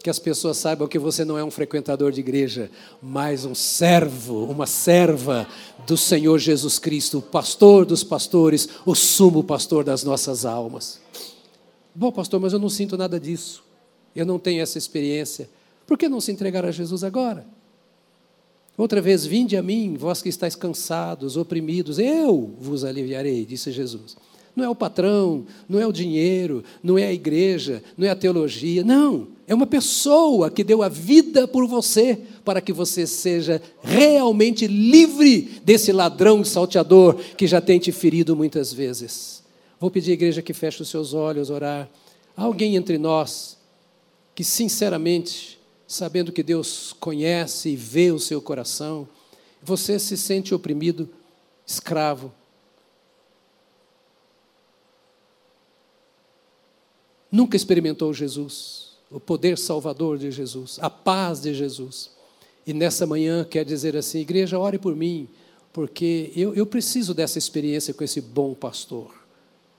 que 0.02 0.10
as 0.10 0.18
pessoas 0.18 0.56
saibam 0.56 0.88
que 0.88 0.98
você 0.98 1.24
não 1.24 1.38
é 1.38 1.44
um 1.44 1.50
frequentador 1.50 2.10
de 2.12 2.20
igreja, 2.20 2.70
mas 3.02 3.44
um 3.44 3.54
servo, 3.54 4.44
uma 4.44 4.66
serva 4.66 5.46
do 5.86 5.96
Senhor 5.96 6.38
Jesus 6.38 6.78
Cristo, 6.78 7.18
o 7.18 7.22
pastor 7.22 7.84
dos 7.84 8.02
pastores, 8.02 8.68
o 8.86 8.94
sumo 8.94 9.44
pastor 9.44 9.84
das 9.84 10.02
nossas 10.04 10.44
almas. 10.44 11.00
Bom, 11.94 12.10
pastor, 12.10 12.40
mas 12.40 12.52
eu 12.52 12.58
não 12.58 12.68
sinto 12.68 12.96
nada 12.96 13.20
disso. 13.20 13.62
Eu 14.16 14.26
não 14.26 14.38
tenho 14.38 14.62
essa 14.62 14.78
experiência. 14.78 15.48
Por 15.86 15.98
que 15.98 16.08
não 16.08 16.20
se 16.20 16.32
entregar 16.32 16.64
a 16.64 16.70
Jesus 16.70 17.04
agora? 17.04 17.46
Outra 18.76 19.00
vez, 19.00 19.24
vinde 19.24 19.56
a 19.56 19.62
mim, 19.62 19.96
vós 19.96 20.20
que 20.20 20.28
estáis 20.28 20.56
cansados, 20.56 21.36
oprimidos, 21.36 21.98
eu 21.98 22.54
vos 22.58 22.84
aliviarei, 22.84 23.44
disse 23.44 23.70
Jesus. 23.70 24.16
Não 24.54 24.64
é 24.64 24.68
o 24.68 24.74
patrão, 24.74 25.44
não 25.68 25.80
é 25.80 25.86
o 25.86 25.92
dinheiro, 25.92 26.62
não 26.82 26.96
é 26.96 27.06
a 27.06 27.12
igreja, 27.12 27.82
não 27.96 28.06
é 28.06 28.10
a 28.10 28.16
teologia. 28.16 28.84
Não, 28.84 29.28
é 29.46 29.54
uma 29.54 29.66
pessoa 29.66 30.50
que 30.50 30.62
deu 30.62 30.82
a 30.82 30.88
vida 30.88 31.48
por 31.48 31.66
você, 31.66 32.18
para 32.44 32.60
que 32.60 32.72
você 32.72 33.06
seja 33.06 33.60
realmente 33.82 34.66
livre 34.66 35.60
desse 35.64 35.90
ladrão 35.90 36.44
salteador 36.44 37.16
que 37.36 37.46
já 37.46 37.60
tem 37.60 37.78
te 37.78 37.90
ferido 37.90 38.36
muitas 38.36 38.72
vezes. 38.72 39.42
Vou 39.80 39.90
pedir 39.90 40.12
à 40.12 40.14
igreja 40.14 40.42
que 40.42 40.54
feche 40.54 40.82
os 40.82 40.88
seus 40.88 41.12
olhos, 41.12 41.50
orar. 41.50 41.90
Há 42.36 42.44
alguém 42.44 42.76
entre 42.76 42.96
nós 42.96 43.58
que, 44.34 44.44
sinceramente, 44.44 45.58
sabendo 45.86 46.32
que 46.32 46.42
Deus 46.42 46.94
conhece 46.98 47.70
e 47.70 47.76
vê 47.76 48.10
o 48.10 48.18
seu 48.18 48.40
coração, 48.40 49.06
você 49.62 49.98
se 49.98 50.16
sente 50.16 50.54
oprimido, 50.54 51.08
escravo, 51.66 52.32
nunca 57.34 57.56
experimentou 57.56 58.14
Jesus, 58.14 58.92
o 59.10 59.18
poder 59.18 59.58
salvador 59.58 60.16
de 60.16 60.30
Jesus, 60.30 60.78
a 60.80 60.88
paz 60.88 61.40
de 61.40 61.52
Jesus. 61.52 62.10
E 62.64 62.72
nessa 62.72 63.06
manhã 63.06 63.44
quer 63.44 63.64
dizer 63.64 63.96
assim: 63.96 64.20
igreja, 64.20 64.56
ore 64.58 64.78
por 64.78 64.94
mim, 64.94 65.28
porque 65.72 66.30
eu, 66.36 66.54
eu 66.54 66.64
preciso 66.64 67.12
dessa 67.12 67.36
experiência 67.36 67.92
com 67.92 68.04
esse 68.04 68.20
bom 68.20 68.54
pastor. 68.54 69.23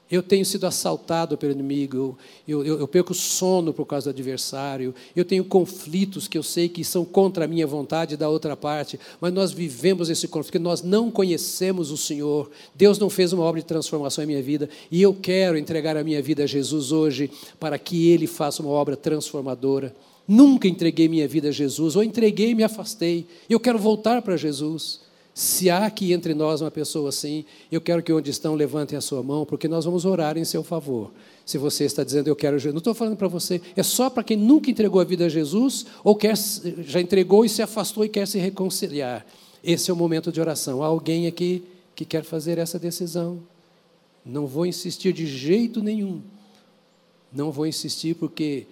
Eu 0.10 0.22
tenho 0.22 0.46
sido 0.46 0.68
assaltado 0.68 1.36
pelo 1.36 1.52
inimigo, 1.52 2.16
eu, 2.48 2.64
eu, 2.64 2.80
eu, 2.80 2.88
perco 2.88 3.12
sono 3.12 3.74
por 3.74 3.86
causa 3.86 4.06
do 4.06 4.16
adversário, 4.16 4.94
eu 5.16 5.26
tenho 5.26 5.44
conflitos 5.44 6.28
que 6.28 6.38
eu 6.38 6.44
sei 6.44 6.70
que 6.70 6.84
são 6.84 7.04
contra 7.04 7.46
a 7.46 7.48
minha 7.48 7.66
vontade 7.66 8.16
da 8.16 8.30
outra 8.30 8.56
parte, 8.56 9.00
mas 9.20 9.34
nós 9.34 9.52
vivemos 9.52 10.08
esse 10.08 10.28
conflito, 10.28 10.52
porque 10.52 10.60
nós 10.60 10.84
não 10.84 11.10
conhecemos 11.10 11.90
o 11.90 11.98
Senhor. 11.98 12.52
Deus 12.76 13.00
não 13.00 13.10
fez 13.10 13.34
uma 13.34 13.44
obra 13.44 13.62
de 13.62 13.66
transformação 13.66 14.24
em 14.24 14.28
minha 14.28 14.44
vida, 14.44 14.70
e 14.92 15.02
eu 15.02 15.12
quero 15.12 15.58
entregar 15.58 15.98
a 15.98 16.04
minha 16.04 16.22
vida 16.22 16.44
a 16.44 16.48
Jesus 16.48 16.92
hoje, 16.92 17.32
para 17.60 17.80
que 17.80 18.10
Ele 18.10 18.28
faça 18.28 18.62
uma 18.62 18.72
obra 18.72 18.96
transformadora. 18.96 19.96
Nunca 20.28 20.68
entreguei 20.68 21.08
minha 21.08 21.28
vida 21.28 21.50
a 21.50 21.52
Jesus, 21.52 21.96
ou 21.96 22.04
entreguei 22.04 22.52
e 22.52 22.56
me 22.56 22.64
afastei. 22.64 23.26
Eu 23.50 23.60
quero 23.60 23.80
voltar 23.80 24.22
para 24.22 24.38
Jesus. 24.38 25.05
Se 25.38 25.70
há 25.70 25.86
aqui 25.86 26.14
entre 26.14 26.34
nós 26.34 26.62
uma 26.62 26.72
pessoa 26.72 27.10
assim, 27.10 27.44
eu 27.70 27.82
quero 27.82 28.02
que 28.02 28.14
onde 28.14 28.32
estão 28.32 28.56
levantem 28.56 28.98
a 28.98 29.02
sua 29.02 29.22
mão, 29.22 29.46
porque 29.46 29.68
nós 29.68 29.84
vamos 29.84 30.06
orar 30.06 30.38
em 30.38 30.46
seu 30.46 30.64
favor. 30.64 31.12
Se 31.46 31.58
você 31.58 31.84
está 31.84 32.06
dizendo 32.06 32.30
eu 32.30 32.38
quero 32.38 32.58
Jesus, 32.58 32.74
não 32.74 32.78
estou 32.78 32.94
falando 32.94 33.18
para 33.18 33.28
você, 33.28 33.62
é 33.76 33.84
só 33.84 34.10
para 34.10 34.24
quem 34.24 34.38
nunca 34.38 34.72
entregou 34.72 35.02
a 35.02 35.04
vida 35.04 35.26
a 35.26 35.30
Jesus 35.30 35.88
ou 36.06 36.16
quer, 36.16 36.38
já 36.38 37.02
entregou 37.02 37.44
e 37.44 37.50
se 37.50 37.62
afastou 37.62 38.06
e 38.06 38.10
quer 38.10 38.26
se 38.26 38.40
reconciliar. 38.40 39.26
Esse 39.62 39.92
é 39.92 39.94
o 39.94 39.98
momento 39.98 40.32
de 40.32 40.40
oração. 40.40 40.82
Há 40.82 40.86
alguém 40.86 41.28
aqui 41.28 41.66
que 41.94 42.06
quer 42.06 42.24
fazer 42.24 42.58
essa 42.58 42.80
decisão? 42.80 43.40
Não 44.26 44.48
vou 44.48 44.66
insistir 44.66 45.12
de 45.12 45.28
jeito 45.28 45.84
nenhum. 45.84 46.22
Não 47.30 47.52
vou 47.52 47.68
insistir 47.68 48.16
porque 48.16 48.66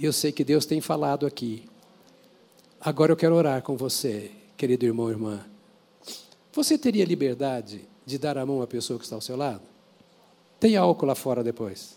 eu 0.00 0.14
sei 0.14 0.32
que 0.32 0.44
Deus 0.44 0.64
tem 0.64 0.80
falado 0.80 1.26
aqui. 1.26 1.64
Agora 2.80 3.12
eu 3.12 3.16
quero 3.18 3.34
orar 3.34 3.60
com 3.60 3.76
você, 3.76 4.30
querido 4.56 4.86
irmão 4.86 5.10
e 5.10 5.12
irmã. 5.12 5.53
Você 6.54 6.78
teria 6.78 7.04
liberdade 7.04 7.84
de 8.06 8.16
dar 8.16 8.38
a 8.38 8.46
mão 8.46 8.62
à 8.62 8.66
pessoa 8.66 8.96
que 8.96 9.04
está 9.04 9.16
ao 9.16 9.20
seu 9.20 9.36
lado? 9.36 9.62
Tem 10.60 10.76
álcool 10.76 11.06
lá 11.06 11.16
fora 11.16 11.42
depois. 11.42 11.96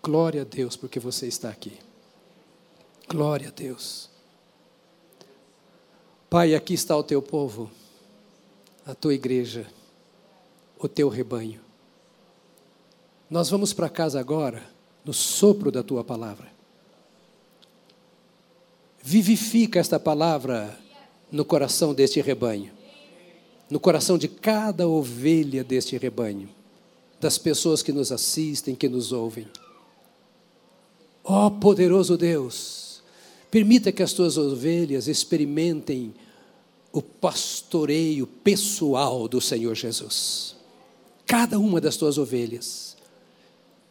Glória 0.00 0.42
a 0.42 0.44
Deus 0.44 0.76
porque 0.76 1.00
você 1.00 1.26
está 1.26 1.50
aqui. 1.50 1.76
Glória 3.08 3.48
a 3.48 3.50
Deus. 3.50 4.08
Pai, 6.30 6.54
aqui 6.54 6.74
está 6.74 6.96
o 6.96 7.02
teu 7.02 7.20
povo, 7.20 7.68
a 8.86 8.94
tua 8.94 9.12
igreja, 9.12 9.66
o 10.78 10.86
teu 10.86 11.08
rebanho. 11.08 11.60
Nós 13.28 13.50
vamos 13.50 13.72
para 13.72 13.88
casa 13.88 14.20
agora, 14.20 14.62
no 15.04 15.12
sopro 15.12 15.72
da 15.72 15.82
tua 15.82 16.04
palavra. 16.04 16.59
Vivifica 19.02 19.80
esta 19.80 19.98
palavra 19.98 20.78
no 21.32 21.44
coração 21.44 21.94
deste 21.94 22.20
rebanho, 22.20 22.70
no 23.70 23.80
coração 23.80 24.18
de 24.18 24.28
cada 24.28 24.86
ovelha 24.86 25.64
deste 25.64 25.96
rebanho, 25.96 26.48
das 27.20 27.38
pessoas 27.38 27.82
que 27.82 27.92
nos 27.92 28.12
assistem, 28.12 28.74
que 28.74 28.88
nos 28.88 29.12
ouvem. 29.12 29.46
Ó 31.24 31.46
oh, 31.46 31.50
poderoso 31.50 32.16
Deus, 32.16 33.02
permita 33.50 33.92
que 33.92 34.02
as 34.02 34.12
tuas 34.12 34.36
ovelhas 34.36 35.06
experimentem 35.06 36.14
o 36.92 37.00
pastoreio 37.00 38.26
pessoal 38.26 39.28
do 39.28 39.40
Senhor 39.40 39.74
Jesus. 39.74 40.56
Cada 41.26 41.58
uma 41.58 41.80
das 41.80 41.96
tuas 41.96 42.18
ovelhas. 42.18 42.96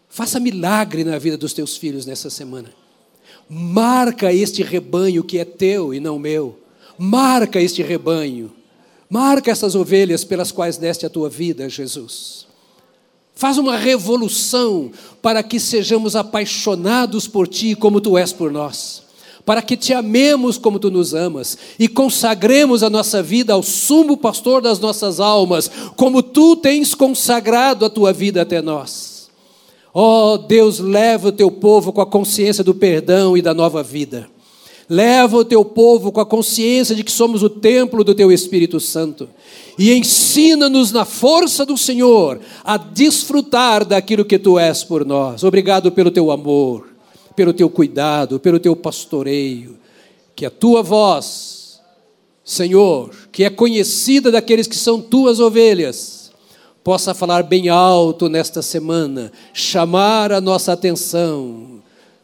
Faça 0.10 0.40
milagre 0.40 1.04
na 1.04 1.18
vida 1.18 1.38
dos 1.38 1.54
teus 1.54 1.78
filhos 1.78 2.06
nessa 2.06 2.30
semana. 2.30 2.74
Marca 3.50 4.32
este 4.32 4.62
rebanho 4.62 5.24
que 5.24 5.40
é 5.40 5.46
teu 5.46 5.92
e 5.92 6.00
não 6.00 6.20
meu. 6.20 6.60
Marca 6.98 7.60
este 7.60 7.82
rebanho. 7.82 8.52
Marca 9.10 9.50
essas 9.50 9.74
ovelhas 9.74 10.24
pelas 10.24 10.52
quais 10.52 10.78
deste 10.78 11.06
a 11.06 11.10
tua 11.10 11.30
vida, 11.30 11.68
Jesus. 11.68 12.46
Faz 13.34 13.58
uma 13.58 13.76
revolução 13.76 14.92
para 15.22 15.42
que 15.42 15.60
sejamos 15.60 16.16
apaixonados 16.16 17.28
por 17.28 17.48
Ti 17.48 17.74
como 17.74 18.00
Tu 18.00 18.18
és 18.18 18.32
por 18.32 18.52
nós. 18.52 19.02
Para 19.46 19.64
que 19.64 19.76
te 19.76 19.94
amemos 19.94 20.60
como 20.60 20.78
Tu 20.78 20.92
nos 20.92 21.16
amas 21.16 21.58
e 21.80 21.88
consagremos 21.88 22.84
a 22.84 22.90
nossa 22.90 23.24
vida 23.24 23.54
ao 23.54 23.64
sumo 23.64 24.16
pastor 24.16 24.62
das 24.62 24.78
nossas 24.78 25.20
almas, 25.20 25.72
como 25.96 26.22
Tu 26.22 26.58
tens 26.58 26.94
consagrado 26.94 27.84
a 27.84 27.90
Tua 27.90 28.14
vida 28.14 28.44
até 28.44 28.62
nós. 28.62 29.19
Ó 29.94 30.34
oh, 30.34 30.38
Deus, 30.38 30.80
leva 30.80 31.30
o 31.30 31.32
Teu 31.32 31.50
povo 31.50 31.92
com 31.92 32.02
a 32.02 32.06
consciência 32.06 32.64
do 32.64 32.76
perdão 32.76 33.36
e 33.36 33.42
da 33.42 33.54
nova 33.54 33.82
vida. 33.82 34.30
Leva 34.90 35.38
o 35.38 35.46
teu 35.46 35.64
povo 35.64 36.12
com 36.12 36.20
a 36.20 36.26
consciência 36.26 36.96
de 36.96 37.04
que 37.04 37.12
somos 37.12 37.44
o 37.44 37.50
templo 37.50 38.04
do 38.04 38.16
teu 38.16 38.32
Espírito 38.32 38.80
Santo. 38.80 39.30
E 39.78 39.94
ensina-nos 39.94 40.92
na 40.92 41.06
força 41.06 41.64
do 41.64 41.78
Senhor 41.78 42.40
a 42.64 42.76
desfrutar 42.76 43.86
daquilo 43.86 44.26
que 44.26 44.40
tu 44.40 44.58
és 44.58 44.84
por 44.84 45.06
nós. 45.06 45.44
Obrigado 45.44 45.92
pelo 45.92 46.10
teu 46.10 46.32
amor, 46.32 46.88
pelo 47.36 47.54
teu 47.54 47.70
cuidado, 47.70 48.40
pelo 48.40 48.60
teu 48.60 48.76
pastoreio. 48.76 49.78
Que 50.36 50.44
a 50.44 50.50
tua 50.50 50.82
voz, 50.82 51.80
Senhor, 52.44 53.12
que 53.32 53.44
é 53.44 53.50
conhecida 53.52 54.32
daqueles 54.32 54.66
que 54.66 54.76
são 54.76 55.00
tuas 55.00 55.40
ovelhas, 55.40 56.19
possa 56.84 57.14
falar 57.14 57.44
bem 57.44 57.70
alto 57.70 58.30
nesta 58.30 58.62
semana, 58.62 59.32
chamar 59.54 60.32
a 60.32 60.42
nossa 60.42 60.74
atenção 60.74 61.80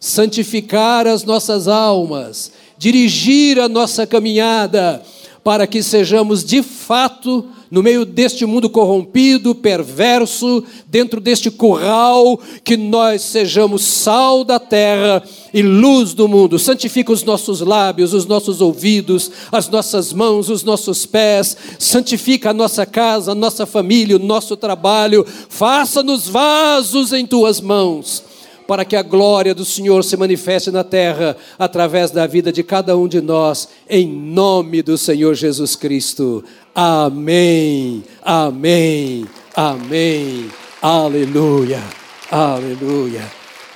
santificar 0.06 1.08
as 1.08 1.24
nossas 1.24 1.68
almas, 1.68 2.52
dirigir 2.78 3.60
a 3.60 3.68
nossa 3.68 4.06
caminhada, 4.06 5.02
para 5.46 5.68
que 5.68 5.84
sejamos 5.84 6.44
de 6.44 6.64
fato, 6.64 7.46
no 7.70 7.84
meio 7.84 8.04
deste 8.04 8.48
mundo 8.48 8.68
corrompido, 8.68 9.54
perverso, 9.54 10.64
dentro 10.88 11.22
deste 11.22 11.52
curral, 11.52 12.40
que 12.64 12.76
nós 12.76 13.22
sejamos 13.22 13.84
sal 13.84 14.44
da 14.44 14.58
terra 14.58 15.22
e 15.54 15.62
luz 15.62 16.16
do 16.16 16.28
mundo. 16.28 16.58
Santifica 16.58 17.12
os 17.12 17.22
nossos 17.22 17.62
lábios, 17.62 18.12
os 18.12 18.26
nossos 18.26 18.60
ouvidos, 18.60 19.30
as 19.52 19.70
nossas 19.70 20.12
mãos, 20.12 20.50
os 20.50 20.64
nossos 20.64 21.06
pés. 21.06 21.56
Santifica 21.78 22.50
a 22.50 22.54
nossa 22.54 22.84
casa, 22.84 23.34
a 23.34 23.36
nossa 23.36 23.68
família, 23.68 24.16
o 24.16 24.20
nosso 24.20 24.58
trabalho. 24.58 25.24
Faça-nos 25.48 26.28
vasos 26.28 27.14
em 27.14 27.24
tuas 27.24 27.62
mãos 27.62 28.24
para 28.68 28.86
que 28.86 28.96
a 28.96 29.04
glória 29.04 29.54
do 29.54 29.66
Senhor 29.66 30.04
se 30.04 30.18
manifeste 30.18 30.72
na 30.72 30.84
terra 30.84 31.36
através 31.58 32.12
da 32.12 32.26
vida 32.26 32.52
de 32.52 32.64
cada 32.64 32.98
um 32.98 33.08
de 33.08 33.22
nós, 33.22 33.70
em 33.90 34.08
nome 34.08 34.82
do 34.82 34.98
Senhor 34.98 35.34
Jesus 35.36 35.76
Cristo. 35.76 36.44
Amém, 36.74 38.04
amém, 38.24 39.26
amém. 39.56 40.50
Aleluia, 40.82 41.82
aleluia. 42.30 43.32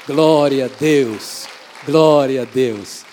Glória 0.05 0.65
a 0.65 0.79
Deus, 0.79 1.45
glória 1.85 2.41
a 2.41 2.45
Deus. 2.45 3.09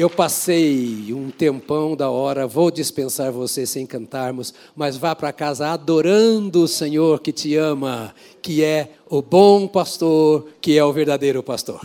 Eu 0.00 0.08
passei 0.08 1.12
um 1.12 1.30
tempão 1.30 1.94
da 1.94 2.08
hora, 2.08 2.46
vou 2.46 2.70
dispensar 2.70 3.30
você 3.30 3.66
sem 3.66 3.84
cantarmos, 3.84 4.54
mas 4.74 4.96
vá 4.96 5.14
para 5.14 5.30
casa 5.30 5.68
adorando 5.68 6.62
o 6.62 6.68
Senhor 6.68 7.20
que 7.20 7.32
te 7.32 7.54
ama, 7.54 8.14
que 8.42 8.62
é 8.62 8.92
o 9.08 9.20
bom 9.20 9.66
pastor, 9.66 10.46
que 10.60 10.78
é 10.78 10.84
o 10.84 10.92
verdadeiro 10.92 11.42
pastor. 11.42 11.80